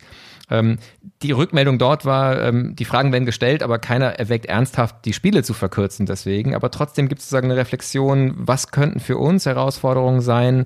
Ähm, 0.50 0.78
die 1.22 1.32
Rückmeldung 1.32 1.78
dort 1.78 2.06
war, 2.06 2.42
ähm, 2.42 2.76
die 2.76 2.86
Fragen 2.86 3.12
werden 3.12 3.26
gestellt, 3.26 3.64
aber 3.64 3.80
keiner 3.80 4.20
erweckt 4.20 4.46
ernsthaft, 4.46 5.06
die 5.06 5.14
Spiele 5.14 5.44
zu 5.44 5.54
verkürzen 5.54 6.06
deswegen. 6.06 6.56
Aber 6.56 6.72
trotzdem 6.72 7.08
gibt 7.08 7.20
es 7.20 7.26
sozusagen 7.26 7.52
eine 7.52 7.60
Reflexion, 7.60 8.34
was 8.38 8.72
könnten 8.72 9.00
für 9.00 9.18
uns 9.18 9.46
Herausforderungen 9.46 10.22
sein, 10.22 10.66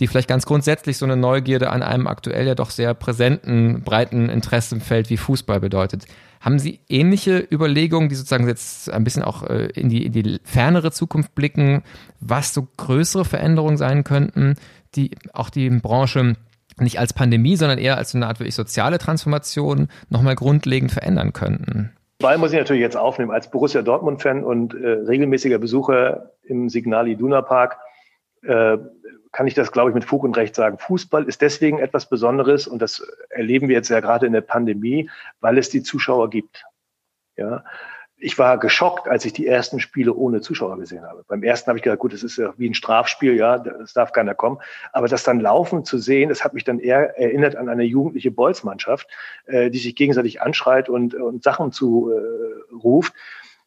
die 0.00 0.06
vielleicht 0.06 0.28
ganz 0.28 0.46
grundsätzlich 0.46 0.96
so 0.96 1.04
eine 1.04 1.16
Neugierde 1.16 1.70
an 1.70 1.82
einem 1.82 2.06
aktuell 2.06 2.46
ja 2.46 2.54
doch 2.54 2.70
sehr 2.70 2.94
präsenten, 2.94 3.82
breiten 3.82 4.28
Interessenfeld 4.28 5.10
wie 5.10 5.18
Fußball 5.18 5.60
bedeutet. 5.60 6.06
Haben 6.40 6.58
Sie 6.58 6.80
ähnliche 6.88 7.38
Überlegungen, 7.38 8.08
die 8.08 8.14
sozusagen 8.14 8.48
jetzt 8.48 8.90
ein 8.90 9.04
bisschen 9.04 9.22
auch 9.22 9.42
äh, 9.42 9.66
in 9.66 9.90
die, 9.90 10.06
in 10.06 10.12
die 10.12 10.40
fernere 10.42 10.90
Zukunft 10.90 11.34
blicken, 11.34 11.82
was 12.18 12.54
so 12.54 12.66
größere 12.78 13.26
Veränderungen 13.26 13.76
sein 13.76 14.04
könnten, 14.04 14.56
die 14.94 15.10
auch 15.34 15.50
die 15.50 15.68
Branche 15.68 16.36
nicht 16.78 16.98
als 16.98 17.12
Pandemie, 17.12 17.56
sondern 17.56 17.78
eher 17.78 17.96
als 17.96 18.14
eine 18.14 18.26
Art 18.26 18.40
wirklich 18.40 18.54
soziale 18.54 18.98
Transformation 18.98 19.88
nochmal 20.08 20.34
grundlegend 20.34 20.92
verändern 20.92 21.32
könnten? 21.32 21.92
Ball 22.18 22.38
muss 22.38 22.52
ich 22.52 22.58
natürlich 22.58 22.82
jetzt 22.82 22.96
aufnehmen. 22.96 23.30
Als 23.30 23.50
Borussia 23.50 23.82
Dortmund-Fan 23.82 24.44
und 24.44 24.74
äh, 24.74 24.88
regelmäßiger 24.88 25.58
Besucher 25.58 26.32
im 26.42 26.68
Signal 26.68 27.08
Iduna 27.08 27.42
Park 27.42 27.78
äh, 28.42 28.78
kann 29.32 29.46
ich 29.46 29.54
das, 29.54 29.72
glaube 29.72 29.90
ich, 29.90 29.94
mit 29.94 30.04
Fug 30.04 30.24
und 30.24 30.36
Recht 30.36 30.54
sagen. 30.54 30.78
Fußball 30.78 31.24
ist 31.24 31.40
deswegen 31.40 31.78
etwas 31.78 32.08
Besonderes 32.08 32.66
und 32.66 32.82
das 32.82 33.06
erleben 33.30 33.68
wir 33.68 33.76
jetzt 33.76 33.88
ja 33.88 34.00
gerade 34.00 34.26
in 34.26 34.32
der 34.32 34.40
Pandemie, 34.40 35.08
weil 35.40 35.58
es 35.58 35.70
die 35.70 35.82
Zuschauer 35.82 36.30
gibt. 36.30 36.64
Ja, 37.36 37.64
ich 38.20 38.38
war 38.38 38.58
geschockt, 38.58 39.08
als 39.08 39.24
ich 39.24 39.32
die 39.32 39.46
ersten 39.46 39.80
Spiele 39.80 40.14
ohne 40.14 40.40
Zuschauer 40.40 40.78
gesehen 40.78 41.04
habe. 41.04 41.24
Beim 41.26 41.42
ersten 41.42 41.68
habe 41.68 41.78
ich 41.78 41.82
gedacht, 41.82 42.00
gut, 42.00 42.12
das 42.12 42.22
ist 42.22 42.36
ja 42.36 42.52
wie 42.58 42.68
ein 42.68 42.74
Strafspiel, 42.74 43.34
ja, 43.34 43.56
es 43.82 43.94
darf 43.94 44.12
keiner 44.12 44.34
kommen. 44.34 44.58
Aber 44.92 45.08
das 45.08 45.24
dann 45.24 45.40
laufen 45.40 45.84
zu 45.84 45.98
sehen, 45.98 46.28
das 46.28 46.44
hat 46.44 46.52
mich 46.54 46.64
dann 46.64 46.78
eher 46.78 47.18
erinnert 47.18 47.56
an 47.56 47.68
eine 47.68 47.84
jugendliche 47.84 48.30
Bolzmannschaft, 48.30 49.08
äh, 49.46 49.70
die 49.70 49.78
sich 49.78 49.96
gegenseitig 49.96 50.42
anschreit 50.42 50.88
und, 50.88 51.14
und 51.14 51.42
Sachen 51.42 51.72
zu 51.72 52.12
äh, 52.12 52.74
ruft. 52.74 53.14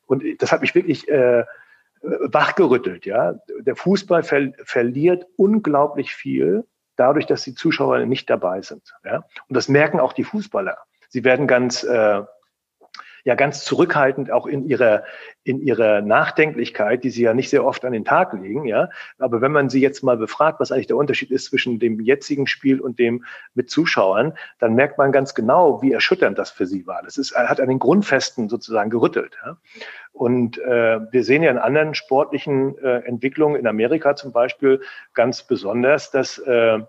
Und 0.06 0.24
das 0.39 0.51
hat 0.51 0.62
mich 0.62 0.76
wirklich 0.76 1.08
äh, 1.10 1.45
wachgerüttelt, 2.01 3.06
ja. 3.06 3.36
Der 3.60 3.76
Fußball 3.76 4.24
ver 4.24 4.51
verliert 4.64 5.26
unglaublich 5.38 6.14
viel 6.14 6.66
dadurch, 6.95 7.26
dass 7.26 7.43
die 7.43 7.56
Zuschauer 7.56 7.99
nicht 8.06 8.30
dabei 8.30 8.62
sind. 8.62 8.93
Ja? 9.04 9.26
Und 9.47 9.56
das 9.56 9.68
merken 9.68 9.99
auch 9.99 10.14
die 10.14 10.24
Fußballer. 10.24 10.78
Sie 11.10 11.24
werden 11.24 11.47
ganz 11.47 11.84
äh, 11.84 12.22
ja 13.24 13.36
ganz 13.36 13.63
zurückhaltend 13.63 14.32
auch 14.32 14.45
in 14.45 14.67
ihrer, 14.67 15.03
in 15.43 15.61
ihrer 15.61 16.01
Nachdenklichkeit, 16.01 17.03
die 17.03 17.09
sie 17.09 17.24
ja 17.24 17.34
nicht 17.34 17.49
sehr 17.49 17.65
oft 17.65 17.86
an 17.86 17.93
den 17.93 18.05
Tag 18.05 18.34
legen, 18.34 18.65
ja. 18.65 18.89
Aber 19.17 19.41
wenn 19.41 19.51
man 19.51 19.69
sie 19.69 19.82
jetzt 19.82 20.03
mal 20.03 20.17
befragt, 20.17 20.59
was 20.59 20.71
eigentlich 20.71 20.88
der 20.88 20.97
Unterschied 20.97 21.32
ist 21.32 21.45
zwischen 21.45 21.80
dem 21.80 21.99
jetzigen 22.01 22.47
Spiel 22.47 22.82
und 22.82 22.99
dem 22.99 23.24
mit 23.53 23.69
Zuschauern, 23.69 24.34
dann 24.59 24.76
merkt 24.76 24.97
man 24.97 25.11
ganz 25.11 25.34
genau, 25.36 25.82
wie 25.82 25.93
erschütternd 25.93 26.38
das 26.38 26.51
für 26.51 26.65
sie 26.65 26.86
war. 26.86 27.01
Das 27.03 27.17
ist, 27.17 27.36
hat 27.36 27.61
an 27.61 27.69
den 27.69 27.80
Grundfesten 27.80 28.49
sozusagen 28.49 28.89
gerüttelt. 28.89 29.38
Ja? 29.45 29.57
Und 30.11 30.59
äh, 30.59 30.99
wir 31.11 31.24
sehen 31.24 31.43
ja 31.43 31.51
in 31.51 31.57
anderen 31.57 31.95
sportlichen 31.95 32.78
äh, 32.78 32.99
Entwicklungen 32.99 33.55
in 33.55 33.67
Amerika 33.67 34.15
zum 34.15 34.32
Beispiel 34.32 34.82
ganz 35.13 35.43
besonders, 35.43 36.11
dass 36.11 36.38
äh, 36.39 36.80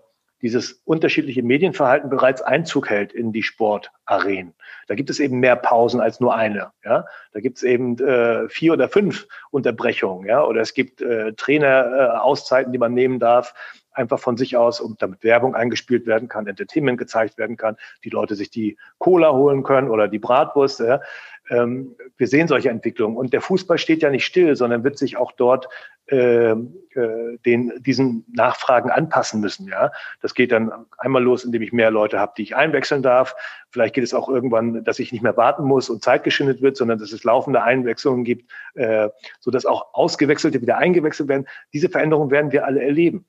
dieses 0.45 0.79
unterschiedliche 0.85 1.41
Medienverhalten 1.41 2.07
bereits 2.07 2.43
Einzug 2.43 2.87
hält 2.91 3.13
in 3.13 3.33
die 3.33 3.41
Sportarenen. 3.41 4.53
Da 4.85 4.93
gibt 4.93 5.09
es 5.09 5.19
eben 5.19 5.39
mehr 5.39 5.55
Pausen 5.55 5.99
als 5.99 6.19
nur 6.19 6.35
eine. 6.35 6.71
Ja? 6.83 7.05
Da 7.33 7.39
gibt 7.39 7.57
es 7.57 7.63
eben 7.63 7.97
äh, 7.97 8.47
vier 8.47 8.73
oder 8.73 8.87
fünf 8.87 9.27
Unterbrechungen. 9.49 10.27
Ja? 10.27 10.43
Oder 10.43 10.61
es 10.61 10.75
gibt 10.75 11.01
äh, 11.01 11.33
Trainerauszeiten, 11.33 12.69
äh, 12.69 12.73
die 12.73 12.77
man 12.77 12.93
nehmen 12.93 13.17
darf, 13.17 13.55
einfach 13.91 14.19
von 14.19 14.37
sich 14.37 14.55
aus, 14.55 14.79
um 14.79 14.95
damit 14.99 15.23
Werbung 15.23 15.55
eingespielt 15.55 16.05
werden 16.05 16.27
kann, 16.27 16.45
Entertainment 16.45 16.99
gezeigt 16.99 17.39
werden 17.39 17.57
kann, 17.57 17.75
die 18.03 18.11
Leute 18.11 18.35
sich 18.35 18.51
die 18.51 18.77
Cola 18.99 19.31
holen 19.31 19.63
können 19.63 19.89
oder 19.89 20.07
die 20.07 20.19
Bratwurst. 20.19 20.79
Ja? 20.79 21.01
Ähm, 21.49 21.95
wir 22.17 22.27
sehen 22.27 22.47
solche 22.47 22.69
Entwicklungen. 22.69 23.17
Und 23.17 23.33
der 23.33 23.41
Fußball 23.41 23.77
steht 23.77 24.01
ja 24.01 24.09
nicht 24.09 24.25
still, 24.25 24.55
sondern 24.55 24.83
wird 24.83 24.97
sich 24.97 25.17
auch 25.17 25.31
dort 25.31 25.67
äh, 26.07 26.51
äh, 26.51 27.37
den, 27.45 27.73
diesen 27.79 28.25
Nachfragen 28.31 28.91
anpassen 28.91 29.41
müssen. 29.41 29.67
Ja, 29.67 29.91
Das 30.21 30.33
geht 30.33 30.51
dann 30.51 30.71
einmal 30.97 31.23
los, 31.23 31.43
indem 31.43 31.61
ich 31.61 31.73
mehr 31.73 31.91
Leute 31.91 32.19
habe, 32.19 32.33
die 32.37 32.43
ich 32.43 32.55
einwechseln 32.55 33.01
darf. 33.01 33.35
Vielleicht 33.69 33.95
geht 33.95 34.03
es 34.03 34.13
auch 34.13 34.29
irgendwann, 34.29 34.83
dass 34.83 34.99
ich 34.99 35.11
nicht 35.11 35.21
mehr 35.21 35.37
warten 35.37 35.63
muss 35.63 35.89
und 35.89 36.03
Zeit 36.03 36.23
geschindet 36.23 36.61
wird, 36.61 36.77
sondern 36.77 36.99
dass 36.99 37.11
es 37.11 37.23
laufende 37.23 37.63
Einwechslungen 37.63 38.23
gibt, 38.23 38.51
äh, 38.75 39.09
sodass 39.39 39.65
auch 39.65 39.93
Ausgewechselte 39.93 40.61
wieder 40.61 40.77
eingewechselt 40.77 41.27
werden. 41.27 41.47
Diese 41.73 41.89
Veränderungen 41.89 42.31
werden 42.31 42.51
wir 42.51 42.65
alle 42.65 42.83
erleben. 42.83 43.25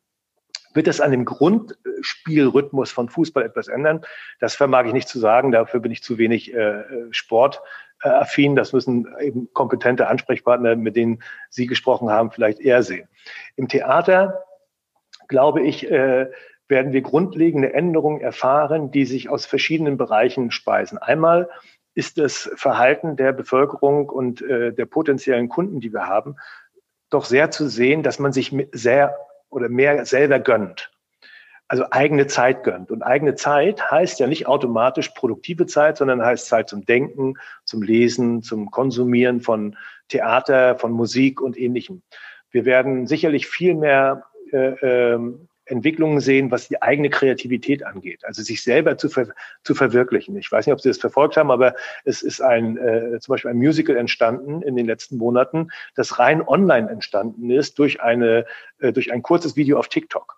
Wird 0.76 0.88
es 0.88 1.00
an 1.00 1.10
dem 1.10 1.24
Grundspielrhythmus 1.24 2.90
von 2.90 3.08
Fußball 3.08 3.42
etwas 3.42 3.68
ändern? 3.68 4.02
Das 4.40 4.54
vermag 4.54 4.84
ich 4.84 4.92
nicht 4.92 5.08
zu 5.08 5.18
sagen. 5.18 5.50
Dafür 5.50 5.80
bin 5.80 5.90
ich 5.90 6.02
zu 6.02 6.18
wenig 6.18 6.52
äh, 6.52 6.84
sportaffin. 7.98 8.56
Das 8.56 8.72
müssen 8.72 9.06
eben 9.20 9.48
kompetente 9.52 10.08
Ansprechpartner, 10.08 10.76
mit 10.76 10.96
denen 10.96 11.22
Sie 11.50 11.66
gesprochen 11.66 12.10
haben, 12.10 12.30
vielleicht 12.30 12.60
eher 12.60 12.82
sehen. 12.82 13.08
Im 13.56 13.68
Theater, 13.68 14.44
glaube 15.28 15.62
ich, 15.62 15.90
äh, 15.90 16.30
werden 16.68 16.92
wir 16.92 17.02
grundlegende 17.02 17.72
Änderungen 17.72 18.20
erfahren, 18.20 18.90
die 18.90 19.04
sich 19.04 19.28
aus 19.28 19.46
verschiedenen 19.46 19.96
Bereichen 19.96 20.50
speisen. 20.50 20.98
Einmal 20.98 21.48
ist 21.94 22.18
das 22.18 22.50
Verhalten 22.56 23.16
der 23.16 23.32
Bevölkerung 23.32 24.08
und 24.08 24.42
äh, 24.42 24.72
der 24.72 24.86
potenziellen 24.86 25.48
Kunden, 25.48 25.80
die 25.80 25.92
wir 25.92 26.06
haben, 26.06 26.36
doch 27.08 27.24
sehr 27.24 27.50
zu 27.52 27.68
sehen, 27.68 28.02
dass 28.02 28.18
man 28.18 28.32
sich 28.32 28.54
sehr 28.72 29.16
oder 29.48 29.68
mehr 29.68 30.04
selber 30.04 30.40
gönnt. 30.40 30.90
Also 31.68 31.84
eigene 31.90 32.28
Zeit 32.28 32.62
gönnt. 32.62 32.90
Und 32.92 33.02
eigene 33.02 33.34
Zeit 33.34 33.90
heißt 33.90 34.20
ja 34.20 34.28
nicht 34.28 34.46
automatisch 34.46 35.08
produktive 35.10 35.66
Zeit, 35.66 35.96
sondern 35.96 36.22
heißt 36.24 36.46
Zeit 36.46 36.68
zum 36.68 36.84
Denken, 36.86 37.34
zum 37.64 37.82
Lesen, 37.82 38.42
zum 38.42 38.70
Konsumieren 38.70 39.40
von 39.40 39.76
Theater, 40.08 40.76
von 40.76 40.92
Musik 40.92 41.40
und 41.40 41.58
ähnlichem. 41.58 42.02
Wir 42.50 42.64
werden 42.64 43.06
sicherlich 43.06 43.48
viel 43.48 43.74
mehr 43.74 44.24
äh, 44.52 45.14
äh, 45.14 45.18
Entwicklungen 45.66 46.20
sehen, 46.20 46.52
was 46.52 46.68
die 46.68 46.80
eigene 46.80 47.10
Kreativität 47.10 47.84
angeht, 47.84 48.24
also 48.24 48.40
sich 48.40 48.62
selber 48.62 48.96
zu, 48.96 49.08
ver 49.08 49.28
zu 49.64 49.74
verwirklichen. 49.74 50.36
Ich 50.36 50.50
weiß 50.50 50.66
nicht, 50.66 50.72
ob 50.72 50.80
Sie 50.80 50.88
das 50.88 50.98
verfolgt 50.98 51.36
haben, 51.36 51.50
aber 51.50 51.74
es 52.04 52.22
ist 52.22 52.40
ein 52.40 52.76
äh, 52.76 53.18
zum 53.20 53.32
Beispiel 53.32 53.50
ein 53.50 53.56
Musical 53.56 53.96
entstanden 53.96 54.62
in 54.62 54.76
den 54.76 54.86
letzten 54.86 55.16
Monaten, 55.16 55.70
das 55.96 56.20
rein 56.20 56.40
online 56.40 56.88
entstanden 56.88 57.50
ist 57.50 57.80
durch 57.80 58.00
eine 58.00 58.46
äh, 58.78 58.92
durch 58.92 59.12
ein 59.12 59.22
kurzes 59.22 59.56
Video 59.56 59.78
auf 59.78 59.88
TikTok. 59.88 60.35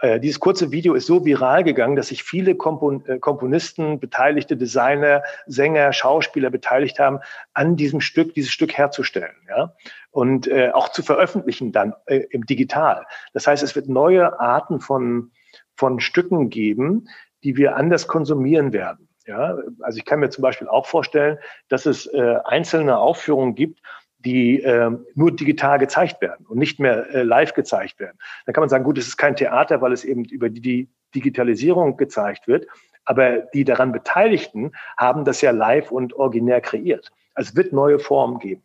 Äh, 0.00 0.20
dieses 0.20 0.40
kurze 0.40 0.72
Video 0.72 0.94
ist 0.94 1.06
so 1.06 1.24
viral 1.24 1.64
gegangen, 1.64 1.96
dass 1.96 2.08
sich 2.08 2.22
viele 2.22 2.54
Kompon 2.54 3.04
äh, 3.06 3.18
Komponisten, 3.18 3.98
beteiligte 3.98 4.56
Designer, 4.56 5.22
Sänger, 5.46 5.92
Schauspieler 5.92 6.50
beteiligt 6.50 6.98
haben, 6.98 7.20
an 7.54 7.76
diesem 7.76 8.00
Stück, 8.00 8.34
dieses 8.34 8.50
Stück 8.50 8.74
herzustellen. 8.74 9.36
Ja? 9.48 9.74
Und 10.10 10.48
äh, 10.48 10.70
auch 10.70 10.90
zu 10.90 11.02
veröffentlichen 11.02 11.72
dann 11.72 11.94
äh, 12.06 12.24
im 12.30 12.44
Digital. 12.44 13.06
Das 13.32 13.46
heißt, 13.46 13.62
es 13.62 13.74
wird 13.74 13.88
neue 13.88 14.38
Arten 14.38 14.80
von, 14.80 15.32
von 15.76 16.00
Stücken 16.00 16.50
geben, 16.50 17.08
die 17.42 17.56
wir 17.56 17.76
anders 17.76 18.06
konsumieren 18.06 18.72
werden. 18.72 19.08
Ja, 19.26 19.58
also 19.80 19.98
ich 19.98 20.04
kann 20.04 20.20
mir 20.20 20.30
zum 20.30 20.42
Beispiel 20.42 20.68
auch 20.68 20.86
vorstellen, 20.86 21.38
dass 21.68 21.84
es 21.84 22.06
äh, 22.06 22.36
einzelne 22.44 22.98
Aufführungen 22.98 23.56
gibt, 23.56 23.80
die 24.26 24.60
äh, 24.60 24.90
nur 25.14 25.34
digital 25.34 25.78
gezeigt 25.78 26.20
werden 26.20 26.44
und 26.46 26.58
nicht 26.58 26.80
mehr 26.80 27.08
äh, 27.14 27.22
live 27.22 27.54
gezeigt 27.54 28.00
werden. 28.00 28.18
Dann 28.44 28.52
kann 28.52 28.62
man 28.62 28.68
sagen, 28.68 28.84
gut, 28.84 28.98
es 28.98 29.06
ist 29.06 29.16
kein 29.16 29.36
Theater, 29.36 29.80
weil 29.80 29.92
es 29.92 30.04
eben 30.04 30.24
über 30.24 30.50
die, 30.50 30.60
die 30.60 30.88
Digitalisierung 31.14 31.96
gezeigt 31.96 32.48
wird. 32.48 32.66
Aber 33.04 33.38
die 33.54 33.64
daran 33.64 33.92
Beteiligten 33.92 34.72
haben 34.98 35.24
das 35.24 35.40
ja 35.40 35.52
live 35.52 35.92
und 35.92 36.12
originär 36.14 36.60
kreiert. 36.60 37.12
Also 37.34 37.50
es 37.50 37.56
wird 37.56 37.72
neue 37.72 38.00
Formen 38.00 38.40
geben. 38.40 38.62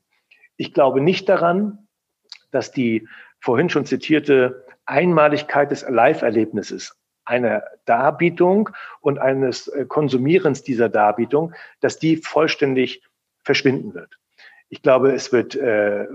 Ich 0.57 0.73
glaube 0.73 0.99
nicht 0.99 1.29
daran, 1.29 1.87
dass 2.49 2.71
die 2.71 3.07
vorhin 3.39 3.69
schon 3.69 3.85
zitierte 3.85 4.65
Einmaligkeit 4.85 5.69
des 5.69 5.87
Live-Erlebnisses 5.87 6.97
einer 7.23 7.63
Darbietung 7.85 8.69
und 8.99 9.19
eines 9.19 9.67
äh, 9.67 9.85
Konsumierens 9.85 10.63
dieser 10.63 10.89
Darbietung, 10.89 11.53
dass 11.79 11.99
die 11.99 12.17
vollständig 12.17 13.03
verschwinden 13.43 13.93
wird. 13.93 14.17
Ich 14.73 14.81
glaube, 14.81 15.11
es 15.11 15.33
wird 15.33 15.53
äh, 15.53 16.07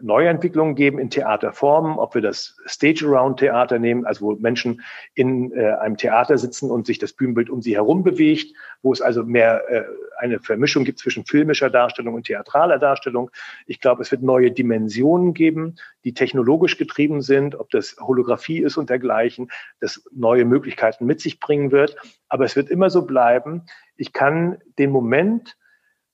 Neuentwicklungen 0.00 0.76
geben 0.76 1.00
in 1.00 1.10
Theaterformen, 1.10 1.98
ob 1.98 2.14
wir 2.14 2.22
das 2.22 2.56
Stage-Around-Theater 2.64 3.80
nehmen, 3.80 4.06
also 4.06 4.26
wo 4.26 4.32
Menschen 4.36 4.82
in 5.16 5.50
äh, 5.50 5.72
einem 5.80 5.96
Theater 5.96 6.38
sitzen 6.38 6.70
und 6.70 6.86
sich 6.86 7.00
das 7.00 7.12
Bühnenbild 7.12 7.50
um 7.50 7.60
sie 7.60 7.74
herum 7.74 8.04
bewegt, 8.04 8.54
wo 8.82 8.92
es 8.92 9.00
also 9.00 9.24
mehr 9.24 9.68
äh, 9.68 9.82
eine 10.16 10.38
Vermischung 10.38 10.84
gibt 10.84 11.00
zwischen 11.00 11.26
filmischer 11.26 11.70
Darstellung 11.70 12.14
und 12.14 12.26
theatraler 12.26 12.78
Darstellung. 12.78 13.32
Ich 13.66 13.80
glaube, 13.80 14.02
es 14.02 14.12
wird 14.12 14.22
neue 14.22 14.52
Dimensionen 14.52 15.34
geben, 15.34 15.74
die 16.04 16.14
technologisch 16.14 16.78
getrieben 16.78 17.20
sind, 17.20 17.56
ob 17.56 17.70
das 17.70 17.96
Holographie 18.00 18.60
ist 18.60 18.76
und 18.76 18.90
dergleichen, 18.90 19.50
das 19.80 20.04
neue 20.12 20.44
Möglichkeiten 20.44 21.04
mit 21.04 21.20
sich 21.20 21.40
bringen 21.40 21.72
wird. 21.72 21.96
Aber 22.28 22.44
es 22.44 22.54
wird 22.54 22.70
immer 22.70 22.90
so 22.90 23.06
bleiben. 23.06 23.62
Ich 23.96 24.12
kann 24.12 24.58
den 24.78 24.92
Moment, 24.92 25.56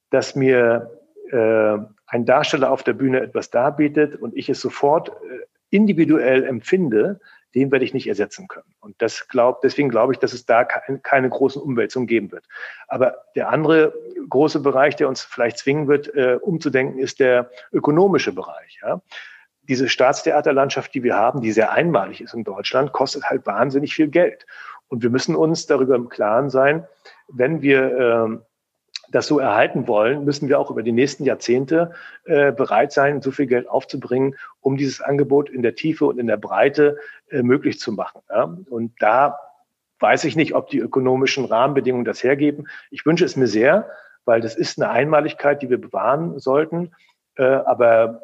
dass 0.08 0.34
mir 0.34 0.96
äh, 1.32 1.78
ein 2.06 2.24
Darsteller 2.24 2.70
auf 2.70 2.82
der 2.82 2.92
Bühne 2.92 3.20
etwas 3.20 3.50
darbietet 3.50 4.16
und 4.16 4.36
ich 4.36 4.48
es 4.48 4.60
sofort 4.60 5.08
äh, 5.08 5.46
individuell 5.70 6.44
empfinde, 6.44 7.20
den 7.54 7.72
werde 7.72 7.84
ich 7.84 7.94
nicht 7.94 8.06
ersetzen 8.06 8.48
können. 8.48 8.74
Und 8.80 9.00
das 9.02 9.28
glaub, 9.28 9.60
deswegen 9.60 9.88
glaube 9.88 10.12
ich, 10.12 10.18
dass 10.18 10.32
es 10.32 10.46
da 10.46 10.64
keine, 10.64 11.28
großen 11.28 11.60
Umwälzungen 11.60 12.06
geben 12.06 12.30
wird. 12.30 12.44
Aber 12.86 13.16
der 13.34 13.48
andere 13.48 13.92
große 14.28 14.60
Bereich, 14.60 14.96
der 14.96 15.08
uns 15.08 15.22
vielleicht 15.22 15.58
zwingen 15.58 15.88
wird, 15.88 16.14
äh, 16.14 16.38
umzudenken, 16.40 16.98
ist 16.98 17.18
der 17.18 17.50
ökonomische 17.72 18.32
Bereich. 18.32 18.80
Ja? 18.82 19.00
Diese 19.62 19.88
Staatstheaterlandschaft, 19.88 20.94
die 20.94 21.02
wir 21.02 21.16
haben, 21.16 21.40
die 21.40 21.52
sehr 21.52 21.72
einmalig 21.72 22.20
ist 22.20 22.34
in 22.34 22.44
Deutschland, 22.44 22.92
kostet 22.92 23.24
halt 23.24 23.46
wahnsinnig 23.46 23.94
viel 23.94 24.08
Geld. 24.08 24.46
Und 24.88 25.02
wir 25.02 25.10
müssen 25.10 25.34
uns 25.36 25.66
darüber 25.66 25.96
im 25.96 26.08
Klaren 26.08 26.50
sein, 26.50 26.86
wenn 27.28 27.62
wir 27.62 27.82
äh, 27.82 28.38
das 29.10 29.26
so 29.26 29.38
erhalten 29.38 29.88
wollen, 29.88 30.24
müssen 30.24 30.48
wir 30.48 30.58
auch 30.58 30.70
über 30.70 30.82
die 30.82 30.92
nächsten 30.92 31.24
Jahrzehnte 31.24 31.92
äh, 32.24 32.52
bereit 32.52 32.92
sein, 32.92 33.22
so 33.22 33.30
viel 33.30 33.46
Geld 33.46 33.68
aufzubringen, 33.68 34.36
um 34.60 34.76
dieses 34.76 35.00
Angebot 35.00 35.50
in 35.50 35.62
der 35.62 35.74
Tiefe 35.74 36.06
und 36.06 36.18
in 36.18 36.26
der 36.26 36.36
Breite 36.36 36.98
äh, 37.30 37.42
möglich 37.42 37.78
zu 37.80 37.92
machen. 37.92 38.20
Ja? 38.28 38.56
Und 38.68 38.92
da 39.00 39.38
weiß 39.98 40.24
ich 40.24 40.36
nicht, 40.36 40.54
ob 40.54 40.70
die 40.70 40.78
ökonomischen 40.78 41.44
Rahmenbedingungen 41.44 42.04
das 42.04 42.22
hergeben. 42.22 42.68
Ich 42.90 43.04
wünsche 43.04 43.24
es 43.24 43.36
mir 43.36 43.46
sehr, 43.46 43.90
weil 44.24 44.40
das 44.40 44.56
ist 44.56 44.80
eine 44.80 44.90
Einmaligkeit, 44.90 45.62
die 45.62 45.70
wir 45.70 45.80
bewahren 45.80 46.38
sollten. 46.38 46.92
Äh, 47.36 47.44
aber 47.44 48.22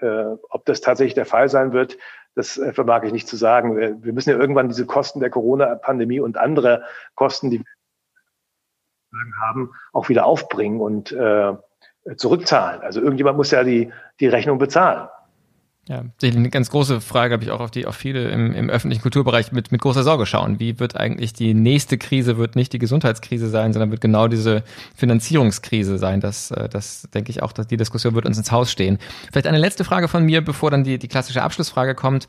äh, 0.00 0.24
ob 0.50 0.64
das 0.66 0.80
tatsächlich 0.80 1.14
der 1.14 1.26
Fall 1.26 1.48
sein 1.48 1.72
wird, 1.72 1.96
das 2.34 2.58
äh, 2.58 2.72
vermag 2.72 3.02
ich 3.04 3.12
nicht 3.12 3.28
zu 3.28 3.36
sagen. 3.36 4.02
Wir 4.02 4.12
müssen 4.12 4.30
ja 4.30 4.36
irgendwann 4.36 4.68
diese 4.68 4.86
Kosten 4.86 5.20
der 5.20 5.30
Corona-Pandemie 5.30 6.20
und 6.20 6.36
andere 6.36 6.84
Kosten, 7.14 7.50
die 7.50 7.64
haben, 9.40 9.70
auch 9.92 10.08
wieder 10.08 10.26
aufbringen 10.26 10.80
und 10.80 11.12
äh, 11.12 11.54
zurückzahlen. 12.16 12.82
Also 12.82 13.00
irgendjemand 13.00 13.36
muss 13.36 13.50
ja 13.50 13.64
die, 13.64 13.92
die 14.20 14.26
Rechnung 14.26 14.58
bezahlen. 14.58 15.08
Ja, 15.88 16.02
eine 16.20 16.50
ganz 16.50 16.70
große 16.70 17.00
Frage 17.00 17.34
habe 17.34 17.44
ich 17.44 17.52
auch 17.52 17.60
auf 17.60 17.70
die, 17.70 17.86
auf 17.86 17.94
viele 17.94 18.28
im, 18.30 18.52
im 18.52 18.68
öffentlichen 18.68 19.02
Kulturbereich 19.02 19.52
mit, 19.52 19.70
mit 19.70 19.80
großer 19.80 20.02
Sorge 20.02 20.26
schauen. 20.26 20.58
Wie 20.58 20.80
wird 20.80 20.96
eigentlich 20.96 21.32
die 21.32 21.54
nächste 21.54 21.96
Krise, 21.96 22.38
wird 22.38 22.56
nicht 22.56 22.72
die 22.72 22.80
Gesundheitskrise 22.80 23.48
sein, 23.48 23.72
sondern 23.72 23.92
wird 23.92 24.00
genau 24.00 24.26
diese 24.26 24.64
Finanzierungskrise 24.96 25.98
sein. 25.98 26.20
Das, 26.20 26.50
äh, 26.50 26.68
das 26.68 27.08
denke 27.14 27.30
ich 27.30 27.40
auch, 27.40 27.52
dass 27.52 27.68
die 27.68 27.76
Diskussion 27.76 28.16
wird 28.16 28.26
uns 28.26 28.36
ins 28.36 28.50
Haus 28.50 28.72
stehen. 28.72 28.98
Vielleicht 29.30 29.46
eine 29.46 29.58
letzte 29.58 29.84
Frage 29.84 30.08
von 30.08 30.24
mir, 30.24 30.44
bevor 30.44 30.72
dann 30.72 30.82
die, 30.82 30.98
die 30.98 31.08
klassische 31.08 31.42
Abschlussfrage 31.42 31.94
kommt. 31.94 32.28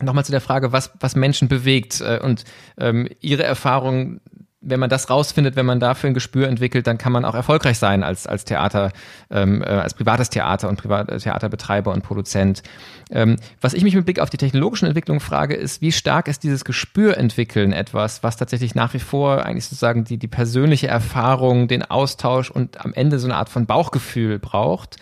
Nochmal 0.00 0.24
zu 0.24 0.32
der 0.32 0.40
Frage, 0.40 0.72
was, 0.72 0.92
was 0.98 1.16
Menschen 1.16 1.48
bewegt 1.48 2.00
äh, 2.00 2.18
und 2.22 2.44
ähm, 2.78 3.10
Ihre 3.20 3.42
Erfahrung 3.42 4.20
wenn 4.60 4.80
man 4.80 4.90
das 4.90 5.10
rausfindet, 5.10 5.54
wenn 5.54 5.66
man 5.66 5.80
dafür 5.80 6.08
ein 6.08 6.14
Gespür 6.14 6.48
entwickelt, 6.48 6.86
dann 6.86 6.98
kann 6.98 7.12
man 7.12 7.24
auch 7.24 7.34
erfolgreich 7.34 7.78
sein 7.78 8.02
als, 8.02 8.26
als 8.26 8.44
Theater, 8.44 8.90
ähm, 9.30 9.62
äh, 9.62 9.66
als 9.66 9.94
privates 9.94 10.30
Theater 10.30 10.68
und 10.68 10.76
privater 10.76 11.18
Theaterbetreiber 11.18 11.92
und 11.92 12.02
Produzent. 12.02 12.62
Ähm, 13.10 13.36
was 13.60 13.74
ich 13.74 13.84
mich 13.84 13.94
mit 13.94 14.06
Blick 14.06 14.18
auf 14.18 14.30
die 14.30 14.38
technologischen 14.38 14.86
Entwicklungen 14.86 15.20
frage, 15.20 15.54
ist, 15.54 15.82
wie 15.82 15.92
stark 15.92 16.26
ist 16.26 16.42
dieses 16.42 16.64
Gespür 16.64 17.16
entwickeln 17.16 17.72
etwas, 17.72 18.22
was 18.22 18.36
tatsächlich 18.36 18.74
nach 18.74 18.94
wie 18.94 18.98
vor 18.98 19.44
eigentlich 19.44 19.64
sozusagen 19.64 20.04
die, 20.04 20.18
die 20.18 20.28
persönliche 20.28 20.88
Erfahrung, 20.88 21.68
den 21.68 21.82
Austausch 21.82 22.50
und 22.50 22.84
am 22.84 22.94
Ende 22.94 23.18
so 23.18 23.26
eine 23.26 23.36
Art 23.36 23.50
von 23.50 23.66
Bauchgefühl 23.66 24.38
braucht? 24.38 24.96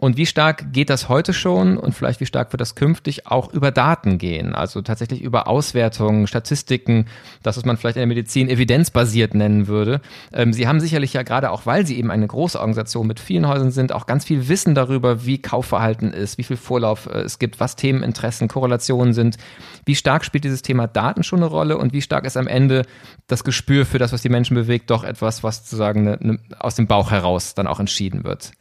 Und 0.00 0.16
wie 0.16 0.26
stark 0.26 0.72
geht 0.72 0.90
das 0.90 1.08
heute 1.08 1.32
schon 1.32 1.76
und 1.76 1.92
vielleicht 1.92 2.20
wie 2.20 2.26
stark 2.26 2.52
wird 2.52 2.60
das 2.60 2.76
künftig 2.76 3.26
auch 3.26 3.52
über 3.52 3.72
Daten 3.72 4.18
gehen? 4.18 4.54
Also 4.54 4.80
tatsächlich 4.80 5.20
über 5.20 5.48
Auswertungen, 5.48 6.28
Statistiken, 6.28 7.06
das, 7.42 7.56
was 7.56 7.64
man 7.64 7.76
vielleicht 7.76 7.96
in 7.96 8.02
der 8.02 8.06
Medizin 8.06 8.48
evidenzbasiert 8.48 9.34
nennen 9.34 9.66
würde. 9.66 10.00
Ähm, 10.32 10.52
Sie 10.52 10.68
haben 10.68 10.78
sicherlich 10.78 11.14
ja 11.14 11.24
gerade 11.24 11.50
auch, 11.50 11.66
weil 11.66 11.84
Sie 11.84 11.98
eben 11.98 12.12
eine 12.12 12.28
große 12.28 12.60
Organisation 12.60 13.08
mit 13.08 13.18
vielen 13.18 13.48
Häusern 13.48 13.72
sind, 13.72 13.90
auch 13.90 14.06
ganz 14.06 14.24
viel 14.24 14.46
Wissen 14.46 14.76
darüber, 14.76 15.26
wie 15.26 15.42
Kaufverhalten 15.42 16.12
ist, 16.12 16.38
wie 16.38 16.44
viel 16.44 16.56
Vorlauf 16.56 17.06
äh, 17.06 17.22
es 17.22 17.40
gibt, 17.40 17.58
was 17.58 17.74
Themeninteressen, 17.74 18.46
Korrelationen 18.46 19.14
sind. 19.14 19.36
Wie 19.84 19.96
stark 19.96 20.24
spielt 20.24 20.44
dieses 20.44 20.62
Thema 20.62 20.86
Daten 20.86 21.24
schon 21.24 21.40
eine 21.40 21.46
Rolle 21.46 21.76
und 21.76 21.92
wie 21.92 22.02
stark 22.02 22.24
ist 22.24 22.36
am 22.36 22.46
Ende 22.46 22.84
das 23.26 23.42
Gespür 23.42 23.84
für 23.84 23.98
das, 23.98 24.12
was 24.12 24.22
die 24.22 24.28
Menschen 24.28 24.54
bewegt, 24.54 24.90
doch 24.90 25.02
etwas, 25.02 25.42
was 25.42 25.64
sozusagen 25.64 26.06
eine, 26.06 26.20
eine, 26.20 26.38
aus 26.60 26.76
dem 26.76 26.86
Bauch 26.86 27.10
heraus 27.10 27.54
dann 27.54 27.66
auch 27.66 27.80
entschieden 27.80 28.22
wird? 28.22 28.52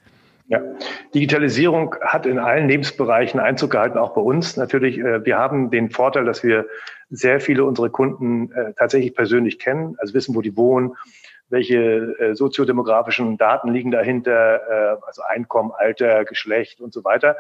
Ja, 0.50 0.62
Digitalisierung 1.14 1.96
hat 2.00 2.26
in 2.26 2.40
allen 2.40 2.70
Lebensbereichen 2.70 3.38
Einzug 3.38 3.72
gehalten, 3.72 3.98
auch 3.98 4.14
bei 4.14 4.22
uns 4.22 4.56
natürlich. 4.56 4.98
Äh, 4.98 5.26
wir 5.26 5.38
haben 5.38 5.72
den 5.72 5.90
Vorteil, 5.90 6.24
dass 6.24 6.42
wir 6.42 6.66
sehr 7.10 7.42
viele 7.42 7.66
unserer 7.66 7.90
Kunden 7.90 8.52
äh, 8.54 8.74
tatsächlich 8.74 9.14
persönlich 9.14 9.60
kennen, 9.60 9.98
also 10.00 10.14
wissen, 10.14 10.36
wo 10.36 10.42
die 10.42 10.56
wohnen, 10.56 10.96
welche 11.50 11.78
äh, 11.78 12.34
soziodemografischen 12.34 13.38
Daten 13.38 13.74
liegen 13.74 13.92
dahinter, 13.92 14.98
also 15.06 15.22
Einkommen, 15.28 15.72
Alter, 15.78 16.26
Geschlecht 16.26 16.82
und 16.82 16.94
so 16.94 17.04
weiter. 17.04 17.38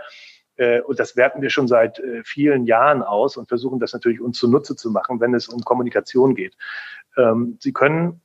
Und 0.85 0.99
das 0.99 1.15
werten 1.15 1.43
wir 1.43 1.51
schon 1.51 1.67
seit 1.67 2.01
vielen 2.23 2.65
Jahren 2.65 3.03
aus 3.03 3.37
und 3.37 3.47
versuchen 3.47 3.79
das 3.79 3.93
natürlich 3.93 4.19
uns 4.19 4.39
zunutze 4.39 4.75
zu 4.75 4.89
machen, 4.89 5.19
wenn 5.19 5.35
es 5.35 5.49
um 5.49 5.61
Kommunikation 5.61 6.33
geht. 6.33 6.57
Ähm, 7.15 7.57
Sie 7.59 7.73
können 7.73 8.21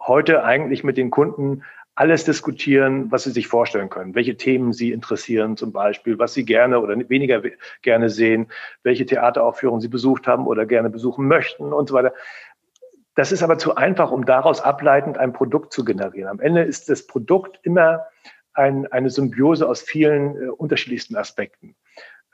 heute 0.00 0.42
eigentlich 0.42 0.82
mit 0.82 0.96
den 0.96 1.10
Kunden 1.10 1.62
alles 1.98 2.24
diskutieren, 2.24 3.10
was 3.10 3.24
Sie 3.24 3.32
sich 3.32 3.48
vorstellen 3.48 3.88
können, 3.88 4.14
welche 4.14 4.36
Themen 4.36 4.72
Sie 4.72 4.92
interessieren 4.92 5.56
zum 5.56 5.72
Beispiel, 5.72 6.16
was 6.16 6.32
Sie 6.32 6.44
gerne 6.44 6.78
oder 6.78 6.96
weniger 7.08 7.42
gerne 7.82 8.08
sehen, 8.08 8.52
welche 8.84 9.04
Theateraufführungen 9.04 9.80
Sie 9.80 9.88
besucht 9.88 10.28
haben 10.28 10.46
oder 10.46 10.64
gerne 10.64 10.90
besuchen 10.90 11.26
möchten 11.26 11.72
und 11.72 11.88
so 11.88 11.94
weiter. 11.94 12.14
Das 13.16 13.32
ist 13.32 13.42
aber 13.42 13.58
zu 13.58 13.74
einfach, 13.74 14.12
um 14.12 14.24
daraus 14.24 14.60
ableitend 14.60 15.18
ein 15.18 15.32
Produkt 15.32 15.72
zu 15.72 15.84
generieren. 15.84 16.28
Am 16.28 16.38
Ende 16.38 16.62
ist 16.62 16.88
das 16.88 17.04
Produkt 17.04 17.58
immer 17.64 18.06
ein, 18.52 18.86
eine 18.92 19.10
Symbiose 19.10 19.68
aus 19.68 19.82
vielen 19.82 20.40
äh, 20.40 20.50
unterschiedlichsten 20.50 21.16
Aspekten. 21.16 21.74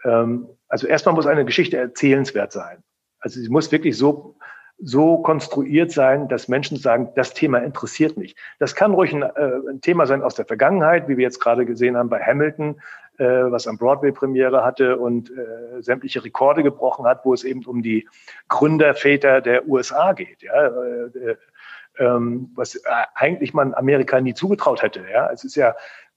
Ähm, 0.05 0.47
also 0.69 0.87
erstmal 0.87 1.15
muss 1.15 1.27
eine 1.27 1.47
Geschichte 1.47 1.79
erzählenswert 1.79 2.53
sein. 2.53 2.83
Also 3.19 3.41
sie 3.41 3.49
muss 3.49 3.73
wirklich 3.73 3.97
so 3.97 4.37
so 4.85 5.19
konstruiert 5.19 5.91
sein, 5.91 6.29
dass 6.29 6.49
Menschen 6.49 6.77
sagen, 6.77 7.09
das 7.17 7.33
Thema 7.33 7.59
interessiert 7.59 8.19
mich. 8.19 8.37
Das 8.59 8.75
kann 8.75 8.93
ruhig 8.93 9.15
ein, 9.15 9.23
äh, 9.23 9.71
ein 9.71 9.81
Thema 9.81 10.07
sein 10.07 10.23
aus 10.23 10.35
der 10.35 10.45
Vergangenheit, 10.45 11.09
wie 11.09 11.17
wir 11.17 11.25
jetzt 11.25 11.41
gerade 11.41 11.65
gesehen 11.65 11.97
haben 11.97 12.11
bei 12.11 12.21
Hamilton, 12.21 12.77
äh, 13.17 13.25
was 13.25 13.67
am 13.67 13.79
Broadway 13.79 14.13
Premiere 14.13 14.63
hatte 14.63 14.99
und 14.99 15.31
äh, 15.31 15.81
sämtliche 15.83 16.23
Rekorde 16.23 16.63
gebrochen 16.63 17.07
hat, 17.07 17.25
wo 17.25 17.33
es 17.33 17.45
eben 17.45 17.65
um 17.65 17.83
die 17.83 18.07
Gründerväter 18.49 19.41
der 19.41 19.67
USA 19.67 20.13
geht. 20.13 20.43
Ja, 20.43 20.67
äh, 20.67 21.37
ähm, 21.99 22.51
was 22.55 22.75
äh, 22.75 22.81
eigentlich 23.15 23.55
man 23.55 23.73
Amerika 23.73 24.21
nie 24.21 24.35
zugetraut 24.35 24.83
hätte. 24.83 25.05
Ja, 25.11 25.31
es 25.31 25.45
ist 25.45 25.55
ja 25.55 25.75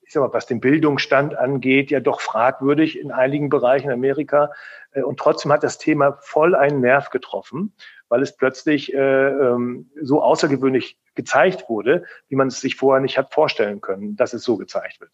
ich 0.08 0.14
sag 0.14 0.22
mal, 0.22 0.34
was 0.34 0.46
den 0.46 0.62
Bildungsstand 0.62 1.38
angeht, 1.38 1.92
ja 1.92 2.00
doch 2.00 2.22
fragwürdig 2.22 2.98
in 2.98 3.12
einigen 3.12 3.50
Bereichen 3.50 3.92
Amerika. 3.92 4.52
Äh, 4.92 5.02
und 5.04 5.20
trotzdem 5.20 5.52
hat 5.52 5.64
das 5.64 5.78
Thema 5.78 6.18
voll 6.22 6.56
einen 6.56 6.80
Nerv 6.82 7.10
getroffen, 7.10 7.74
weil 8.10 8.22
es 8.22 8.36
plötzlich 8.36 8.94
äh, 8.94 8.98
ähm, 8.98 9.90
so 10.02 10.22
außergewöhnlich 10.22 10.98
gezeigt 11.16 11.66
wurde, 11.68 12.04
wie 12.30 12.36
man 12.36 12.48
es 12.48 12.62
sich 12.62 12.76
vorher 12.76 13.02
nicht 13.02 13.18
hat 13.18 13.34
vorstellen 13.34 13.82
können, 13.82 14.16
dass 14.16 14.34
es 14.34 14.44
so 14.44 14.58
gezeigt 14.58 15.02
wird. 15.02 15.12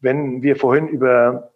Wenn 0.00 0.42
wir 0.42 0.56
vorhin 0.56 0.88
über 0.88 1.51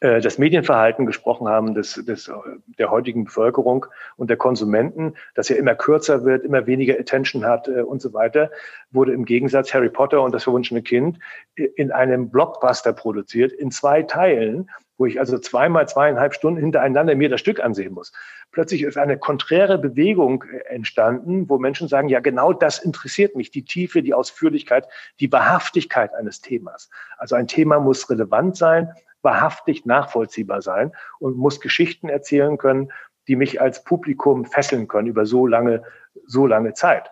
das 0.00 0.38
Medienverhalten 0.38 1.06
gesprochen 1.06 1.48
haben 1.48 1.74
des, 1.74 1.94
des, 1.94 2.30
der 2.78 2.90
heutigen 2.90 3.24
Bevölkerung 3.24 3.86
und 4.16 4.28
der 4.28 4.36
Konsumenten, 4.36 5.14
das 5.34 5.48
ja 5.48 5.56
immer 5.56 5.74
kürzer 5.74 6.24
wird, 6.24 6.44
immer 6.44 6.66
weniger 6.66 6.98
Attention 6.98 7.44
hat 7.44 7.68
äh, 7.68 7.82
und 7.82 8.02
so 8.02 8.12
weiter, 8.12 8.50
wurde 8.90 9.12
im 9.12 9.24
Gegensatz 9.24 9.72
Harry 9.72 9.88
Potter 9.88 10.22
und 10.22 10.34
das 10.34 10.44
verwunschene 10.44 10.82
Kind 10.82 11.18
in 11.54 11.90
einem 11.92 12.30
Blockbuster 12.30 12.92
produziert, 12.92 13.52
in 13.52 13.70
zwei 13.70 14.02
Teilen, 14.02 14.70
wo 14.98 15.06
ich 15.06 15.18
also 15.20 15.38
zweimal 15.38 15.88
zweieinhalb 15.88 16.34
Stunden 16.34 16.60
hintereinander 16.60 17.14
mir 17.14 17.28
das 17.28 17.40
Stück 17.40 17.60
ansehen 17.62 17.92
muss. 17.92 18.12
Plötzlich 18.52 18.82
ist 18.82 18.96
eine 18.96 19.18
konträre 19.18 19.78
Bewegung 19.78 20.44
äh, 20.44 20.74
entstanden, 20.74 21.48
wo 21.48 21.58
Menschen 21.58 21.88
sagen, 21.88 22.08
ja, 22.08 22.20
genau 22.20 22.52
das 22.52 22.78
interessiert 22.78 23.36
mich, 23.36 23.50
die 23.50 23.64
Tiefe, 23.64 24.02
die 24.02 24.14
Ausführlichkeit, 24.14 24.86
die 25.20 25.30
Wahrhaftigkeit 25.32 26.14
eines 26.14 26.40
Themas. 26.40 26.90
Also 27.18 27.34
ein 27.34 27.48
Thema 27.48 27.80
muss 27.80 28.08
relevant 28.08 28.56
sein, 28.56 28.92
wahrhaftig 29.26 29.84
nachvollziehbar 29.84 30.62
sein 30.62 30.92
und 31.18 31.36
muss 31.36 31.60
Geschichten 31.60 32.08
erzählen 32.08 32.56
können, 32.56 32.92
die 33.28 33.36
mich 33.36 33.60
als 33.60 33.82
Publikum 33.82 34.44
fesseln 34.46 34.86
können 34.86 35.08
über 35.08 35.26
so 35.26 35.46
lange, 35.46 35.82
so 36.26 36.46
lange 36.46 36.72
Zeit. 36.72 37.10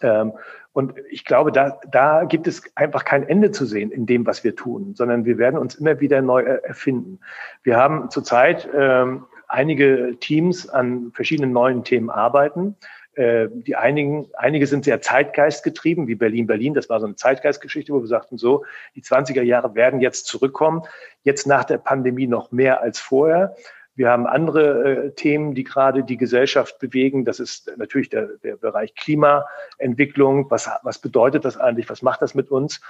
Ähm, 0.00 0.32
und 0.72 0.94
ich 1.10 1.24
glaube, 1.24 1.52
da, 1.52 1.78
da 1.90 2.24
gibt 2.24 2.46
es 2.46 2.62
einfach 2.74 3.04
kein 3.04 3.28
Ende 3.28 3.50
zu 3.50 3.66
sehen 3.66 3.90
in 3.90 4.06
dem, 4.06 4.26
was 4.26 4.44
wir 4.44 4.56
tun, 4.56 4.94
sondern 4.94 5.24
wir 5.24 5.38
werden 5.38 5.58
uns 5.58 5.74
immer 5.74 6.00
wieder 6.00 6.20
neu 6.22 6.42
erfinden. 6.42 7.20
Wir 7.62 7.76
haben 7.76 8.10
zurzeit 8.10 8.68
ähm, 8.74 9.26
einige 9.48 10.16
Teams 10.20 10.68
an 10.68 11.12
verschiedenen 11.12 11.52
neuen 11.52 11.84
Themen 11.84 12.10
arbeiten. 12.10 12.76
Äh, 13.16 13.48
die 13.50 13.76
einigen, 13.76 14.28
einige 14.36 14.66
sind 14.66 14.84
sehr 14.84 15.00
zeitgeistgetrieben, 15.00 16.06
wie 16.06 16.14
Berlin, 16.14 16.46
Berlin. 16.46 16.74
Das 16.74 16.90
war 16.90 17.00
so 17.00 17.06
eine 17.06 17.16
Zeitgeistgeschichte, 17.16 17.92
wo 17.92 18.00
wir 18.00 18.06
sagten, 18.06 18.36
so, 18.36 18.64
die 18.94 19.02
20er 19.02 19.42
Jahre 19.42 19.74
werden 19.74 20.00
jetzt 20.00 20.26
zurückkommen. 20.26 20.82
Jetzt 21.22 21.46
nach 21.46 21.64
der 21.64 21.78
Pandemie 21.78 22.26
noch 22.26 22.52
mehr 22.52 22.82
als 22.82 23.00
vorher. 23.00 23.56
Wir 23.94 24.10
haben 24.10 24.26
andere 24.26 25.06
äh, 25.06 25.10
Themen, 25.12 25.54
die 25.54 25.64
gerade 25.64 26.04
die 26.04 26.18
Gesellschaft 26.18 26.78
bewegen. 26.78 27.24
Das 27.24 27.40
ist 27.40 27.72
natürlich 27.78 28.10
der, 28.10 28.28
der 28.44 28.56
Bereich 28.56 28.94
Klimaentwicklung. 28.94 30.50
Was, 30.50 30.68
was 30.82 30.98
bedeutet 30.98 31.46
das 31.46 31.56
eigentlich? 31.56 31.88
Was 31.88 32.02
macht 32.02 32.20
das 32.20 32.34
mit 32.34 32.50
uns? 32.50 32.82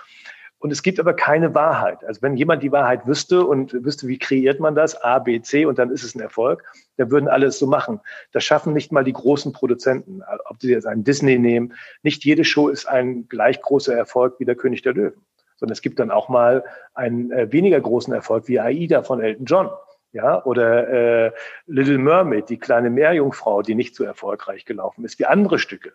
Und 0.58 0.70
es 0.70 0.82
gibt 0.82 0.98
aber 0.98 1.12
keine 1.12 1.54
Wahrheit. 1.54 2.02
Also 2.04 2.22
wenn 2.22 2.36
jemand 2.36 2.62
die 2.62 2.72
Wahrheit 2.72 3.06
wüsste 3.06 3.44
und 3.44 3.72
wüsste, 3.84 4.08
wie 4.08 4.18
kreiert 4.18 4.58
man 4.58 4.74
das, 4.74 5.00
A, 5.02 5.18
B, 5.18 5.40
C, 5.42 5.66
und 5.66 5.78
dann 5.78 5.90
ist 5.90 6.02
es 6.02 6.14
ein 6.14 6.20
Erfolg, 6.20 6.64
dann 6.96 7.10
würden 7.10 7.28
alle 7.28 7.46
es 7.46 7.58
so 7.58 7.66
machen. 7.66 8.00
Das 8.32 8.42
schaffen 8.42 8.72
nicht 8.72 8.90
mal 8.90 9.04
die 9.04 9.12
großen 9.12 9.52
Produzenten. 9.52 10.22
Ob 10.46 10.60
sie 10.60 10.70
jetzt 10.70 10.86
einen 10.86 11.04
Disney 11.04 11.38
nehmen, 11.38 11.74
nicht 12.02 12.24
jede 12.24 12.44
Show 12.44 12.68
ist 12.68 12.86
ein 12.86 13.28
gleich 13.28 13.60
großer 13.60 13.94
Erfolg 13.94 14.40
wie 14.40 14.46
der 14.46 14.56
König 14.56 14.82
der 14.82 14.94
Löwen. 14.94 15.20
Sondern 15.56 15.72
es 15.72 15.82
gibt 15.82 15.98
dann 15.98 16.10
auch 16.10 16.28
mal 16.28 16.64
einen 16.94 17.30
äh, 17.32 17.52
weniger 17.52 17.80
großen 17.80 18.12
Erfolg 18.12 18.48
wie 18.48 18.58
Aida 18.58 19.02
von 19.02 19.20
Elton 19.20 19.46
John. 19.46 19.70
Ja, 20.12 20.42
oder 20.46 20.88
äh, 20.88 21.32
Little 21.66 21.98
Mermaid, 21.98 22.48
die 22.48 22.58
kleine 22.58 22.88
Meerjungfrau, 22.88 23.60
die 23.60 23.74
nicht 23.74 23.94
so 23.94 24.04
erfolgreich 24.04 24.64
gelaufen 24.64 25.04
ist 25.04 25.18
wie 25.18 25.26
andere 25.26 25.58
Stücke. 25.58 25.92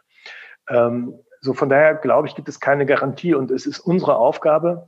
Ähm, 0.70 1.16
so 1.42 1.54
von 1.54 1.70
daher 1.70 1.96
glaube 1.96 2.28
ich, 2.28 2.36
gibt 2.36 2.48
es 2.48 2.60
keine 2.60 2.86
Garantie 2.86 3.34
und 3.34 3.52
es 3.52 3.66
ist 3.66 3.80
unsere 3.80 4.16
Aufgabe, 4.16 4.88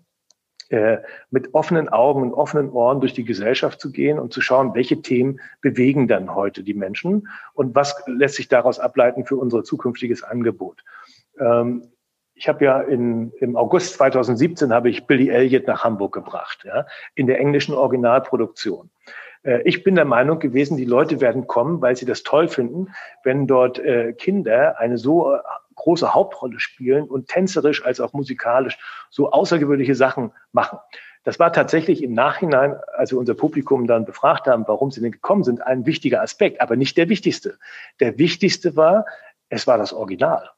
äh, 0.69 0.99
mit 1.29 1.53
offenen 1.53 1.89
Augen 1.89 2.21
und 2.21 2.33
offenen 2.33 2.71
Ohren 2.71 2.99
durch 2.99 3.13
die 3.13 3.25
Gesellschaft 3.25 3.79
zu 3.79 3.91
gehen 3.91 4.17
und 4.17 4.33
zu 4.33 4.41
schauen, 4.41 4.73
welche 4.73 5.01
Themen 5.01 5.39
bewegen 5.61 6.07
dann 6.07 6.33
heute 6.33 6.63
die 6.63 6.73
Menschen 6.73 7.27
und 7.53 7.75
was 7.75 8.01
lässt 8.07 8.35
sich 8.35 8.47
daraus 8.47 8.79
ableiten 8.79 9.25
für 9.25 9.35
unser 9.35 9.63
zukünftiges 9.63 10.23
Angebot. 10.23 10.83
Ähm, 11.39 11.91
ich 12.33 12.47
habe 12.47 12.65
ja 12.65 12.81
in, 12.81 13.31
im 13.39 13.55
August 13.55 13.93
2017 13.95 14.73
habe 14.73 14.89
ich 14.89 15.05
Billy 15.05 15.29
Elliot 15.29 15.67
nach 15.67 15.83
Hamburg 15.83 16.13
gebracht, 16.13 16.63
ja, 16.63 16.87
in 17.13 17.27
der 17.27 17.39
englischen 17.39 17.75
Originalproduktion. 17.75 18.89
Äh, 19.43 19.61
ich 19.65 19.83
bin 19.83 19.95
der 19.95 20.05
Meinung 20.05 20.39
gewesen, 20.39 20.77
die 20.77 20.85
Leute 20.85 21.21
werden 21.21 21.45
kommen, 21.45 21.81
weil 21.81 21.95
sie 21.95 22.05
das 22.05 22.23
toll 22.23 22.47
finden, 22.47 22.87
wenn 23.23 23.47
dort 23.47 23.79
äh, 23.79 24.13
Kinder 24.13 24.79
eine 24.79 24.97
so 24.97 25.37
große 25.83 26.13
Hauptrolle 26.13 26.59
spielen 26.59 27.03
und 27.03 27.27
tänzerisch 27.27 27.85
als 27.85 27.99
auch 27.99 28.13
musikalisch 28.13 28.77
so 29.09 29.31
außergewöhnliche 29.31 29.95
Sachen 29.95 30.31
machen. 30.53 30.79
Das 31.23 31.39
war 31.39 31.51
tatsächlich 31.53 32.03
im 32.03 32.13
Nachhinein, 32.13 32.75
als 32.97 33.11
wir 33.11 33.19
unser 33.19 33.33
Publikum 33.33 33.85
dann 33.85 34.05
befragt 34.05 34.47
haben, 34.47 34.65
warum 34.67 34.91
sie 34.91 35.01
denn 35.01 35.11
gekommen 35.11 35.43
sind, 35.43 35.61
ein 35.61 35.85
wichtiger 35.85 36.21
Aspekt, 36.21 36.61
aber 36.61 36.75
nicht 36.75 36.97
der 36.97 37.09
wichtigste. 37.09 37.57
Der 37.99 38.17
wichtigste 38.17 38.75
war, 38.75 39.05
es 39.49 39.67
war 39.67 39.77
das 39.77 39.93
Original. 39.93 40.49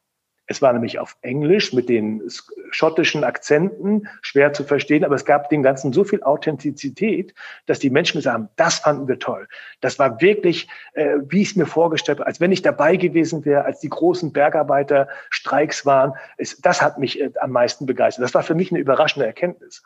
Es 0.48 0.62
war 0.62 0.74
nämlich 0.74 1.00
auf 1.00 1.18
Englisch 1.22 1.74
mit 1.74 1.90
den 1.90 2.22
schottischen 2.70 3.24
Akzenten 3.24 4.08
schwer 4.22 4.54
zu 4.54 4.64
verstehen, 4.64 5.04
aber 5.04 5.16
es 5.16 5.26
gab 5.26 5.50
dem 5.50 5.64
Ganzen 5.64 5.92
so 5.92 6.04
viel 6.04 6.22
Authentizität, 6.24 7.34
dass 7.66 7.80
die 7.80 7.90
Menschen 7.90 8.20
gesagt 8.20 8.34
haben, 8.34 8.50
das 8.56 8.76
fanden 8.76 9.08
wir 9.08 9.18
toll. 9.18 9.48
Das 9.82 9.98
war 9.98 10.22
wirklich, 10.22 10.68
äh, 10.94 11.18
wie 11.28 11.42
ich 11.42 11.50
es 11.52 11.56
mir 11.56 11.66
vorgestellt 11.66 12.20
habe, 12.20 12.28
als 12.28 12.40
wenn 12.40 12.52
ich 12.52 12.62
dabei 12.62 12.96
gewesen 12.96 13.44
wäre, 13.46 13.66
als 13.66 13.80
die 13.80 13.90
großen 13.90 14.34
Bergarbeiterstreiks 14.34 15.86
waren. 15.86 16.14
Es, 16.38 16.62
das 16.62 16.82
hat 16.82 17.00
mich 17.00 17.20
äh, 17.20 17.32
am 17.40 17.52
meisten 17.52 17.86
begeistert. 17.86 18.24
Das 18.24 18.34
war 18.34 18.44
für 18.44 18.56
mich 18.56 18.72
eine 18.72 18.80
überraschende 18.80 19.26
Erkenntnis. 19.26 19.84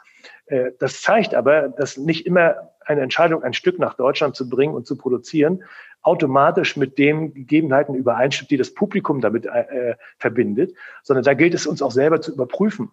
Äh, 0.48 0.72
das 0.80 1.02
zeigt 1.02 1.34
aber, 1.36 1.70
dass 1.70 1.98
nicht 1.98 2.26
immer 2.26 2.72
eine 2.86 3.02
Entscheidung, 3.02 3.44
ein 3.44 3.54
Stück 3.54 3.80
nach 3.80 3.94
Deutschland 3.94 4.36
zu 4.36 4.50
bringen 4.50 4.74
und 4.74 4.88
zu 4.88 4.98
produzieren, 4.98 5.64
automatisch 6.02 6.78
mit 6.78 6.98
den 6.98 7.34
Gegebenheiten 7.34 7.96
übereinstimmt, 7.96 8.52
die 8.52 8.58
das 8.58 8.74
Publikum 8.74 9.22
damit 9.22 9.46
äh, 9.46 9.96
verbindet, 10.18 10.74
sondern 11.04 11.24
da 11.24 11.34
gilt 11.34 11.54
es 11.54 11.68
uns 11.68 11.82
auch 11.82 11.92
selber 11.92 12.22
zu 12.22 12.32
überprüfen. 12.32 12.92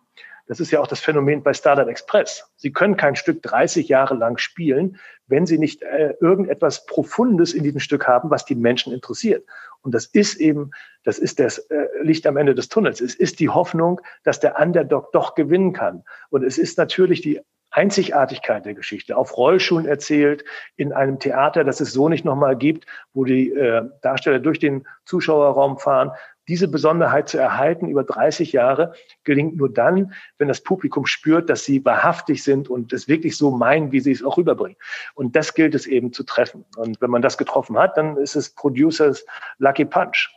Das 0.48 0.60
ist 0.60 0.70
ja 0.70 0.80
auch 0.80 0.86
das 0.86 1.00
Phänomen 1.00 1.42
bei 1.42 1.52
Startup 1.52 1.88
Express. 1.88 2.48
Sie 2.56 2.72
können 2.72 2.96
kein 2.96 3.16
Stück 3.16 3.42
30 3.42 3.88
Jahre 3.88 4.14
lang 4.14 4.38
spielen, 4.38 4.98
wenn 5.26 5.44
Sie 5.44 5.58
nicht 5.58 5.82
äh, 5.82 6.14
irgendetwas 6.20 6.86
Profundes 6.86 7.52
in 7.52 7.64
diesem 7.64 7.80
Stück 7.80 8.06
haben, 8.06 8.30
was 8.30 8.44
die 8.44 8.54
Menschen 8.54 8.92
interessiert. 8.92 9.44
Und 9.82 9.92
das 9.92 10.06
ist 10.06 10.36
eben, 10.36 10.70
das 11.04 11.18
ist 11.18 11.40
das 11.40 11.58
äh, 11.58 11.86
Licht 12.00 12.26
am 12.26 12.36
Ende 12.36 12.54
des 12.54 12.68
Tunnels. 12.68 13.00
Es 13.00 13.14
ist 13.14 13.40
die 13.40 13.48
Hoffnung, 13.48 14.00
dass 14.22 14.38
der 14.38 14.60
Underdog 14.60 15.12
doch 15.12 15.34
gewinnen 15.34 15.72
kann. 15.72 16.04
Und 16.30 16.44
es 16.44 16.58
ist 16.58 16.78
natürlich 16.78 17.22
die 17.22 17.40
Einzigartigkeit 17.76 18.64
der 18.64 18.72
Geschichte, 18.72 19.16
auf 19.16 19.36
Rollschuhen 19.36 19.86
erzählt, 19.86 20.44
in 20.76 20.94
einem 20.94 21.18
Theater, 21.18 21.62
das 21.62 21.80
es 21.80 21.92
so 21.92 22.08
nicht 22.08 22.24
nochmal 22.24 22.56
gibt, 22.56 22.86
wo 23.12 23.24
die 23.24 23.52
äh, 23.52 23.82
Darsteller 24.00 24.38
durch 24.38 24.58
den 24.58 24.86
Zuschauerraum 25.04 25.78
fahren. 25.78 26.10
Diese 26.48 26.68
Besonderheit 26.68 27.28
zu 27.28 27.38
erhalten 27.38 27.88
über 27.88 28.04
30 28.04 28.52
Jahre 28.52 28.94
gelingt 29.24 29.56
nur 29.56 29.70
dann, 29.70 30.14
wenn 30.38 30.48
das 30.48 30.62
Publikum 30.62 31.04
spürt, 31.04 31.50
dass 31.50 31.64
sie 31.64 31.84
wahrhaftig 31.84 32.42
sind 32.42 32.70
und 32.70 32.94
es 32.94 33.08
wirklich 33.08 33.36
so 33.36 33.50
meinen, 33.50 33.92
wie 33.92 34.00
sie 34.00 34.12
es 34.12 34.24
auch 34.24 34.38
rüberbringen. 34.38 34.78
Und 35.14 35.36
das 35.36 35.52
gilt 35.52 35.74
es 35.74 35.86
eben 35.86 36.12
zu 36.12 36.22
treffen. 36.22 36.64
Und 36.76 37.00
wenn 37.02 37.10
man 37.10 37.20
das 37.20 37.36
getroffen 37.36 37.76
hat, 37.76 37.98
dann 37.98 38.16
ist 38.16 38.36
es 38.36 38.54
Producers 38.54 39.26
Lucky 39.58 39.84
Punch. 39.84 40.35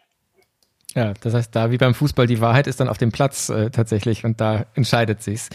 Ja, 0.95 1.13
das 1.21 1.35
heißt, 1.35 1.55
da 1.55 1.69
wie 1.69 1.77
beim 1.77 1.93
Fußball, 1.93 2.25
die 2.25 2.41
Wahrheit 2.41 2.65
ist 2.65 2.79
dann 2.79 2.89
auf 2.89 2.97
dem 2.97 3.11
Platz 3.11 3.49
äh, 3.49 3.69
tatsächlich 3.69 4.25
und 4.25 4.41
da 4.41 4.65
entscheidet 4.73 5.21
sich's. 5.21 5.49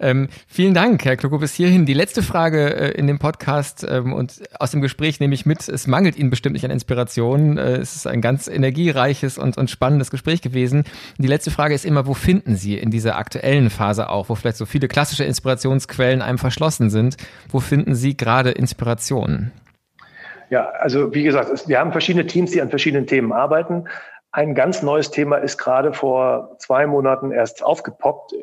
Ähm, 0.00 0.26
vielen 0.48 0.74
Dank, 0.74 1.04
Herr 1.04 1.16
Kloko, 1.16 1.38
bis 1.38 1.54
hierhin. 1.54 1.86
Die 1.86 1.94
letzte 1.94 2.20
Frage 2.20 2.74
äh, 2.74 2.90
in 2.98 3.06
dem 3.06 3.20
Podcast 3.20 3.86
ähm, 3.88 4.12
und 4.12 4.42
aus 4.58 4.72
dem 4.72 4.80
Gespräch 4.80 5.20
nehme 5.20 5.34
ich 5.34 5.46
mit, 5.46 5.68
es 5.68 5.86
mangelt 5.86 6.16
Ihnen 6.16 6.30
bestimmt 6.30 6.54
nicht 6.54 6.64
an 6.64 6.72
Inspiration. 6.72 7.58
Äh, 7.58 7.76
es 7.76 7.94
ist 7.94 8.08
ein 8.08 8.20
ganz 8.20 8.48
energiereiches 8.48 9.38
und, 9.38 9.56
und 9.56 9.70
spannendes 9.70 10.10
Gespräch 10.10 10.42
gewesen. 10.42 10.82
Die 11.16 11.28
letzte 11.28 11.52
Frage 11.52 11.74
ist 11.74 11.84
immer, 11.84 12.08
wo 12.08 12.14
finden 12.14 12.56
Sie 12.56 12.76
in 12.76 12.90
dieser 12.90 13.16
aktuellen 13.16 13.70
Phase 13.70 14.08
auch, 14.08 14.30
wo 14.30 14.34
vielleicht 14.34 14.56
so 14.56 14.66
viele 14.66 14.88
klassische 14.88 15.22
Inspirationsquellen 15.22 16.22
einem 16.22 16.38
verschlossen 16.38 16.90
sind, 16.90 17.16
wo 17.50 17.60
finden 17.60 17.94
Sie 17.94 18.16
gerade 18.16 18.50
Inspirationen? 18.50 19.52
Ja, 20.50 20.70
also 20.80 21.14
wie 21.14 21.22
gesagt, 21.22 21.68
wir 21.68 21.78
haben 21.78 21.92
verschiedene 21.92 22.26
Teams, 22.26 22.50
die 22.50 22.60
an 22.60 22.68
verschiedenen 22.68 23.06
Themen 23.06 23.32
arbeiten. 23.32 23.84
Ein 24.32 24.54
ganz 24.54 24.82
neues 24.82 25.10
Thema 25.10 25.36
ist 25.36 25.58
gerade 25.58 25.92
vor 25.92 26.56
zwei 26.58 26.86
Monaten 26.86 27.32
erst 27.32 27.62
aufgepoppt, 27.62 28.34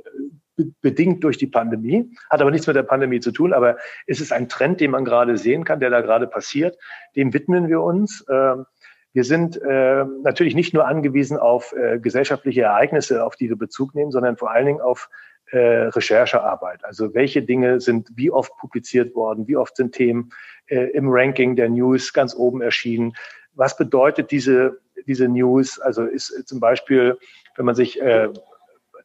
bedingt 0.81 1.23
durch 1.23 1.37
die 1.37 1.47
Pandemie, 1.47 2.11
hat 2.29 2.41
aber 2.41 2.51
nichts 2.51 2.67
mit 2.67 2.75
der 2.75 2.83
Pandemie 2.83 3.19
zu 3.19 3.31
tun, 3.31 3.53
aber 3.53 3.77
es 4.05 4.21
ist 4.21 4.31
ein 4.31 4.49
Trend, 4.49 4.81
den 4.81 4.91
man 4.91 5.03
gerade 5.03 5.35
sehen 5.37 5.63
kann, 5.63 5.79
der 5.79 5.89
da 5.89 6.01
gerade 6.01 6.27
passiert. 6.27 6.77
Dem 7.15 7.33
widmen 7.33 7.69
wir 7.69 7.81
uns. 7.81 8.23
Ähm, 8.29 8.65
wir 9.13 9.23
sind 9.23 9.59
äh, 9.59 10.05
natürlich 10.21 10.53
nicht 10.53 10.75
nur 10.75 10.85
angewiesen 10.85 11.37
auf 11.37 11.73
äh, 11.73 11.97
gesellschaftliche 11.97 12.61
Ereignisse, 12.61 13.25
auf 13.25 13.35
die 13.35 13.49
wir 13.49 13.57
Bezug 13.57 13.95
nehmen, 13.95 14.11
sondern 14.11 14.37
vor 14.37 14.51
allen 14.51 14.67
Dingen 14.67 14.81
auf 14.81 15.09
äh, 15.51 15.57
Recherchearbeit. 15.57 16.85
Also 16.85 17.15
welche 17.15 17.41
Dinge 17.41 17.79
sind 17.79 18.09
wie 18.13 18.29
oft 18.29 18.55
publiziert 18.57 19.15
worden, 19.15 19.47
wie 19.47 19.57
oft 19.57 19.75
sind 19.75 19.93
Themen 19.93 20.31
im 20.67 21.07
Ranking 21.09 21.55
der 21.55 21.67
News 21.67 22.13
ganz 22.13 22.35
oben 22.35 22.61
erschienen. 22.61 23.13
Was 23.53 23.75
bedeutet 23.75 24.29
diese 24.29 24.77
diese 25.07 25.27
News. 25.27 25.79
Also 25.79 26.03
ist 26.03 26.47
zum 26.47 26.59
Beispiel, 26.59 27.17
wenn 27.55 27.65
man 27.65 27.75
sich 27.75 28.01
äh, 28.01 28.29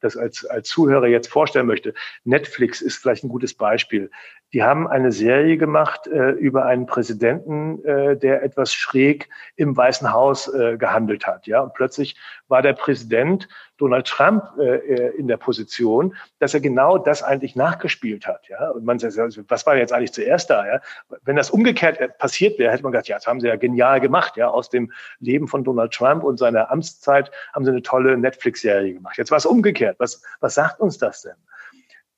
das 0.05 0.17
als, 0.17 0.45
als 0.45 0.69
Zuhörer 0.69 1.07
jetzt 1.07 1.29
vorstellen 1.29 1.67
möchte. 1.67 1.95
Netflix 2.25 2.81
ist 2.81 2.97
vielleicht 2.97 3.25
ein 3.25 3.29
gutes 3.29 3.55
Beispiel. 3.55 4.11
Die 4.53 4.63
haben 4.63 4.87
eine 4.87 5.11
Serie 5.11 5.57
gemacht 5.57 6.07
äh, 6.07 6.31
über 6.31 6.67
einen 6.67 6.87
Präsidenten, 6.87 7.85
äh, 7.85 8.17
der 8.17 8.43
etwas 8.43 8.73
schräg 8.73 9.29
im 9.57 9.77
Weißen 9.77 10.13
Haus 10.13 10.53
äh, 10.53 10.77
gehandelt 10.77 11.27
hat. 11.27 11.47
Ja, 11.47 11.61
und 11.61 11.75
plötzlich 11.75 12.17
war 12.49 12.63
der 12.63 12.73
Präsident 12.73 13.49
Donald 13.77 14.07
Trump 14.07 14.45
äh, 14.59 14.77
äh 14.77 15.17
in 15.17 15.29
der 15.29 15.37
Position, 15.37 16.15
dass 16.39 16.55
er 16.55 16.61
genau 16.61 16.99
das 16.99 17.23
eigentlich 17.23 17.57
nachgespielt 17.57 18.27
hat. 18.27 18.49
Ja, 18.49 18.71
und 18.71 18.85
man 18.85 18.99
sagt, 18.99 19.17
was 19.49 19.67
war 19.67 19.77
jetzt 19.77 19.93
eigentlich 19.93 20.13
zuerst 20.13 20.51
da? 20.51 20.67
Ja, 20.67 20.81
wenn 21.23 21.37
das 21.37 21.51
umgekehrt 21.51 22.19
passiert 22.19 22.59
wäre, 22.59 22.73
hätte 22.73 22.83
man 22.83 22.93
gesagt, 22.93 23.09
ja, 23.09 23.17
das 23.17 23.27
haben 23.27 23.41
sie 23.41 23.49
ja 23.49 23.57
genial 23.57 24.01
gemacht. 24.01 24.37
Ja, 24.37 24.49
aus 24.49 24.69
dem 24.69 24.93
Leben 25.21 25.49
von 25.49 25.65
Donald 25.65 25.93
Trump 25.93 26.25
und 26.25 26.39
seiner 26.39 26.71
Amtszeit 26.71 27.31
haben 27.53 27.65
sie 27.65 27.71
eine 27.71 27.83
tolle 27.83 28.17
Netflix-Serie 28.17 28.95
gemacht. 28.95 29.19
Jetzt 29.19 29.31
war 29.31 29.39
es 29.39 29.47
umgekehrt. 29.47 29.97
Was, 29.99 30.23
was 30.41 30.55
sagt 30.55 30.81
uns 30.81 30.99
das 30.99 31.23
denn? 31.23 31.37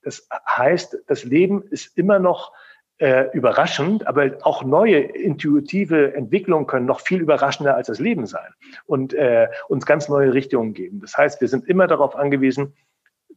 Das 0.03 0.27
heißt, 0.47 0.99
das 1.07 1.23
Leben 1.25 1.63
ist 1.63 1.97
immer 1.97 2.19
noch 2.19 2.53
äh, 2.99 3.25
überraschend, 3.33 4.07
aber 4.07 4.31
auch 4.41 4.63
neue 4.63 4.99
intuitive 4.99 6.13
Entwicklungen 6.15 6.65
können 6.67 6.85
noch 6.85 7.01
viel 7.01 7.21
überraschender 7.21 7.75
als 7.75 7.87
das 7.87 7.99
Leben 7.99 8.25
sein 8.25 8.51
und 8.85 9.13
äh, 9.13 9.47
uns 9.67 9.85
ganz 9.85 10.09
neue 10.09 10.33
Richtungen 10.33 10.73
geben. 10.73 11.01
Das 11.01 11.15
heißt, 11.17 11.39
wir 11.41 11.47
sind 11.47 11.67
immer 11.67 11.87
darauf 11.87 12.15
angewiesen, 12.15 12.73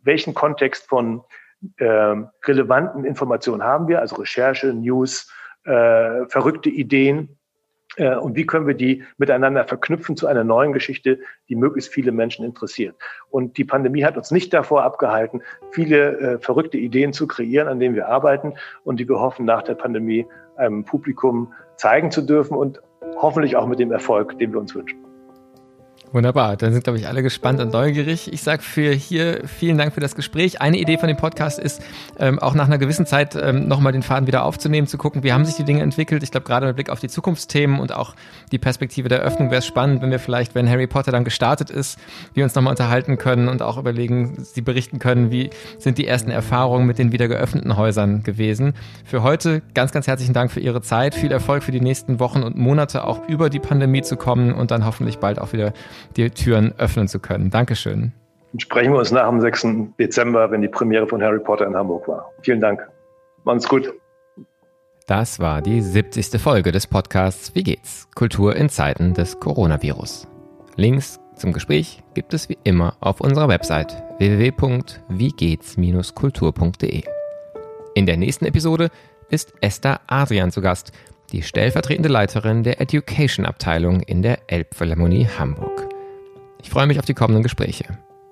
welchen 0.02 0.34
Kontext 0.34 0.88
von 0.88 1.22
äh, 1.76 1.84
relevanten 2.46 3.04
Informationen 3.04 3.62
haben 3.62 3.88
wir, 3.88 4.00
also 4.00 4.16
Recherche, 4.16 4.72
News, 4.72 5.30
äh, 5.64 6.26
verrückte 6.28 6.70
Ideen, 6.70 7.38
und 8.16 8.36
wie 8.36 8.46
können 8.46 8.66
wir 8.66 8.74
die 8.74 9.02
miteinander 9.18 9.64
verknüpfen 9.64 10.16
zu 10.16 10.26
einer 10.26 10.44
neuen 10.44 10.72
Geschichte, 10.72 11.18
die 11.48 11.56
möglichst 11.56 11.92
viele 11.92 12.12
Menschen 12.12 12.44
interessiert. 12.44 12.94
Und 13.30 13.58
die 13.58 13.64
Pandemie 13.64 14.04
hat 14.04 14.16
uns 14.16 14.30
nicht 14.30 14.54
davor 14.54 14.84
abgehalten, 14.84 15.42
viele 15.72 16.18
äh, 16.18 16.38
verrückte 16.38 16.78
Ideen 16.78 17.12
zu 17.12 17.26
kreieren, 17.26 17.68
an 17.68 17.80
denen 17.80 17.94
wir 17.94 18.08
arbeiten 18.08 18.54
und 18.84 19.00
die 19.00 19.08
wir 19.08 19.18
hoffen, 19.18 19.44
nach 19.44 19.62
der 19.62 19.74
Pandemie 19.74 20.26
einem 20.56 20.84
Publikum 20.84 21.52
zeigen 21.76 22.10
zu 22.10 22.22
dürfen 22.22 22.56
und 22.56 22.80
hoffentlich 23.16 23.56
auch 23.56 23.66
mit 23.66 23.78
dem 23.78 23.92
Erfolg, 23.92 24.38
den 24.38 24.52
wir 24.52 24.60
uns 24.60 24.74
wünschen. 24.74 25.09
Wunderbar, 26.12 26.56
dann 26.56 26.72
sind, 26.72 26.82
glaube 26.82 26.98
ich, 26.98 27.06
alle 27.06 27.22
gespannt 27.22 27.60
und 27.60 27.72
neugierig. 27.72 28.32
Ich 28.32 28.42
sage 28.42 28.62
für 28.62 28.92
hier 28.92 29.42
vielen 29.46 29.78
Dank 29.78 29.94
für 29.94 30.00
das 30.00 30.16
Gespräch. 30.16 30.60
Eine 30.60 30.76
Idee 30.78 30.98
von 30.98 31.06
dem 31.06 31.16
Podcast 31.16 31.60
ist, 31.60 31.80
ähm, 32.18 32.40
auch 32.40 32.54
nach 32.54 32.66
einer 32.66 32.78
gewissen 32.78 33.06
Zeit 33.06 33.36
ähm, 33.40 33.68
nochmal 33.68 33.92
den 33.92 34.02
Faden 34.02 34.26
wieder 34.26 34.44
aufzunehmen, 34.44 34.88
zu 34.88 34.98
gucken, 34.98 35.22
wie 35.22 35.32
haben 35.32 35.44
sich 35.44 35.54
die 35.54 35.62
Dinge 35.62 35.82
entwickelt. 35.82 36.24
Ich 36.24 36.32
glaube, 36.32 36.48
gerade 36.48 36.66
mit 36.66 36.74
Blick 36.74 36.90
auf 36.90 36.98
die 36.98 37.08
Zukunftsthemen 37.08 37.78
und 37.78 37.94
auch 37.94 38.16
die 38.50 38.58
Perspektive 38.58 39.08
der 39.08 39.20
Öffnung 39.20 39.52
wäre 39.52 39.60
es 39.60 39.66
spannend, 39.66 40.02
wenn 40.02 40.10
wir 40.10 40.18
vielleicht, 40.18 40.56
wenn 40.56 40.68
Harry 40.68 40.88
Potter 40.88 41.12
dann 41.12 41.22
gestartet 41.22 41.70
ist, 41.70 41.96
wir 42.34 42.42
uns 42.42 42.56
nochmal 42.56 42.72
unterhalten 42.72 43.16
können 43.16 43.48
und 43.48 43.62
auch 43.62 43.78
überlegen, 43.78 44.36
Sie 44.42 44.62
berichten 44.62 44.98
können, 44.98 45.30
wie 45.30 45.50
sind 45.78 45.96
die 45.96 46.08
ersten 46.08 46.32
Erfahrungen 46.32 46.88
mit 46.88 46.98
den 46.98 47.12
wieder 47.12 47.28
geöffneten 47.28 47.76
Häusern 47.76 48.24
gewesen. 48.24 48.74
Für 49.04 49.22
heute 49.22 49.62
ganz, 49.74 49.92
ganz 49.92 50.08
herzlichen 50.08 50.34
Dank 50.34 50.50
für 50.50 50.58
Ihre 50.58 50.82
Zeit. 50.82 51.14
Viel 51.14 51.30
Erfolg 51.30 51.62
für 51.62 51.72
die 51.72 51.80
nächsten 51.80 52.18
Wochen 52.18 52.42
und 52.42 52.56
Monate 52.56 53.04
auch 53.04 53.28
über 53.28 53.48
die 53.48 53.60
Pandemie 53.60 54.02
zu 54.02 54.16
kommen 54.16 54.52
und 54.52 54.72
dann 54.72 54.84
hoffentlich 54.84 55.18
bald 55.18 55.38
auch 55.38 55.52
wieder 55.52 55.72
die 56.16 56.30
Türen 56.30 56.72
öffnen 56.78 57.08
zu 57.08 57.18
können. 57.18 57.50
Dankeschön. 57.50 58.12
Sprechen 58.58 58.92
wir 58.92 58.98
uns 58.98 59.12
nach 59.12 59.28
dem 59.28 59.40
6. 59.40 59.66
Dezember, 59.98 60.50
wenn 60.50 60.60
die 60.60 60.68
Premiere 60.68 61.06
von 61.06 61.22
Harry 61.22 61.38
Potter 61.38 61.66
in 61.66 61.74
Hamburg 61.76 62.06
war. 62.08 62.30
Vielen 62.42 62.60
Dank. 62.60 62.86
Machen's 63.44 63.66
gut. 63.68 63.92
Das 65.06 65.38
war 65.40 65.62
die 65.62 65.80
70. 65.80 66.38
Folge 66.40 66.72
des 66.72 66.86
Podcasts 66.86 67.54
Wie 67.54 67.62
geht's? 67.62 68.08
Kultur 68.14 68.54
in 68.56 68.68
Zeiten 68.68 69.14
des 69.14 69.40
Coronavirus. 69.40 70.28
Links 70.76 71.18
zum 71.36 71.52
Gespräch 71.52 72.02
gibt 72.14 72.34
es 72.34 72.48
wie 72.48 72.58
immer 72.64 72.96
auf 73.00 73.20
unserer 73.20 73.48
Website 73.48 74.02
www.wiegehts-kultur.de. 74.18 77.02
In 77.94 78.06
der 78.06 78.16
nächsten 78.16 78.44
Episode 78.44 78.90
ist 79.30 79.52
Esther 79.60 80.00
Adrian 80.06 80.52
zu 80.52 80.60
Gast, 80.60 80.92
die 81.32 81.42
stellvertretende 81.42 82.08
Leiterin 82.08 82.62
der 82.62 82.80
Education 82.80 83.44
Abteilung 83.46 84.00
in 84.00 84.22
der 84.22 84.38
Elbphilharmonie 84.48 85.26
Hamburg. 85.26 85.89
Ich 86.62 86.70
freue 86.70 86.86
mich 86.86 86.98
auf 86.98 87.04
die 87.06 87.14
kommenden 87.14 87.42
Gespräche. 87.42 87.84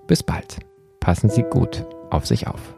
Bis 0.06 0.22
bald. 0.22 0.58
Passen 1.00 1.30
Sie 1.30 1.42
gut 1.42 1.84
auf 2.10 2.26
sich 2.26 2.46
auf. 2.46 2.77